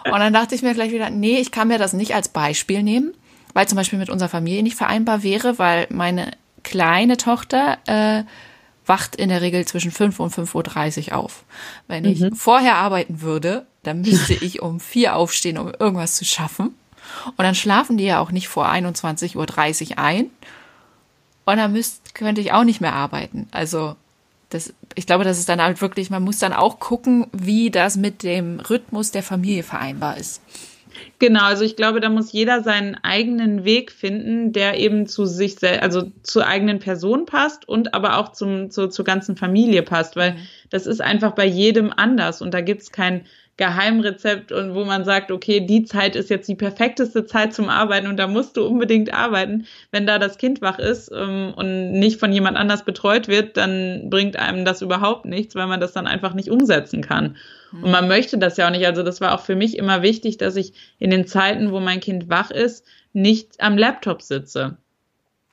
Und 0.05 0.18
dann 0.18 0.33
dachte 0.33 0.55
ich 0.55 0.62
mir 0.62 0.74
gleich 0.74 0.92
wieder, 0.92 1.11
nee, 1.11 1.38
ich 1.38 1.51
kann 1.51 1.68
mir 1.68 1.79
das 1.79 1.92
nicht 1.92 2.14
als 2.14 2.29
Beispiel 2.29 2.83
nehmen, 2.83 3.14
weil 3.55 3.68
zum 3.68 3.77
Beispiel 3.77 3.98
mit 3.98 4.11
unserer 4.11 4.29
Familie 4.29 4.62
nicht 4.62 4.77
vereinbar 4.77 5.22
wäre, 5.22 5.59
weil 5.59 5.87
meine 5.90 6.33
kleine 6.62 7.16
Tochter 7.16 7.79
äh, 7.87 8.24
wacht 8.87 9.16
in 9.16 9.29
der 9.29 9.42
Regel 9.42 9.66
zwischen 9.66 9.90
5 9.90 10.18
und 10.18 10.35
5.30 10.35 11.11
Uhr 11.11 11.18
auf. 11.18 11.44
Wenn 11.87 12.05
ich 12.05 12.20
mhm. 12.20 12.35
vorher 12.35 12.77
arbeiten 12.77 13.20
würde, 13.20 13.66
dann 13.83 14.01
müsste 14.01 14.35
ich 14.35 14.62
um 14.62 14.81
vier 14.81 15.16
aufstehen, 15.16 15.59
um 15.59 15.72
irgendwas 15.79 16.16
zu 16.16 16.24
schaffen. 16.24 16.74
Und 17.27 17.40
dann 17.40 17.55
schlafen 17.55 17.97
die 17.97 18.05
ja 18.05 18.21
auch 18.21 18.31
nicht 18.31 18.49
vor 18.49 18.68
21.30 18.68 19.90
Uhr 19.90 19.99
ein. 19.99 20.31
Und 21.44 21.57
dann 21.57 21.73
müsst, 21.73 22.14
könnte 22.14 22.40
ich 22.40 22.53
auch 22.53 22.64
nicht 22.64 22.81
mehr 22.81 22.92
arbeiten. 22.92 23.49
Also, 23.51 23.97
das, 24.51 24.73
ich 24.94 25.07
glaube, 25.07 25.25
das 25.25 25.38
ist 25.38 25.49
dann 25.49 25.62
halt 25.62 25.81
wirklich, 25.81 26.11
man 26.11 26.23
muss 26.23 26.38
dann 26.38 26.53
auch 26.53 26.79
gucken, 26.79 27.27
wie 27.33 27.71
das 27.71 27.97
mit 27.97 28.23
dem 28.23 28.61
Rhythmus 28.61 29.11
der 29.11 29.23
Familie 29.23 29.62
vereinbar 29.62 30.16
ist. 30.16 30.40
Genau, 31.18 31.44
also 31.44 31.64
ich 31.64 31.77
glaube, 31.77 32.01
da 32.01 32.09
muss 32.09 32.33
jeder 32.33 32.62
seinen 32.62 32.97
eigenen 32.97 33.64
Weg 33.64 33.92
finden, 33.92 34.53
der 34.53 34.79
eben 34.79 35.07
zu 35.07 35.27
sich 35.27 35.57
selbst, 35.57 35.83
also 35.83 36.11
zur 36.23 36.47
eigenen 36.47 36.79
Person 36.79 37.27
passt 37.27 37.68
und 37.68 37.94
aber 37.94 38.18
auch 38.18 38.33
zum, 38.33 38.71
zu, 38.71 38.88
zur 38.88 39.05
ganzen 39.05 39.37
Familie 39.37 39.83
passt, 39.83 40.16
weil 40.16 40.33
mhm. 40.33 40.38
das 40.71 40.87
ist 40.87 41.01
einfach 41.01 41.33
bei 41.33 41.47
jedem 41.47 41.92
anders 41.94 42.42
und 42.42 42.55
da 42.55 42.61
gibt's 42.61 42.92
kein 42.92 43.27
Geheimrezept 43.59 44.53
und 44.53 44.75
wo 44.77 44.85
man 44.85 45.05
sagt, 45.05 45.33
okay, 45.33 45.61
die 45.61 45.85
Zeit 45.85 46.14
ist 46.14 46.31
jetzt 46.31 46.49
die 46.49 46.55
perfekteste 46.55 47.27
Zeit 47.27 47.53
zum 47.53 47.68
Arbeiten 47.68 48.07
und 48.07 48.16
da 48.16 48.29
musst 48.29 48.57
du 48.57 48.64
unbedingt 48.64 49.12
arbeiten. 49.12 49.66
Wenn 49.90 50.07
da 50.07 50.21
das 50.21 50.38
Kind 50.38 50.62
wach 50.62 50.79
ist 50.79 51.11
ähm, 51.12 51.53
und 51.57 51.90
nicht 51.90 52.21
von 52.21 52.33
jemand 52.33 52.57
anders 52.57 52.85
betreut 52.85 53.27
wird, 53.27 53.57
dann 53.57 54.11
bringt 54.11 54.38
einem 54.38 54.64
das 54.64 54.81
überhaupt 54.81 55.27
nichts, 55.27 55.57
weil 55.57 55.66
man 55.66 55.81
das 55.81 55.92
dann 55.92 56.07
einfach 56.07 56.35
nicht 56.35 56.51
umsetzen 56.51 57.03
kann. 57.03 57.37
Mhm. 57.73 57.85
Und 57.85 57.90
man 57.90 58.07
möchte 58.07 58.38
das 58.38 58.57
ja 58.59 58.68
auch 58.68 58.71
nicht. 58.71 58.87
Also 58.87 59.03
das 59.03 59.21
war 59.21 59.35
auch 59.35 59.40
für 59.42 59.57
mich 59.57 59.77
immer 59.77 60.03
wichtig, 60.03 60.38
dass 60.38 60.55
ich 60.55 60.73
in 61.01 61.11
den 61.11 61.27
Zeiten, 61.27 61.72
wo 61.72 61.80
mein 61.80 61.99
Kind 61.99 62.30
wach 62.30 62.53
ist, 62.53 62.87
nicht 63.12 63.61
am 63.61 63.76
Laptop 63.76 64.22
sitze. 64.22 64.76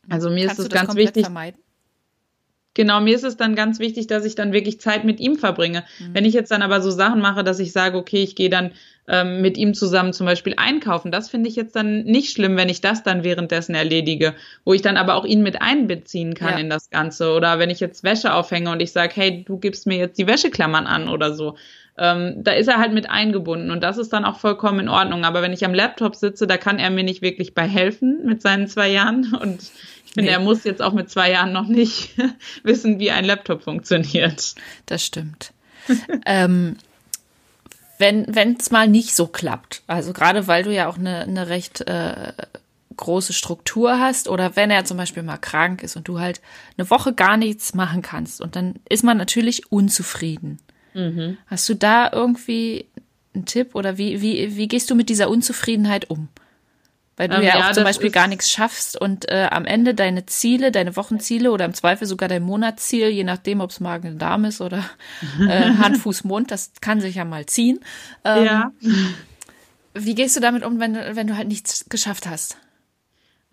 Also 0.10 0.30
mir 0.30 0.46
Kannst 0.46 0.60
ist 0.60 0.66
es 0.68 0.72
ganz 0.72 0.96
wichtig. 0.96 1.24
Vermeiden? 1.24 1.60
Genau, 2.76 3.00
mir 3.00 3.16
ist 3.16 3.24
es 3.24 3.38
dann 3.38 3.56
ganz 3.56 3.80
wichtig, 3.80 4.08
dass 4.08 4.26
ich 4.26 4.36
dann 4.36 4.52
wirklich 4.54 4.80
Zeit 4.80 5.06
mit 5.06 5.20
ihm 5.20 5.38
verbringe. 5.38 5.86
Mhm. 5.98 6.14
Wenn 6.14 6.26
ich 6.26 6.34
jetzt 6.34 6.52
dann 6.52 6.62
aber 6.62 6.82
so 6.82 6.92
Sachen 6.92 7.22
mache, 7.22 7.44
dass 7.44 7.60
ich 7.60 7.72
sage, 7.72 7.98
okay, 7.98 8.22
ich 8.22 8.36
gehe 8.36 8.50
dann 8.50 8.72
ähm, 9.08 9.42
mit 9.42 9.58
ihm 9.58 9.74
zusammen 9.74 10.12
zum 10.12 10.26
Beispiel 10.26 10.56
einkaufen, 10.58 11.10
das 11.10 11.30
finde 11.30 11.48
ich 11.48 11.56
jetzt 11.56 11.76
dann 11.76 12.04
nicht 12.04 12.34
schlimm, 12.34 12.58
wenn 12.58 12.68
ich 12.68 12.82
das 12.82 13.02
dann 13.02 13.24
währenddessen 13.24 13.76
erledige, 13.76 14.36
wo 14.66 14.74
ich 14.74 14.82
dann 14.82 14.98
aber 14.98 15.16
auch 15.16 15.26
ihn 15.26 15.42
mit 15.42 15.62
einbeziehen 15.62 16.34
kann 16.34 16.54
ja. 16.54 16.58
in 16.58 16.70
das 16.70 16.90
Ganze. 16.90 17.32
Oder 17.32 17.60
wenn 17.60 17.70
ich 17.70 17.80
jetzt 17.80 18.04
Wäsche 18.04 18.34
aufhänge 18.34 18.70
und 18.70 18.82
ich 18.82 18.92
sage, 18.92 19.14
hey, 19.16 19.44
du 19.48 19.58
gibst 19.58 19.88
mir 19.88 19.98
jetzt 19.98 20.18
die 20.18 20.28
Wäscheklammern 20.28 20.86
an 20.86 21.08
oder 21.08 21.34
so. 21.34 21.56
Ähm, 21.98 22.44
da 22.44 22.52
ist 22.52 22.68
er 22.68 22.78
halt 22.78 22.94
mit 22.94 23.10
eingebunden 23.10 23.72
und 23.72 23.82
das 23.82 23.98
ist 23.98 24.12
dann 24.12 24.26
auch 24.26 24.40
vollkommen 24.40 24.82
in 24.82 24.90
Ordnung. 24.90 25.24
Aber 25.24 25.42
wenn 25.42 25.54
ich 25.54 25.64
am 25.64 25.74
Laptop 25.74 26.16
sitze, 26.16 26.46
da 26.46 26.58
kann 26.58 26.80
er 26.80 26.90
mir 26.90 27.04
nicht 27.04 27.22
wirklich 27.22 27.54
bei 27.54 27.68
helfen 27.68 28.26
mit 28.26 28.42
seinen 28.42 28.68
zwei 28.68 28.90
Jahren 28.90 29.34
und 29.34 29.72
finde, 30.16 30.32
nee. 30.32 30.36
er 30.36 30.40
muss 30.40 30.64
jetzt 30.64 30.82
auch 30.82 30.94
mit 30.94 31.10
zwei 31.12 31.32
Jahren 31.32 31.52
noch 31.52 31.68
nicht 31.68 32.16
wissen, 32.64 33.00
wie 33.00 33.12
ein 33.12 33.26
Laptop 33.26 33.64
funktioniert. 33.64 34.56
Das 34.88 35.06
stimmt. 35.06 35.52
ähm, 36.26 36.78
wenn 37.98 38.58
es 38.60 38.72
mal 38.72 38.88
nicht 38.88 39.16
so 39.16 39.28
klappt, 39.28 39.84
also 39.88 40.12
gerade 40.12 40.48
weil 40.48 40.64
du 40.64 40.74
ja 40.74 40.88
auch 40.90 40.98
eine, 40.98 41.22
eine 41.22 41.48
recht 41.48 41.82
äh, 41.88 42.34
große 42.98 43.32
Struktur 43.32 44.00
hast 44.00 44.28
oder 44.28 44.56
wenn 44.56 44.72
er 44.72 44.84
zum 44.84 44.98
Beispiel 44.98 45.24
mal 45.24 45.38
krank 45.38 45.82
ist 45.84 45.96
und 45.96 46.08
du 46.08 46.20
halt 46.20 46.42
eine 46.78 46.90
Woche 46.90 47.14
gar 47.14 47.38
nichts 47.38 47.74
machen 47.74 48.02
kannst 48.02 48.42
und 48.42 48.56
dann 48.56 48.76
ist 48.90 49.04
man 49.04 49.18
natürlich 49.18 49.72
unzufrieden. 49.72 50.60
Mhm. 50.96 51.38
Hast 51.46 51.70
du 51.70 51.76
da 51.76 52.10
irgendwie 52.12 52.86
einen 53.36 53.46
Tipp 53.46 53.76
oder 53.76 53.98
wie, 53.98 54.22
wie, 54.22 54.56
wie 54.56 54.68
gehst 54.68 54.90
du 54.90 54.96
mit 54.96 55.10
dieser 55.10 55.30
Unzufriedenheit 55.30 56.10
um? 56.10 56.30
Weil 57.18 57.30
du 57.30 57.36
ähm, 57.36 57.44
ja, 57.44 57.60
ja 57.60 57.70
auch 57.70 57.74
zum 57.74 57.84
Beispiel 57.84 58.12
gar 58.12 58.28
nichts 58.28 58.50
schaffst 58.50 59.00
und 59.00 59.30
äh, 59.30 59.48
am 59.52 59.66
Ende 59.66 59.94
deine 59.94 60.26
Ziele, 60.26 60.72
deine 60.72 60.96
Wochenziele 60.96 61.52
oder 61.52 61.64
im 61.66 61.74
Zweifel 61.74 62.08
sogar 62.08 62.28
dein 62.28 62.44
Monatsziel, 62.44 63.08
je 63.10 63.24
nachdem, 63.24 63.62
ob 63.62 63.70
es 63.70 63.80
Magen 63.80 64.14
und 64.14 64.20
Darm 64.20 64.44
ist 64.46 64.60
oder 64.60 64.84
äh, 65.40 65.76
Hand, 65.76 65.98
Fuß, 65.98 66.24
Mund, 66.24 66.52
das 66.52 66.72
kann 66.82 67.00
sich 67.00 67.16
ja 67.16 67.26
mal 67.26 67.46
ziehen. 67.46 67.80
Ähm, 68.26 68.46
ja. 68.46 68.72
Wie 69.94 70.16
gehst 70.16 70.36
du 70.36 70.42
damit 70.42 70.64
um, 70.64 70.80
wenn 70.80 70.96
wenn 70.96 71.28
du 71.28 71.38
halt 71.38 71.48
nichts 71.48 71.86
geschafft 71.88 72.28
hast? 72.28 72.58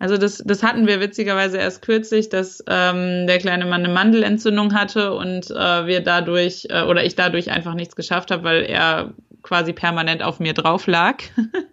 Also 0.03 0.17
das, 0.17 0.43
das 0.45 0.63
hatten 0.63 0.85
wir 0.85 0.99
witzigerweise 0.99 1.57
erst 1.57 1.81
kürzlich, 1.81 2.27
dass 2.27 2.61
ähm, 2.67 3.25
der 3.25 3.37
kleine 3.37 3.65
Mann 3.65 3.85
eine 3.85 3.93
Mandelentzündung 3.93 4.73
hatte 4.73 5.13
und 5.13 5.49
äh, 5.49 5.87
wir 5.87 6.01
dadurch 6.01 6.67
äh, 6.69 6.81
oder 6.81 7.05
ich 7.05 7.15
dadurch 7.15 7.51
einfach 7.51 7.73
nichts 7.73 7.95
geschafft 7.95 8.29
habe, 8.29 8.43
weil 8.43 8.63
er 8.63 9.13
quasi 9.43 9.71
permanent 9.71 10.21
auf 10.21 10.41
mir 10.41 10.53
drauf 10.53 10.87
lag. 10.87 11.23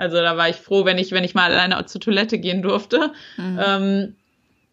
Also 0.00 0.18
da 0.18 0.36
war 0.36 0.48
ich 0.48 0.54
froh, 0.54 0.84
wenn 0.84 0.96
ich, 0.96 1.10
wenn 1.10 1.24
ich 1.24 1.34
mal 1.34 1.50
alleine 1.50 1.84
zur 1.86 2.00
Toilette 2.00 2.38
gehen 2.38 2.62
durfte. 2.62 3.10
Mhm. 3.36 3.60
Ähm, 3.60 4.16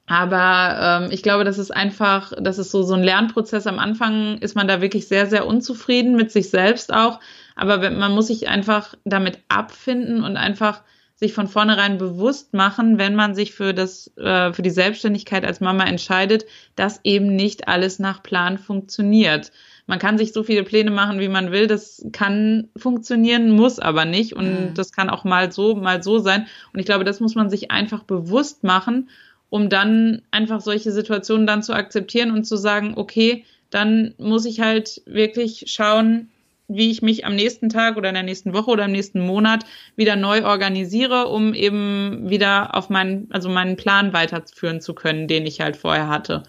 aber 0.06 1.06
ähm, 1.06 1.12
ich 1.12 1.24
glaube, 1.24 1.44
das 1.46 1.58
ist 1.58 1.72
einfach, 1.72 2.32
das 2.40 2.60
ist 2.60 2.70
so, 2.70 2.84
so 2.84 2.94
ein 2.94 3.02
Lernprozess. 3.02 3.66
Am 3.66 3.80
Anfang 3.80 4.38
ist 4.38 4.56
man 4.56 4.68
da 4.68 4.82
wirklich 4.82 5.08
sehr, 5.08 5.26
sehr 5.26 5.48
unzufrieden 5.48 6.16
mit 6.16 6.32
sich 6.32 6.52
selbst 6.52 6.94
auch. 6.94 7.20
Aber 7.56 7.90
man 7.90 8.12
muss 8.12 8.28
sich 8.28 8.48
einfach 8.48 8.94
damit 9.04 9.40
abfinden 9.48 10.24
und 10.24 10.38
einfach 10.38 10.84
sich 11.26 11.34
von 11.34 11.48
vornherein 11.48 11.98
bewusst 11.98 12.54
machen, 12.54 12.98
wenn 12.98 13.16
man 13.16 13.36
sich 13.36 13.54
für 13.54 13.74
das, 13.74 14.16
äh, 14.18 14.54
für 14.54 14.62
die 14.62 14.70
Selbstständigkeit 14.70 15.46
als 15.46 15.60
Mama 15.60 15.84
entscheidet, 15.86 16.46
dass 16.76 17.00
eben 17.04 17.36
nicht 17.36 17.68
alles 17.68 18.00
nach 18.00 18.24
Plan 18.24 18.58
funktioniert 18.58 19.52
man 19.88 20.00
kann 20.00 20.18
sich 20.18 20.34
so 20.34 20.44
viele 20.44 20.64
Pläne 20.64 20.92
machen, 20.92 21.20
wie 21.20 21.28
man 21.28 21.52
will. 21.52 21.68
Das 21.68 22.06
kann 22.12 22.70
funktionieren, 22.76 23.52
muss 23.52 23.80
aber 23.80 24.06
nicht. 24.06 24.34
Und 24.34 24.48
mhm. 24.48 24.74
das 24.74 24.92
kann 24.92 25.10
auch 25.10 25.24
mal 25.24 25.52
so, 25.52 25.76
mal 25.76 26.02
so 26.02 26.20
sein. 26.20 26.48
Und 26.74 26.80
ich 26.80 26.86
glaube, 26.86 27.04
das 27.04 27.20
muss 27.20 27.36
man 27.36 27.50
sich 27.50 27.72
einfach 27.72 28.04
bewusst 28.04 28.64
machen, 28.64 29.10
um 29.50 29.70
dann 29.70 30.24
einfach 30.32 30.62
solche 30.62 30.92
Situationen 30.92 31.46
dann 31.46 31.62
zu 31.62 31.74
akzeptieren 31.74 32.32
und 32.32 32.46
zu 32.46 32.58
sagen, 32.58 32.94
okay, 32.96 33.46
dann 33.70 34.16
muss 34.18 34.46
ich 34.46 34.60
halt 34.60 35.02
wirklich 35.06 35.66
schauen, 35.68 36.30
wie 36.68 36.92
ich 36.92 37.02
mich 37.02 37.26
am 37.26 37.36
nächsten 37.36 37.70
Tag 37.70 37.98
oder 37.98 38.10
in 38.10 38.16
der 38.16 38.24
nächsten 38.24 38.54
Woche 38.54 38.72
oder 38.72 38.86
im 38.86 38.92
nächsten 38.92 39.20
Monat 39.20 39.66
wieder 39.96 40.16
neu 40.16 40.46
organisiere, 40.46 41.28
um 41.28 41.54
eben 41.54 42.30
wieder 42.30 42.76
auf 42.76 42.90
meinen, 42.90 43.28
also 43.32 43.50
meinen 43.50 43.76
Plan 43.76 44.14
weiterführen 44.14 44.82
zu 44.82 44.94
können, 44.94 45.28
den 45.28 45.46
ich 45.46 45.62
halt 45.62 45.78
vorher 45.78 46.08
hatte 46.08 46.44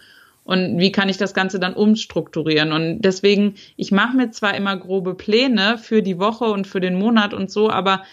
und 0.46 0.78
wie 0.78 0.92
kann 0.92 1.08
ich 1.08 1.16
das 1.16 1.34
Ganze 1.34 1.58
dann 1.58 1.74
umstrukturieren. 1.74 2.72
Und 2.72 3.02
deswegen, 3.02 3.54
ich 3.76 3.90
mache 3.90 4.16
mir 4.16 4.30
zwar 4.30 4.54
immer 4.54 4.76
grobe 4.76 5.14
Pläne 5.14 5.76
für 5.76 6.02
die 6.02 6.20
Woche 6.20 6.44
und 6.44 6.68
für 6.68 6.80
den 6.80 6.94
Monat 6.94 7.34
und 7.34 7.50
so, 7.50 7.68
aber 7.68 8.04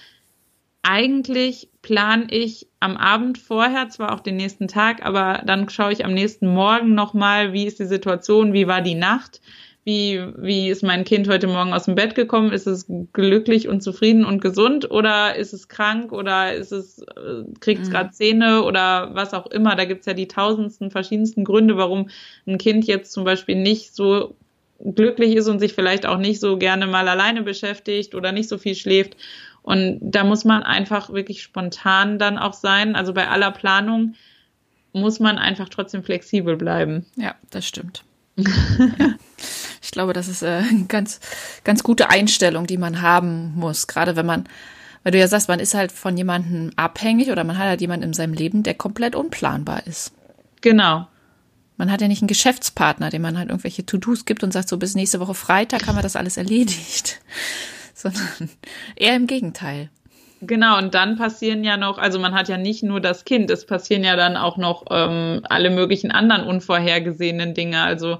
eigentlich 0.82 1.70
plane 1.84 2.26
ich 2.30 2.68
am 2.80 2.98
Abend 2.98 3.38
vorher 3.38 3.90
zwar 3.90 4.14
auch 4.14 4.20
den 4.20 4.36
nächsten 4.36 4.68
Tag, 4.68 5.06
aber 5.06 5.44
dann 5.46 5.70
schaue 5.70 5.94
ich 5.94 6.04
am 6.04 6.14
nächsten 6.14 6.48
Morgen 6.48 6.96
nochmal, 6.96 7.54
wie 7.54 7.66
ist 7.66 7.80
die 7.80 7.86
Situation, 7.86 8.52
wie 8.52 8.68
war 8.68 8.82
die 8.82 8.96
Nacht, 8.96 9.40
wie, 9.86 10.22
wie 10.38 10.70
ist 10.70 10.82
mein 10.82 11.04
Kind 11.04 11.28
heute 11.28 11.48
Morgen 11.48 11.74
aus 11.74 11.86
dem 11.86 11.96
Bett 11.96 12.16
gekommen? 12.16 12.54
Ist 12.54 12.68
es 12.68 12.86
glücklich 13.12 13.68
und 13.68 13.82
zufrieden 13.82 14.24
und 14.24 14.42
gesund 14.42 14.90
oder 14.90 15.36
ist 15.36 15.52
es 15.54 15.68
krank 15.68 16.14
oder 16.14 16.54
ist 16.54 16.72
es, 16.72 17.00
äh, 17.00 17.44
kriegt 17.60 17.82
es 17.82 17.90
mhm. 17.90 17.92
gerade 17.92 18.12
Zähne 18.12 18.64
oder 18.64 19.14
was 19.14 19.34
auch 19.34 19.48
immer? 19.48 19.76
Da 19.76 19.84
gibt's 19.84 20.06
ja 20.06 20.14
die 20.14 20.30
tausendsten 20.30 20.90
verschiedensten 20.90 21.44
Gründe, 21.44 21.76
warum 21.76 22.10
ein 22.48 22.58
Kind 22.58 22.86
jetzt 22.86 23.12
zum 23.12 23.26
Beispiel 23.26 23.56
nicht 23.56 23.94
so 23.94 24.36
glücklich 24.80 25.36
ist 25.36 25.48
und 25.48 25.60
sich 25.60 25.74
vielleicht 25.74 26.06
auch 26.06 26.18
nicht 26.18 26.40
so 26.40 26.58
gerne 26.58 26.88
mal 26.88 27.08
alleine 27.08 27.42
beschäftigt 27.42 28.16
oder 28.16 28.32
nicht 28.32 28.48
so 28.48 28.58
viel 28.58 28.76
schläft. 28.76 29.18
Und 29.64 30.00
da 30.02 30.24
muss 30.24 30.46
man 30.46 30.64
einfach 30.64 31.12
wirklich 31.12 31.42
spontan 31.42 32.20
dann 32.20 32.38
auch 32.38 32.54
sein. 32.54 32.96
Also 32.96 33.14
bei 33.14 33.28
aller 33.28 33.52
Planung 33.52 34.16
muss 34.94 35.20
man 35.20 35.38
einfach 35.38 35.70
trotzdem 35.70 36.04
flexibel 36.04 36.56
bleiben. 36.56 37.06
Ja, 37.16 37.36
das 37.50 37.66
stimmt. 37.66 38.04
ja. 38.38 39.16
Ich 39.94 39.96
glaube, 39.96 40.14
das 40.14 40.28
ist 40.28 40.42
äh, 40.42 40.48
eine 40.70 40.86
ganz, 40.88 41.20
ganz 41.64 41.84
gute 41.84 42.10
Einstellung, 42.10 42.66
die 42.66 42.80
man 42.80 43.04
haben 43.04 43.54
muss. 43.56 43.86
Gerade 43.86 44.16
wenn 44.16 44.26
man, 44.26 44.46
weil 45.04 45.12
du 45.12 45.20
ja 45.20 45.28
sagst, 45.28 45.50
man 45.50 45.60
ist 45.60 45.76
halt 45.76 45.92
von 45.92 46.18
jemandem 46.18 46.72
abhängig 46.78 47.30
oder 47.30 47.44
man 47.44 47.60
hat 47.60 47.68
halt 47.68 47.82
jemanden 47.82 48.08
in 48.08 48.14
seinem 48.14 48.34
Leben, 48.34 48.64
der 48.64 48.74
komplett 48.74 49.16
unplanbar 49.16 49.86
ist. 49.86 50.12
Genau. 50.62 51.08
Man 51.78 51.92
hat 51.92 52.02
ja 52.02 52.08
nicht 52.08 52.24
einen 52.24 52.28
Geschäftspartner, 52.28 53.12
dem 53.12 53.22
man 53.22 53.38
halt 53.38 53.50
irgendwelche 53.50 53.86
To-Dos 53.86 54.26
gibt 54.26 54.44
und 54.44 54.52
sagt, 54.52 54.68
so 54.68 54.78
bis 54.78 54.96
nächste 54.96 55.20
Woche 55.20 55.36
Freitag 55.36 55.86
haben 55.86 55.96
wir 55.96 56.02
das 56.02 56.16
alles 56.16 56.38
erledigt. 56.38 57.22
Sondern 57.94 58.50
eher 58.96 59.16
im 59.16 59.28
Gegenteil. 59.28 59.92
Genau, 60.42 60.80
und 60.80 60.96
dann 60.96 61.18
passieren 61.18 61.64
ja 61.64 61.78
noch, 61.78 62.00
also 62.00 62.18
man 62.18 62.34
hat 62.34 62.50
ja 62.50 62.58
nicht 62.58 62.82
nur 62.82 63.00
das 63.00 63.26
Kind, 63.26 63.52
es 63.52 63.68
passieren 63.68 64.04
ja 64.04 64.16
dann 64.16 64.38
auch 64.38 64.58
noch 64.58 64.86
ähm, 64.90 65.42
alle 65.44 65.70
möglichen 65.70 66.10
anderen 66.10 66.46
unvorhergesehenen 66.46 67.54
Dinge. 67.54 67.84
Also 67.84 68.18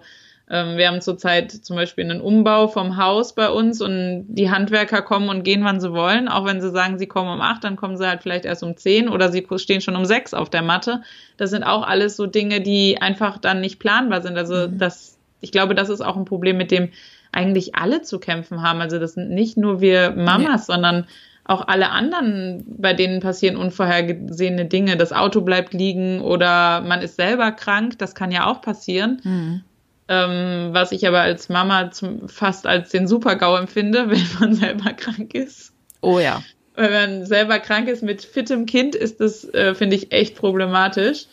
wir 0.48 0.88
haben 0.88 1.00
zurzeit 1.02 1.52
zum 1.52 1.78
Beispiel 1.78 2.04
einen 2.04 2.20
Umbau 2.20 2.68
vom 2.68 2.98
Haus 2.98 3.34
bei 3.34 3.50
uns 3.50 3.82
und 3.82 4.26
die 4.28 4.52
Handwerker 4.52 5.02
kommen 5.02 5.30
und 5.30 5.44
gehen, 5.44 5.64
wann 5.64 5.80
sie 5.80 5.94
wollen. 5.94 6.28
Auch 6.28 6.46
wenn 6.46 6.62
sie 6.62 6.70
sagen, 6.70 7.00
sie 7.00 7.08
kommen 7.08 7.32
um 7.32 7.42
acht, 7.42 7.64
dann 7.64 7.78
kommen 7.78 7.98
sie 7.98 8.08
halt 8.08 8.24
vielleicht 8.24 8.44
erst 8.44 8.62
um 8.62 8.76
zehn 8.76 9.08
oder 9.08 9.32
sie 9.32 9.48
stehen 9.56 9.82
schon 9.82 9.96
um 9.96 10.06
sechs 10.06 10.34
auf 10.34 10.50
der 10.50 10.62
Matte. 10.62 11.02
Das 11.38 11.50
sind 11.50 11.64
auch 11.64 11.88
alles 11.88 12.18
so 12.18 12.26
Dinge, 12.26 12.60
die 12.60 13.02
einfach 13.02 13.38
dann 13.38 13.62
nicht 13.62 13.80
planbar 13.80 14.22
sind. 14.22 14.38
Also 14.38 14.68
mhm. 14.68 14.78
das, 14.78 15.18
ich 15.40 15.52
glaube, 15.54 15.76
das 15.76 15.90
ist 15.90 16.02
auch 16.02 16.18
ein 16.18 16.26
Problem, 16.26 16.58
mit 16.58 16.72
dem 16.72 16.90
eigentlich 17.32 17.76
alle 17.76 18.02
zu 18.02 18.20
kämpfen 18.20 18.62
haben. 18.62 18.82
Also 18.82 19.00
das 19.00 19.14
sind 19.14 19.30
nicht 19.30 19.56
nur 19.58 19.80
wir 19.80 20.12
Mamas, 20.12 20.68
nee. 20.68 20.74
sondern 20.74 21.08
auch 21.46 21.68
alle 21.68 21.90
anderen, 21.90 22.64
bei 22.78 22.94
denen 22.94 23.22
passieren 23.22 23.56
unvorhergesehene 23.56 24.66
Dinge. 24.66 24.98
Das 24.98 25.14
Auto 25.14 25.42
bleibt 25.42 25.74
liegen 25.74 26.22
oder 26.22 26.82
man 26.82 27.02
ist 27.02 27.16
selber 27.16 27.52
krank. 27.52 27.98
Das 27.98 28.14
kann 28.14 28.32
ja 28.32 28.46
auch 28.46 28.62
passieren. 28.62 29.22
Mhm. 29.24 29.64
Ähm, 30.08 30.70
was 30.72 30.92
ich 30.92 31.08
aber 31.08 31.22
als 31.22 31.50
Mama 31.50 31.92
zum, 31.92 32.28
fast 32.28 32.68
als 32.68 32.90
den 32.90 33.08
Super-GAU 33.08 33.58
empfinde, 33.58 34.10
wenn 34.10 34.28
man 34.40 34.54
selber 34.54 34.94
krank 34.94 35.34
ist. 35.34 35.74
Oh 36.02 36.20
ja. 36.20 36.44
Wenn 36.76 36.92
man 36.92 37.26
selber 37.26 37.60
krank 37.60 37.88
ist 37.88 38.04
mit 38.04 38.24
fittem 38.24 38.66
Kind, 38.66 38.96
ist 38.96 39.20
das, 39.20 39.46
äh, 39.54 39.76
finde 39.76 39.96
ich, 39.96 40.12
echt 40.12 40.36
problematisch, 40.36 41.28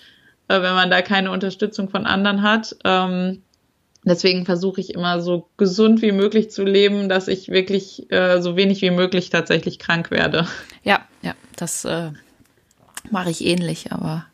äh, 0.48 0.60
wenn 0.60 0.74
man 0.74 0.90
da 0.90 1.02
keine 1.02 1.30
Unterstützung 1.30 1.88
von 1.88 2.06
anderen 2.06 2.42
hat. 2.42 2.76
Ähm, 2.84 3.42
deswegen 4.04 4.44
versuche 4.44 4.80
ich 4.80 4.94
immer 4.94 5.20
so 5.20 5.48
gesund 5.56 6.02
wie 6.02 6.12
möglich 6.12 6.50
zu 6.50 6.64
leben, 6.64 7.08
dass 7.08 7.26
ich 7.26 7.48
wirklich 7.48 8.10
äh, 8.12 8.40
so 8.40 8.56
wenig 8.56 8.82
wie 8.82 8.90
möglich 8.90 9.30
tatsächlich 9.30 9.78
krank 9.78 10.10
werde. 10.10 10.46
Ja, 10.84 11.00
ja, 11.22 11.34
das 11.56 11.84
äh, 11.84 12.10
mache 13.10 13.30
ich 13.30 13.44
ähnlich, 13.44 13.92
aber 13.92 14.26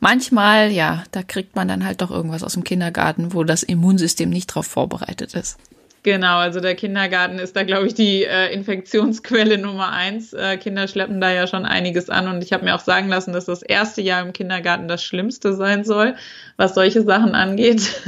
manchmal, 0.00 0.70
ja, 0.70 1.04
da 1.12 1.22
kriegt 1.22 1.56
man 1.56 1.68
dann 1.68 1.84
halt 1.84 2.00
doch 2.00 2.10
irgendwas 2.10 2.42
aus 2.42 2.54
dem 2.54 2.64
Kindergarten, 2.64 3.32
wo 3.34 3.44
das 3.44 3.62
Immunsystem 3.62 4.30
nicht 4.30 4.46
drauf 4.46 4.66
vorbereitet 4.66 5.34
ist. 5.34 5.58
Genau, 6.04 6.38
also 6.38 6.60
der 6.60 6.74
Kindergarten 6.74 7.38
ist 7.38 7.56
da, 7.56 7.64
glaube 7.64 7.86
ich, 7.86 7.94
die 7.94 8.24
äh, 8.24 8.52
Infektionsquelle 8.52 9.58
Nummer 9.58 9.92
eins. 9.92 10.32
Äh, 10.32 10.56
Kinder 10.56 10.86
schleppen 10.88 11.20
da 11.20 11.30
ja 11.30 11.46
schon 11.46 11.66
einiges 11.66 12.08
an 12.08 12.28
und 12.28 12.42
ich 12.42 12.52
habe 12.52 12.64
mir 12.64 12.74
auch 12.74 12.80
sagen 12.80 13.08
lassen, 13.08 13.32
dass 13.32 13.46
das 13.46 13.62
erste 13.62 14.00
Jahr 14.00 14.22
im 14.22 14.32
Kindergarten 14.32 14.88
das 14.88 15.02
Schlimmste 15.02 15.54
sein 15.54 15.84
soll, 15.84 16.14
was 16.56 16.74
solche 16.74 17.02
Sachen 17.02 17.34
angeht. 17.34 18.00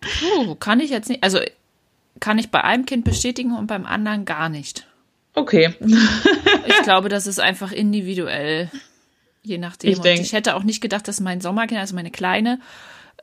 Puh, 0.00 0.54
kann 0.56 0.80
ich 0.80 0.90
jetzt 0.90 1.08
nicht, 1.08 1.24
also 1.24 1.40
kann 2.20 2.38
ich 2.38 2.50
bei 2.50 2.62
einem 2.62 2.84
Kind 2.84 3.04
bestätigen 3.04 3.56
und 3.56 3.66
beim 3.66 3.86
anderen 3.86 4.24
gar 4.24 4.48
nicht. 4.48 4.86
Okay. 5.34 5.74
ich 6.66 6.82
glaube, 6.82 7.08
das 7.08 7.26
ist 7.26 7.40
einfach 7.40 7.72
individuell. 7.72 8.70
Je 9.42 9.58
nachdem. 9.58 9.90
Ich, 9.90 10.00
denk, 10.00 10.20
ich 10.20 10.32
hätte 10.32 10.56
auch 10.56 10.62
nicht 10.62 10.80
gedacht, 10.80 11.08
dass 11.08 11.20
mein 11.20 11.40
Sommerkind, 11.40 11.80
also 11.80 11.94
meine 11.94 12.10
Kleine, 12.10 12.60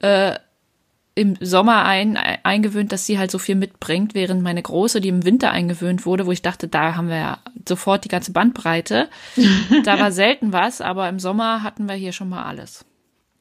äh, 0.01 0.35
im 1.15 1.37
Sommer 1.39 1.85
ein, 1.85 2.17
eingewöhnt, 2.17 2.91
dass 2.91 3.05
sie 3.05 3.17
halt 3.17 3.31
so 3.31 3.39
viel 3.39 3.55
mitbringt, 3.55 4.13
während 4.13 4.41
meine 4.41 4.61
Große, 4.61 4.99
die 4.99 5.07
im 5.07 5.23
Winter 5.23 5.49
eingewöhnt 5.51 6.05
wurde, 6.05 6.25
wo 6.25 6.31
ich 6.33 6.41
dachte, 6.41 6.67
da 6.67 6.95
haben 6.95 7.07
wir 7.07 7.17
ja 7.17 7.37
sofort 7.67 8.03
die 8.03 8.09
ganze 8.09 8.33
Bandbreite. 8.33 9.07
da 9.85 9.97
war 9.97 10.11
selten 10.11 10.51
was, 10.51 10.81
aber 10.81 11.07
im 11.07 11.19
Sommer 11.19 11.63
hatten 11.63 11.87
wir 11.87 11.95
hier 11.95 12.11
schon 12.11 12.27
mal 12.27 12.43
alles. 12.43 12.85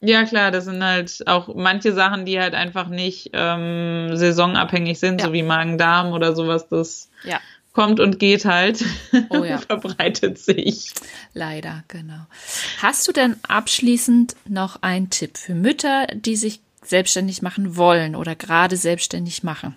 Ja, 0.00 0.24
klar, 0.24 0.50
das 0.50 0.66
sind 0.66 0.84
halt 0.84 1.26
auch 1.26 1.54
manche 1.54 1.92
Sachen, 1.94 2.26
die 2.26 2.38
halt 2.38 2.54
einfach 2.54 2.88
nicht 2.88 3.30
ähm, 3.32 4.10
saisonabhängig 4.14 5.00
sind, 5.00 5.20
ja. 5.20 5.26
so 5.26 5.32
wie 5.32 5.42
Magen-Darm 5.42 6.12
oder 6.12 6.34
sowas. 6.34 6.68
Das 6.68 7.10
ja. 7.24 7.40
Kommt 7.74 8.00
und 8.00 8.18
geht 8.18 8.46
halt. 8.46 8.82
Oh 9.28 9.44
ja. 9.44 9.58
verbreitet 9.58 10.38
sich. 10.38 10.94
Leider, 11.34 11.84
genau. 11.88 12.26
Hast 12.80 13.06
du 13.06 13.12
denn 13.12 13.36
abschließend 13.46 14.36
noch 14.48 14.80
einen 14.82 15.10
Tipp 15.10 15.36
für 15.36 15.54
Mütter, 15.54 16.06
die 16.14 16.36
sich 16.36 16.60
selbstständig 16.82 17.42
machen 17.42 17.76
wollen 17.76 18.16
oder 18.16 18.36
gerade 18.36 18.76
selbstständig 18.76 19.42
machen? 19.42 19.74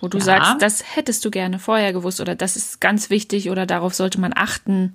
Wo 0.00 0.08
du 0.08 0.18
ja. 0.18 0.24
sagst, 0.24 0.56
das 0.60 0.96
hättest 0.96 1.24
du 1.24 1.30
gerne 1.30 1.58
vorher 1.58 1.92
gewusst 1.92 2.20
oder 2.20 2.34
das 2.34 2.56
ist 2.56 2.80
ganz 2.80 3.10
wichtig 3.10 3.50
oder 3.50 3.66
darauf 3.66 3.94
sollte 3.94 4.20
man 4.20 4.32
achten. 4.34 4.94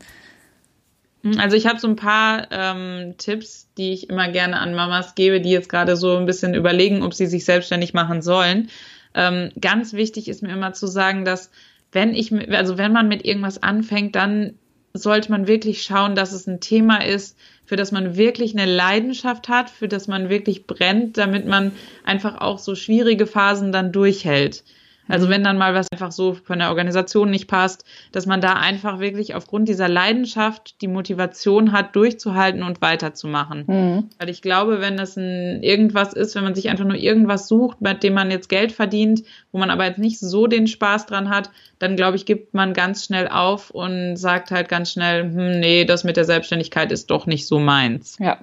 Hm, 1.24 1.40
also 1.40 1.56
ich 1.56 1.68
habe 1.68 1.80
so 1.80 1.88
ein 1.88 1.96
paar 1.96 2.48
ähm, 2.52 3.16
Tipps, 3.18 3.68
die 3.78 3.92
ich 3.92 4.10
immer 4.10 4.30
gerne 4.30 4.60
an 4.60 4.74
Mamas 4.74 5.14
gebe, 5.14 5.42
die 5.42 5.52
jetzt 5.52 5.70
gerade 5.70 5.96
so 5.96 6.18
ein 6.18 6.26
bisschen 6.26 6.56
überlegen, 6.56 7.04
ob 7.04 7.14
sie 7.14 7.28
sich 7.28 7.46
selbstständig 7.46 7.94
machen 7.94 8.22
sollen. 8.22 8.70
Ähm, 9.14 9.52
ganz 9.60 9.94
wichtig 9.94 10.28
ist 10.28 10.42
mir 10.42 10.54
immer 10.54 10.74
zu 10.74 10.88
sagen, 10.88 11.26
dass 11.26 11.52
wenn 11.94 12.14
ich, 12.14 12.32
also 12.52 12.78
wenn 12.78 12.92
man 12.92 13.08
mit 13.08 13.26
irgendwas 13.26 13.62
anfängt, 13.62 14.16
dann 14.16 14.54
sollte 14.94 15.32
man 15.32 15.48
wirklich 15.48 15.84
schauen, 15.84 16.16
dass 16.16 16.34
es 16.34 16.48
ein 16.48 16.60
Thema 16.60 17.04
ist, 17.04 17.38
für 17.66 17.76
das 17.76 17.92
man 17.92 18.16
wirklich 18.16 18.56
eine 18.56 18.72
Leidenschaft 18.72 19.50
hat, 19.50 19.70
für 19.70 19.88
das 19.88 20.08
man 20.08 20.30
wirklich 20.30 20.68
brennt, 20.68 21.18
damit 21.18 21.48
man 21.48 21.72
einfach 22.04 22.40
auch 22.40 22.60
so 22.60 22.76
schwierige 22.76 23.26
Phasen 23.26 23.72
dann 23.72 23.92
durchhält. 23.92 24.64
Also 25.08 25.30
wenn 25.30 25.44
dann 25.44 25.58
mal 25.58 25.74
was 25.74 25.88
einfach 25.92 26.12
so 26.12 26.34
von 26.34 26.60
der 26.60 26.70
Organisation 26.70 27.30
nicht 27.30 27.48
passt, 27.48 27.86
dass 28.12 28.26
man 28.26 28.42
da 28.42 28.54
einfach 28.54 29.00
wirklich 29.00 29.36
aufgrund 29.36 29.68
dieser 29.68 29.90
Leidenschaft 29.90 30.82
die 30.82 30.88
Motivation 30.88 31.72
hat, 31.72 31.96
durchzuhalten 31.96 32.64
und 32.64 32.82
weiterzumachen. 32.82 33.66
Mhm. 33.68 34.10
Weil 34.18 34.30
ich 34.30 34.42
glaube, 34.42 34.80
wenn 34.80 34.96
das 34.96 35.18
ein 35.18 35.62
irgendwas 35.62 36.14
ist, 36.14 36.36
wenn 36.36 36.44
man 36.44 36.56
sich 36.56 36.70
einfach 36.70 36.86
nur 36.86 36.96
irgendwas 36.96 37.48
sucht, 37.48 37.82
mit 37.82 38.04
dem 38.04 38.14
man 38.14 38.32
jetzt 38.32 38.50
Geld 38.50 38.72
verdient, 38.72 39.24
wo 39.52 39.58
man 39.58 39.70
aber 39.70 39.86
jetzt 39.86 40.00
nicht 40.00 40.20
so 40.20 40.48
den 40.48 40.68
Spaß 40.68 41.06
dran 41.06 41.30
hat, 41.30 41.50
dann 41.80 41.96
glaube 41.96 42.16
ich, 42.16 42.26
gibt 42.26 42.54
man 42.54 42.74
ganz 42.74 43.06
schnell 43.06 43.28
auf 43.28 43.72
und 43.72 44.16
sagt 44.16 44.52
halt 44.52 44.70
ganz 44.70 44.92
schnell, 44.92 45.24
hm, 45.24 45.60
nee, 45.60 45.86
das 45.86 46.04
mit 46.04 46.16
der 46.16 46.26
Selbstständigkeit 46.26 46.92
ist 46.92 47.12
doch 47.12 47.26
nicht 47.26 47.46
so 47.46 47.60
meins. 47.60 48.18
Ja. 48.20 48.40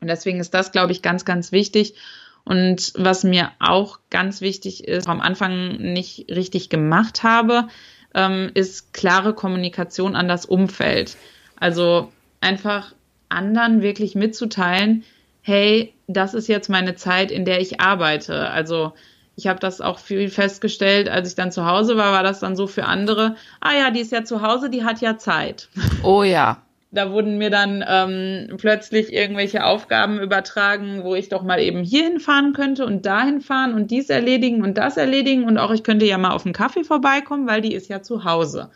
Und 0.00 0.08
deswegen 0.08 0.40
ist 0.40 0.54
das, 0.54 0.72
glaube 0.72 0.92
ich, 0.92 1.02
ganz, 1.02 1.26
ganz 1.26 1.52
wichtig. 1.52 1.94
Und 2.44 2.92
was 2.96 3.24
mir 3.24 3.50
auch 3.60 3.98
ganz 4.10 4.40
wichtig 4.40 4.84
ist, 4.84 5.08
am 5.08 5.20
Anfang 5.20 5.76
nicht 5.76 6.26
richtig 6.30 6.68
gemacht 6.68 7.22
habe, 7.22 7.68
ähm, 8.14 8.50
ist 8.54 8.92
klare 8.92 9.34
Kommunikation 9.34 10.16
an 10.16 10.28
das 10.28 10.46
Umfeld. 10.46 11.16
Also 11.56 12.10
einfach 12.40 12.92
anderen 13.28 13.82
wirklich 13.82 14.14
mitzuteilen, 14.14 15.04
hey, 15.42 15.94
das 16.06 16.34
ist 16.34 16.48
jetzt 16.48 16.68
meine 16.68 16.96
Zeit, 16.96 17.30
in 17.30 17.44
der 17.44 17.60
ich 17.60 17.80
arbeite. 17.80 18.50
Also 18.50 18.92
ich 19.36 19.46
habe 19.46 19.60
das 19.60 19.80
auch 19.80 19.98
viel 19.98 20.28
festgestellt, 20.28 21.08
als 21.08 21.28
ich 21.28 21.34
dann 21.34 21.52
zu 21.52 21.64
Hause 21.66 21.96
war, 21.96 22.12
war 22.12 22.22
das 22.22 22.40
dann 22.40 22.56
so 22.56 22.66
für 22.66 22.84
andere, 22.84 23.36
ah 23.60 23.74
ja, 23.74 23.90
die 23.90 24.00
ist 24.00 24.12
ja 24.12 24.24
zu 24.24 24.42
Hause, 24.42 24.70
die 24.70 24.84
hat 24.84 25.00
ja 25.00 25.16
Zeit. 25.18 25.68
Oh 26.02 26.22
ja 26.22 26.62
da 26.92 27.12
wurden 27.12 27.38
mir 27.38 27.50
dann 27.50 27.84
ähm, 27.86 28.56
plötzlich 28.56 29.12
irgendwelche 29.12 29.64
Aufgaben 29.64 30.18
übertragen, 30.20 31.04
wo 31.04 31.14
ich 31.14 31.28
doch 31.28 31.42
mal 31.42 31.60
eben 31.60 31.84
hierhin 31.84 32.18
fahren 32.18 32.52
könnte 32.52 32.84
und 32.84 33.06
dahin 33.06 33.40
fahren 33.40 33.74
und 33.74 33.90
dies 33.90 34.10
erledigen 34.10 34.62
und 34.62 34.76
das 34.76 34.96
erledigen 34.96 35.44
und 35.44 35.58
auch 35.58 35.70
ich 35.70 35.84
könnte 35.84 36.06
ja 36.06 36.18
mal 36.18 36.32
auf 36.32 36.44
einen 36.44 36.52
Kaffee 36.52 36.82
vorbeikommen, 36.82 37.46
weil 37.46 37.60
die 37.60 37.74
ist 37.74 37.88
ja 37.88 38.02
zu 38.02 38.24
Hause. 38.24 38.70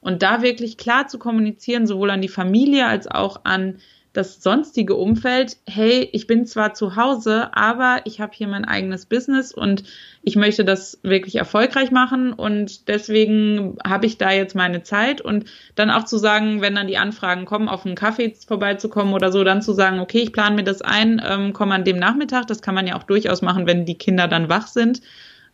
Und 0.00 0.22
da 0.22 0.42
wirklich 0.42 0.76
klar 0.76 1.08
zu 1.08 1.18
kommunizieren, 1.18 1.86
sowohl 1.86 2.10
an 2.10 2.20
die 2.20 2.28
Familie 2.28 2.86
als 2.86 3.06
auch 3.06 3.40
an 3.44 3.78
das 4.14 4.40
sonstige 4.40 4.94
Umfeld, 4.94 5.56
hey, 5.66 6.08
ich 6.12 6.28
bin 6.28 6.46
zwar 6.46 6.72
zu 6.72 6.94
Hause, 6.94 7.50
aber 7.52 8.00
ich 8.04 8.20
habe 8.20 8.32
hier 8.32 8.46
mein 8.46 8.64
eigenes 8.64 9.06
Business 9.06 9.52
und 9.52 9.82
ich 10.22 10.36
möchte 10.36 10.64
das 10.64 11.00
wirklich 11.02 11.34
erfolgreich 11.34 11.90
machen 11.90 12.32
und 12.32 12.86
deswegen 12.86 13.76
habe 13.84 14.06
ich 14.06 14.16
da 14.16 14.30
jetzt 14.30 14.54
meine 14.54 14.84
Zeit. 14.84 15.20
Und 15.20 15.46
dann 15.74 15.90
auch 15.90 16.04
zu 16.04 16.16
sagen, 16.16 16.62
wenn 16.62 16.76
dann 16.76 16.86
die 16.86 16.96
Anfragen 16.96 17.44
kommen, 17.44 17.68
auf 17.68 17.84
einen 17.84 17.96
Kaffee 17.96 18.32
vorbeizukommen 18.46 19.14
oder 19.14 19.32
so, 19.32 19.42
dann 19.42 19.62
zu 19.62 19.72
sagen, 19.72 19.98
okay, 19.98 20.20
ich 20.20 20.32
plane 20.32 20.54
mir 20.54 20.64
das 20.64 20.80
ein, 20.80 21.20
ähm, 21.26 21.52
komme 21.52 21.74
an 21.74 21.84
dem 21.84 21.98
Nachmittag, 21.98 22.46
das 22.46 22.62
kann 22.62 22.76
man 22.76 22.86
ja 22.86 22.96
auch 22.96 23.02
durchaus 23.02 23.42
machen, 23.42 23.66
wenn 23.66 23.84
die 23.84 23.98
Kinder 23.98 24.28
dann 24.28 24.48
wach 24.48 24.68
sind. 24.68 25.02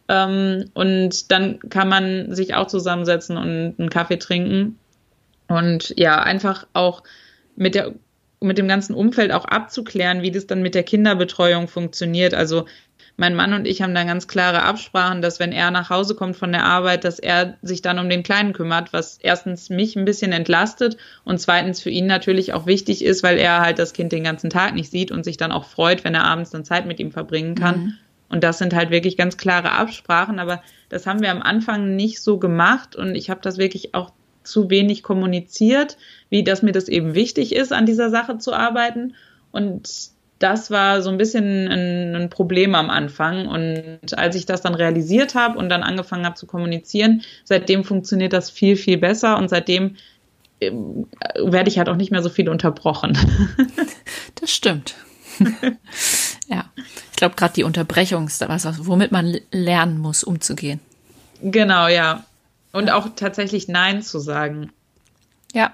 Ähm, 0.08 0.66
und 0.74 1.32
dann 1.32 1.60
kann 1.70 1.88
man 1.88 2.34
sich 2.34 2.54
auch 2.54 2.66
zusammensetzen 2.66 3.38
und 3.38 3.76
einen 3.78 3.88
Kaffee 3.88 4.18
trinken. 4.18 4.78
Und 5.48 5.94
ja, 5.96 6.22
einfach 6.22 6.66
auch 6.74 7.02
mit 7.56 7.74
der 7.74 7.94
mit 8.40 8.58
dem 8.58 8.68
ganzen 8.68 8.94
Umfeld 8.94 9.32
auch 9.32 9.44
abzuklären, 9.44 10.22
wie 10.22 10.30
das 10.30 10.46
dann 10.46 10.62
mit 10.62 10.74
der 10.74 10.82
Kinderbetreuung 10.82 11.68
funktioniert. 11.68 12.34
Also 12.34 12.66
mein 13.16 13.34
Mann 13.34 13.52
und 13.52 13.66
ich 13.66 13.82
haben 13.82 13.94
dann 13.94 14.06
ganz 14.06 14.28
klare 14.28 14.62
Absprachen, 14.62 15.20
dass 15.20 15.40
wenn 15.40 15.52
er 15.52 15.70
nach 15.70 15.90
Hause 15.90 16.14
kommt 16.14 16.36
von 16.36 16.52
der 16.52 16.64
Arbeit, 16.64 17.04
dass 17.04 17.18
er 17.18 17.58
sich 17.60 17.82
dann 17.82 17.98
um 17.98 18.08
den 18.08 18.22
Kleinen 18.22 18.54
kümmert, 18.54 18.94
was 18.94 19.18
erstens 19.18 19.68
mich 19.68 19.94
ein 19.94 20.06
bisschen 20.06 20.32
entlastet 20.32 20.96
und 21.24 21.38
zweitens 21.38 21.82
für 21.82 21.90
ihn 21.90 22.06
natürlich 22.06 22.54
auch 22.54 22.64
wichtig 22.64 23.04
ist, 23.04 23.22
weil 23.22 23.36
er 23.36 23.60
halt 23.60 23.78
das 23.78 23.92
Kind 23.92 24.12
den 24.12 24.24
ganzen 24.24 24.48
Tag 24.48 24.74
nicht 24.74 24.90
sieht 24.90 25.12
und 25.12 25.24
sich 25.24 25.36
dann 25.36 25.52
auch 25.52 25.66
freut, 25.66 26.02
wenn 26.04 26.14
er 26.14 26.24
abends 26.24 26.50
dann 26.50 26.64
Zeit 26.64 26.86
mit 26.86 26.98
ihm 26.98 27.12
verbringen 27.12 27.56
kann. 27.56 27.80
Mhm. 27.80 27.94
Und 28.30 28.44
das 28.44 28.58
sind 28.58 28.74
halt 28.74 28.90
wirklich 28.90 29.18
ganz 29.18 29.36
klare 29.36 29.72
Absprachen, 29.72 30.38
aber 30.38 30.62
das 30.88 31.06
haben 31.06 31.20
wir 31.20 31.30
am 31.30 31.42
Anfang 31.42 31.96
nicht 31.96 32.22
so 32.22 32.38
gemacht 32.38 32.96
und 32.96 33.16
ich 33.16 33.28
habe 33.28 33.40
das 33.42 33.58
wirklich 33.58 33.94
auch 33.94 34.12
zu 34.42 34.70
wenig 34.70 35.02
kommuniziert, 35.02 35.96
wie 36.28 36.44
dass 36.44 36.62
mir 36.62 36.72
das 36.72 36.88
eben 36.88 37.14
wichtig 37.14 37.54
ist, 37.54 37.72
an 37.72 37.86
dieser 37.86 38.10
Sache 38.10 38.38
zu 38.38 38.52
arbeiten. 38.52 39.14
Und 39.52 40.10
das 40.38 40.70
war 40.70 41.02
so 41.02 41.10
ein 41.10 41.18
bisschen 41.18 41.68
ein, 41.68 42.16
ein, 42.16 42.30
Problem 42.30 42.74
am 42.74 42.88
Anfang. 42.90 43.46
Und 43.46 44.18
als 44.18 44.34
ich 44.34 44.46
das 44.46 44.62
dann 44.62 44.74
realisiert 44.74 45.34
habe 45.34 45.58
und 45.58 45.68
dann 45.68 45.82
angefangen 45.82 46.24
habe 46.24 46.36
zu 46.36 46.46
kommunizieren, 46.46 47.22
seitdem 47.44 47.84
funktioniert 47.84 48.32
das 48.32 48.50
viel, 48.50 48.76
viel 48.76 48.96
besser 48.96 49.36
und 49.36 49.50
seitdem 49.50 49.96
äh, 50.60 50.72
werde 50.72 51.68
ich 51.68 51.78
halt 51.78 51.90
auch 51.90 51.96
nicht 51.96 52.10
mehr 52.10 52.22
so 52.22 52.30
viel 52.30 52.48
unterbrochen. 52.48 53.16
Das 54.40 54.50
stimmt. 54.52 54.94
ja, 56.48 56.64
ich 56.76 57.16
glaube, 57.16 57.34
gerade 57.34 57.52
die 57.52 57.64
Unterbrechung 57.64 58.26
ist 58.26 58.40
was, 58.48 58.86
womit 58.86 59.12
man 59.12 59.36
lernen 59.50 59.98
muss, 59.98 60.24
umzugehen. 60.24 60.80
Genau, 61.42 61.88
ja. 61.88 62.24
Und 62.72 62.90
auch 62.90 63.08
tatsächlich 63.16 63.68
Nein 63.68 64.02
zu 64.02 64.18
sagen. 64.18 64.72
Ja. 65.52 65.72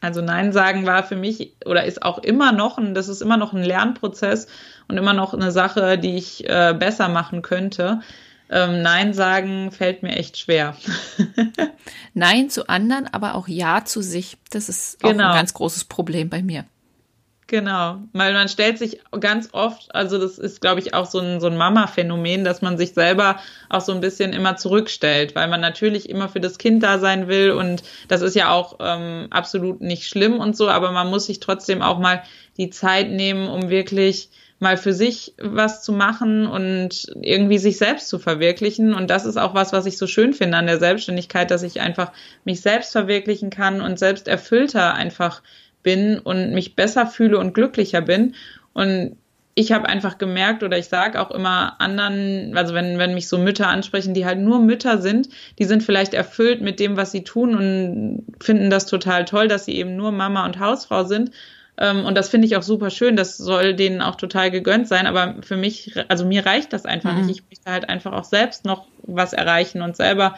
Also 0.00 0.20
Nein 0.20 0.52
sagen 0.52 0.84
war 0.84 1.02
für 1.02 1.16
mich 1.16 1.54
oder 1.64 1.84
ist 1.84 2.02
auch 2.02 2.18
immer 2.18 2.52
noch 2.52 2.76
ein, 2.76 2.94
das 2.94 3.08
ist 3.08 3.22
immer 3.22 3.36
noch 3.38 3.54
ein 3.54 3.62
Lernprozess 3.62 4.48
und 4.86 4.98
immer 4.98 5.14
noch 5.14 5.32
eine 5.32 5.50
Sache, 5.50 5.96
die 5.96 6.16
ich 6.16 6.48
äh, 6.48 6.74
besser 6.78 7.08
machen 7.08 7.40
könnte. 7.40 8.00
Ähm, 8.50 8.82
Nein 8.82 9.14
sagen 9.14 9.70
fällt 9.70 10.02
mir 10.02 10.16
echt 10.16 10.36
schwer. 10.36 10.76
Nein 12.14 12.50
zu 12.50 12.68
anderen, 12.68 13.06
aber 13.06 13.34
auch 13.34 13.48
Ja 13.48 13.84
zu 13.84 14.02
sich. 14.02 14.36
Das 14.50 14.68
ist 14.68 15.02
auch 15.02 15.10
genau. 15.10 15.30
ein 15.30 15.36
ganz 15.36 15.54
großes 15.54 15.84
Problem 15.84 16.28
bei 16.28 16.42
mir. 16.42 16.66
Genau, 17.46 17.98
weil 18.14 18.32
man 18.32 18.48
stellt 18.48 18.78
sich 18.78 19.00
ganz 19.20 19.50
oft, 19.52 19.94
also 19.94 20.16
das 20.18 20.38
ist, 20.38 20.62
glaube 20.62 20.80
ich, 20.80 20.94
auch 20.94 21.04
so 21.04 21.18
ein, 21.18 21.40
so 21.40 21.46
ein 21.46 21.58
Mama-Phänomen, 21.58 22.42
dass 22.42 22.62
man 22.62 22.78
sich 22.78 22.94
selber 22.94 23.38
auch 23.68 23.82
so 23.82 23.92
ein 23.92 24.00
bisschen 24.00 24.32
immer 24.32 24.56
zurückstellt, 24.56 25.34
weil 25.34 25.48
man 25.48 25.60
natürlich 25.60 26.08
immer 26.08 26.30
für 26.30 26.40
das 26.40 26.56
Kind 26.56 26.82
da 26.82 26.98
sein 26.98 27.28
will 27.28 27.50
und 27.50 27.82
das 28.08 28.22
ist 28.22 28.34
ja 28.34 28.50
auch 28.50 28.78
ähm, 28.80 29.26
absolut 29.28 29.82
nicht 29.82 30.08
schlimm 30.08 30.40
und 30.40 30.56
so, 30.56 30.70
aber 30.70 30.90
man 30.92 31.10
muss 31.10 31.26
sich 31.26 31.38
trotzdem 31.38 31.82
auch 31.82 31.98
mal 31.98 32.22
die 32.56 32.70
Zeit 32.70 33.10
nehmen, 33.10 33.48
um 33.48 33.68
wirklich 33.68 34.30
mal 34.60 34.76
für 34.76 34.92
sich 34.92 35.34
was 35.38 35.82
zu 35.82 35.92
machen 35.92 36.46
und 36.46 37.12
irgendwie 37.20 37.58
sich 37.58 37.76
selbst 37.76 38.08
zu 38.08 38.18
verwirklichen. 38.18 38.94
Und 38.94 39.10
das 39.10 39.26
ist 39.26 39.36
auch 39.36 39.54
was, 39.54 39.72
was 39.72 39.84
ich 39.84 39.98
so 39.98 40.06
schön 40.06 40.32
finde 40.32 40.56
an 40.56 40.66
der 40.66 40.78
Selbstständigkeit, 40.78 41.50
dass 41.50 41.62
ich 41.62 41.80
einfach 41.80 42.12
mich 42.44 42.60
selbst 42.62 42.92
verwirklichen 42.92 43.50
kann 43.50 43.80
und 43.80 43.98
selbst 43.98 44.28
erfüllter 44.28 44.94
einfach 44.94 45.42
bin 45.84 46.18
und 46.18 46.52
mich 46.52 46.74
besser 46.74 47.06
fühle 47.06 47.38
und 47.38 47.54
glücklicher 47.54 48.00
bin. 48.00 48.34
Und 48.72 49.16
ich 49.54 49.70
habe 49.70 49.88
einfach 49.88 50.18
gemerkt 50.18 50.64
oder 50.64 50.76
ich 50.76 50.86
sage 50.86 51.20
auch 51.20 51.30
immer 51.30 51.80
anderen, 51.80 52.56
also 52.56 52.74
wenn, 52.74 52.98
wenn 52.98 53.14
mich 53.14 53.28
so 53.28 53.38
Mütter 53.38 53.68
ansprechen, 53.68 54.12
die 54.12 54.26
halt 54.26 54.40
nur 54.40 54.58
Mütter 54.58 55.00
sind, 55.00 55.28
die 55.60 55.64
sind 55.64 55.84
vielleicht 55.84 56.12
erfüllt 56.12 56.60
mit 56.60 56.80
dem, 56.80 56.96
was 56.96 57.12
sie 57.12 57.22
tun 57.22 57.54
und 57.54 58.24
finden 58.42 58.68
das 58.68 58.86
total 58.86 59.24
toll, 59.24 59.46
dass 59.46 59.64
sie 59.64 59.76
eben 59.76 59.94
nur 59.94 60.10
Mama 60.10 60.44
und 60.44 60.58
Hausfrau 60.58 61.04
sind. 61.04 61.30
Ähm, 61.76 62.04
und 62.04 62.16
das 62.16 62.28
finde 62.28 62.46
ich 62.46 62.56
auch 62.56 62.62
super 62.62 62.90
schön. 62.90 63.14
Das 63.14 63.36
soll 63.36 63.74
denen 63.74 64.00
auch 64.02 64.16
total 64.16 64.50
gegönnt 64.50 64.88
sein. 64.88 65.06
Aber 65.06 65.36
für 65.42 65.56
mich, 65.56 65.92
also 66.08 66.24
mir 66.24 66.44
reicht 66.44 66.72
das 66.72 66.84
einfach 66.84 67.14
mhm. 67.14 67.26
nicht. 67.26 67.40
Ich 67.40 67.44
möchte 67.50 67.70
halt 67.70 67.88
einfach 67.88 68.12
auch 68.12 68.24
selbst 68.24 68.64
noch 68.64 68.86
was 69.02 69.32
erreichen 69.32 69.82
und 69.82 69.96
selber 69.96 70.36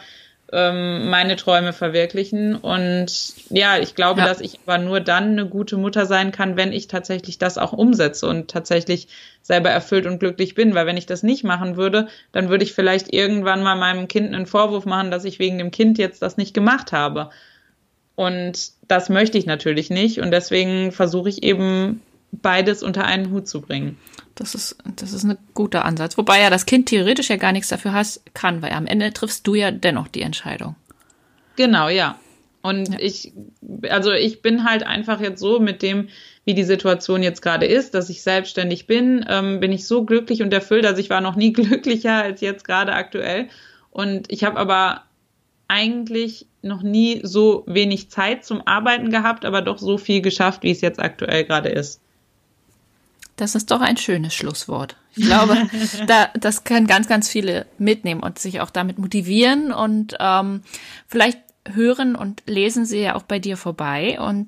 ähm, 0.53 1.09
meine 1.09 1.35
Träume 1.35 1.73
verwirklichen. 1.73 2.55
Und 2.55 3.33
ja, 3.49 3.77
ich 3.79 3.95
glaube, 3.95 4.21
ja. 4.21 4.27
dass 4.27 4.39
ich 4.39 4.59
aber 4.65 4.77
nur 4.77 4.99
dann 4.99 5.31
eine 5.31 5.47
gute 5.47 5.77
Mutter 5.77 6.05
sein 6.05 6.31
kann, 6.31 6.55
wenn 6.55 6.71
ich 6.71 6.87
tatsächlich 6.87 7.37
das 7.37 7.57
auch 7.57 7.73
umsetze 7.73 8.27
und 8.27 8.49
tatsächlich 8.49 9.07
selber 9.41 9.69
erfüllt 9.69 10.05
und 10.05 10.19
glücklich 10.19 10.55
bin. 10.55 10.73
Weil 10.73 10.85
wenn 10.85 10.97
ich 10.97 11.05
das 11.05 11.23
nicht 11.23 11.43
machen 11.43 11.75
würde, 11.75 12.07
dann 12.31 12.49
würde 12.49 12.63
ich 12.63 12.73
vielleicht 12.73 13.13
irgendwann 13.13 13.63
mal 13.63 13.75
meinem 13.75 14.07
Kind 14.07 14.33
einen 14.33 14.45
Vorwurf 14.45 14.85
machen, 14.85 15.11
dass 15.11 15.25
ich 15.25 15.39
wegen 15.39 15.57
dem 15.57 15.71
Kind 15.71 15.97
jetzt 15.97 16.21
das 16.21 16.37
nicht 16.37 16.53
gemacht 16.53 16.91
habe. 16.91 17.29
Und 18.15 18.71
das 18.87 19.09
möchte 19.09 19.37
ich 19.37 19.45
natürlich 19.45 19.89
nicht. 19.89 20.21
Und 20.21 20.31
deswegen 20.31 20.91
versuche 20.91 21.29
ich 21.29 21.43
eben 21.43 22.01
beides 22.31 22.83
unter 22.83 23.05
einen 23.05 23.31
Hut 23.31 23.47
zu 23.47 23.61
bringen. 23.61 23.97
Das 24.35 24.53
ist, 24.53 24.77
das 24.95 25.13
ist 25.13 25.23
ein 25.23 25.37
guter 25.53 25.85
Ansatz. 25.85 26.17
Wobei 26.17 26.41
ja 26.41 26.49
das 26.49 26.65
Kind 26.65 26.87
theoretisch 26.87 27.29
ja 27.29 27.37
gar 27.37 27.51
nichts 27.51 27.69
dafür 27.69 27.93
has, 27.93 28.21
kann, 28.33 28.61
weil 28.61 28.71
am 28.71 28.85
Ende 28.85 29.11
triffst 29.11 29.47
du 29.47 29.55
ja 29.55 29.71
dennoch 29.71 30.07
die 30.07 30.21
Entscheidung. 30.21 30.75
Genau, 31.55 31.89
ja. 31.89 32.19
Und 32.61 32.89
ja. 32.89 32.99
ich, 32.99 33.33
also 33.89 34.11
ich 34.11 34.41
bin 34.41 34.63
halt 34.63 34.83
einfach 34.83 35.21
jetzt 35.21 35.39
so 35.39 35.59
mit 35.59 35.81
dem, 35.81 36.09
wie 36.45 36.53
die 36.53 36.63
Situation 36.63 37.23
jetzt 37.23 37.41
gerade 37.41 37.65
ist, 37.65 37.93
dass 37.93 38.09
ich 38.09 38.21
selbstständig 38.21 38.87
bin, 38.87 39.25
ähm, 39.27 39.59
bin 39.59 39.71
ich 39.71 39.87
so 39.87 40.05
glücklich 40.05 40.41
und 40.41 40.53
erfüllt. 40.53 40.85
Also 40.85 40.99
ich 40.99 41.09
war 41.09 41.21
noch 41.21 41.35
nie 41.35 41.53
glücklicher 41.53 42.21
als 42.21 42.41
jetzt 42.41 42.63
gerade 42.63 42.93
aktuell. 42.93 43.47
Und 43.89 44.31
ich 44.31 44.43
habe 44.43 44.59
aber 44.59 45.03
eigentlich 45.67 46.45
noch 46.61 46.83
nie 46.83 47.21
so 47.23 47.63
wenig 47.67 48.09
Zeit 48.09 48.45
zum 48.45 48.65
Arbeiten 48.65 49.09
gehabt, 49.09 49.45
aber 49.45 49.61
doch 49.61 49.79
so 49.79 49.97
viel 49.97 50.21
geschafft, 50.21 50.63
wie 50.63 50.71
es 50.71 50.81
jetzt 50.81 50.99
aktuell 50.99 51.43
gerade 51.43 51.69
ist. 51.69 52.01
Das 53.37 53.55
ist 53.55 53.71
doch 53.71 53.81
ein 53.81 53.97
schönes 53.97 54.33
Schlusswort. 54.33 54.97
Ich 55.15 55.25
glaube, 55.25 55.55
da, 56.07 56.29
das 56.37 56.63
können 56.63 56.87
ganz, 56.87 57.07
ganz 57.07 57.29
viele 57.29 57.65
mitnehmen 57.77 58.21
und 58.21 58.39
sich 58.39 58.61
auch 58.61 58.71
damit 58.71 58.97
motivieren 58.97 59.71
und 59.71 60.15
ähm, 60.19 60.61
vielleicht 61.07 61.39
hören 61.71 62.15
und 62.15 62.43
lesen 62.47 62.85
sie 62.85 63.01
ja 63.01 63.15
auch 63.15 63.23
bei 63.23 63.39
dir 63.39 63.55
vorbei 63.55 64.19
und 64.19 64.47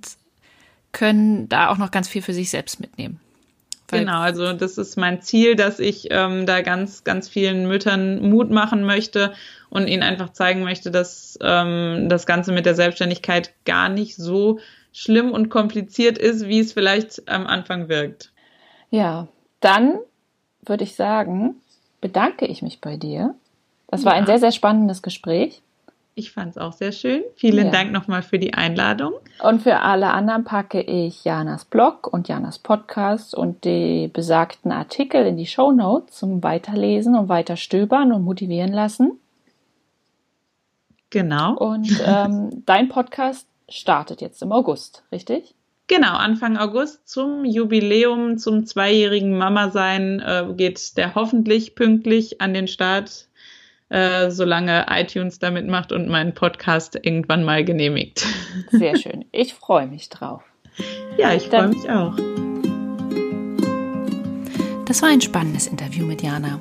können 0.92 1.48
da 1.50 1.70
auch 1.70 1.78
noch 1.78 1.92
ganz 1.92 2.08
viel 2.08 2.22
für 2.22 2.34
sich 2.34 2.50
selbst 2.50 2.80
mitnehmen. 2.80 3.20
Weil 3.90 4.02
genau, 4.02 4.20
also 4.20 4.54
das 4.54 4.78
ist 4.78 4.98
mein 4.98 5.22
Ziel, 5.22 5.56
dass 5.56 5.80
ich 5.80 6.08
ähm, 6.12 6.46
da 6.46 6.62
ganz, 6.62 7.04
ganz 7.04 7.28
vielen 7.28 7.68
Müttern 7.68 8.30
Mut 8.30 8.52
machen 8.52 8.84
möchte 8.84 9.34
und 9.70 9.88
ihnen 9.88 10.04
einfach 10.04 10.34
zeigen 10.34 10.64
möchte, 10.64 10.92
dass 10.92 11.38
ähm, 11.42 12.08
das 12.10 12.26
Ganze 12.26 12.52
mit 12.52 12.66
der 12.66 12.76
Selbstständigkeit 12.76 13.54
gar 13.66 13.90
nicht 13.90 14.16
so 14.16 14.60
schlimm 14.94 15.32
und 15.32 15.50
kompliziert 15.50 16.18
ist, 16.18 16.48
wie 16.48 16.60
es 16.60 16.74
vielleicht 16.74 17.28
am 17.28 17.48
Anfang 17.48 17.90
wirkt. 17.90 18.32
Ja, 18.90 19.28
dann 19.60 20.00
würde 20.66 20.84
ich 20.84 20.96
sagen, 20.96 21.56
bedanke 22.02 22.46
ich 22.46 22.62
mich 22.62 22.82
bei 22.82 22.98
dir. 22.98 23.36
Das 23.88 24.06
war 24.06 24.14
ja. 24.14 24.20
ein 24.20 24.26
sehr, 24.26 24.40
sehr 24.40 24.52
spannendes 24.52 25.02
Gespräch. 25.02 25.62
Ich 26.16 26.32
fand 26.32 26.52
es 26.52 26.58
auch 26.58 26.74
sehr 26.74 26.92
schön. 26.92 27.24
Vielen 27.36 27.68
ja. 27.68 27.72
Dank 27.72 27.94
nochmal 27.94 28.24
für 28.24 28.40
die 28.40 28.54
Einladung. 28.54 29.14
Und 29.42 29.62
für 29.62 29.80
alle 29.80 30.12
anderen 30.12 30.44
packe 30.44 30.82
ich 30.82 31.24
Janas 31.24 31.64
Blog 31.64 32.08
und 32.12 32.28
Janas 32.28 32.60
Podcast 32.60 33.34
und 33.34 33.64
die 33.64 34.10
besagten 34.12 34.72
Artikel 34.72 35.26
in 35.26 35.38
die 35.38 35.46
Show 35.46 35.72
Notes 35.72 36.18
zum 36.18 36.44
Weiterlesen 36.44 37.16
und 37.16 37.30
Weiterstöbern 37.30 38.12
und 38.12 38.24
motivieren 38.24 38.74
lassen. 38.74 39.14
Genau. 41.10 41.56
Und 41.56 41.90
ähm, 42.06 42.64
dein 42.66 42.90
Podcast 42.90 43.48
startet 43.70 44.20
jetzt 44.20 44.42
im 44.42 44.52
August, 44.52 45.04
richtig? 45.14 45.56
Genau, 45.90 46.14
Anfang 46.14 46.56
August 46.56 47.10
zum 47.10 47.46
Jubiläum, 47.46 48.38
zum 48.38 48.68
zweijährigen 48.68 49.36
Mama-Sein 49.36 50.20
äh, 50.20 50.46
geht 50.56 50.96
der 50.98 51.16
hoffentlich 51.16 51.74
pünktlich 51.74 52.40
an 52.42 52.54
den 52.54 52.68
Start, 52.68 53.28
äh, 53.90 54.30
solange 54.30 54.86
iTunes 54.88 55.40
damit 55.40 55.68
macht 55.68 55.92
und 55.92 56.08
meinen 56.08 56.36
Podcast 56.36 56.96
irgendwann 57.02 57.44
mal 57.44 57.66
genehmigt. 57.66 58.24
Sehr 58.72 58.98
schön. 58.98 59.26
Ich 59.32 59.56
freue 59.56 59.88
mich 59.88 60.10
drauf. 60.10 60.44
Ja, 61.18 61.34
ich 61.34 61.48
freue 61.48 61.70
mich 61.70 61.90
auch. 61.90 62.14
Das 64.86 65.02
war 65.02 65.10
ein 65.10 65.22
spannendes 65.22 65.66
Interview 65.66 66.06
mit 66.06 66.22
Jana. 66.22 66.60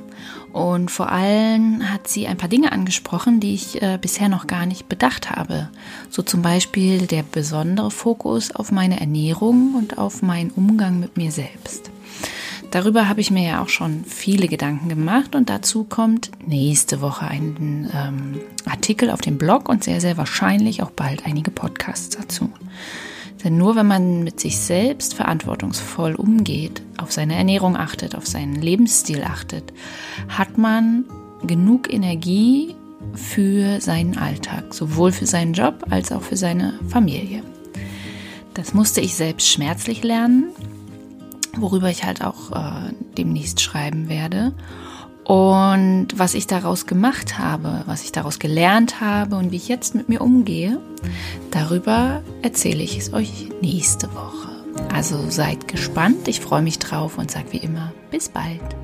Und 0.58 0.90
vor 0.90 1.10
allem 1.10 1.90
hat 1.92 2.08
sie 2.08 2.26
ein 2.26 2.36
paar 2.36 2.48
Dinge 2.48 2.72
angesprochen, 2.72 3.40
die 3.40 3.54
ich 3.54 3.80
äh, 3.80 3.98
bisher 4.00 4.28
noch 4.28 4.46
gar 4.46 4.66
nicht 4.66 4.88
bedacht 4.88 5.30
habe. 5.30 5.68
So 6.10 6.22
zum 6.22 6.42
Beispiel 6.42 7.06
der 7.06 7.22
besondere 7.22 7.90
Fokus 7.90 8.54
auf 8.54 8.72
meine 8.72 9.00
Ernährung 9.00 9.74
und 9.74 9.98
auf 9.98 10.22
meinen 10.22 10.50
Umgang 10.50 11.00
mit 11.00 11.16
mir 11.16 11.30
selbst. 11.30 11.90
Darüber 12.70 13.08
habe 13.08 13.20
ich 13.20 13.30
mir 13.30 13.48
ja 13.48 13.62
auch 13.62 13.68
schon 13.68 14.04
viele 14.04 14.46
Gedanken 14.46 14.88
gemacht 14.88 15.34
und 15.34 15.48
dazu 15.48 15.84
kommt 15.84 16.30
nächste 16.46 17.00
Woche 17.00 17.26
ein 17.26 17.90
ähm, 17.94 18.40
Artikel 18.66 19.10
auf 19.10 19.22
dem 19.22 19.38
Blog 19.38 19.68
und 19.68 19.84
sehr, 19.84 20.00
sehr 20.00 20.18
wahrscheinlich 20.18 20.82
auch 20.82 20.90
bald 20.90 21.24
einige 21.24 21.50
Podcasts 21.50 22.10
dazu. 22.10 22.50
Denn 23.44 23.56
nur 23.56 23.76
wenn 23.76 23.86
man 23.86 24.24
mit 24.24 24.40
sich 24.40 24.58
selbst 24.58 25.14
verantwortungsvoll 25.14 26.14
umgeht, 26.14 26.82
auf 26.96 27.12
seine 27.12 27.36
Ernährung 27.36 27.76
achtet, 27.76 28.16
auf 28.16 28.26
seinen 28.26 28.56
Lebensstil 28.56 29.22
achtet, 29.22 29.72
hat 30.28 30.58
man 30.58 31.04
genug 31.46 31.92
Energie 31.92 32.74
für 33.14 33.80
seinen 33.80 34.18
Alltag, 34.18 34.74
sowohl 34.74 35.12
für 35.12 35.26
seinen 35.26 35.52
Job 35.52 35.86
als 35.90 36.10
auch 36.10 36.22
für 36.22 36.36
seine 36.36 36.78
Familie. 36.88 37.42
Das 38.54 38.74
musste 38.74 39.00
ich 39.00 39.14
selbst 39.14 39.48
schmerzlich 39.48 40.02
lernen, 40.02 40.48
worüber 41.56 41.90
ich 41.90 42.04
halt 42.04 42.22
auch 42.24 42.50
äh, 42.50 42.92
demnächst 43.16 43.60
schreiben 43.60 44.08
werde. 44.08 44.52
Und 45.28 46.06
was 46.16 46.32
ich 46.32 46.46
daraus 46.46 46.86
gemacht 46.86 47.38
habe, 47.38 47.82
was 47.84 48.02
ich 48.02 48.12
daraus 48.12 48.38
gelernt 48.38 49.02
habe 49.02 49.36
und 49.36 49.52
wie 49.52 49.56
ich 49.56 49.68
jetzt 49.68 49.94
mit 49.94 50.08
mir 50.08 50.22
umgehe, 50.22 50.80
darüber 51.50 52.22
erzähle 52.40 52.82
ich 52.82 52.96
es 52.96 53.12
euch 53.12 53.50
nächste 53.60 54.08
Woche. 54.14 54.48
Also 54.90 55.28
seid 55.28 55.68
gespannt, 55.68 56.28
ich 56.28 56.40
freue 56.40 56.62
mich 56.62 56.78
drauf 56.78 57.18
und 57.18 57.30
sage 57.30 57.52
wie 57.52 57.58
immer, 57.58 57.92
bis 58.10 58.30
bald. 58.30 58.74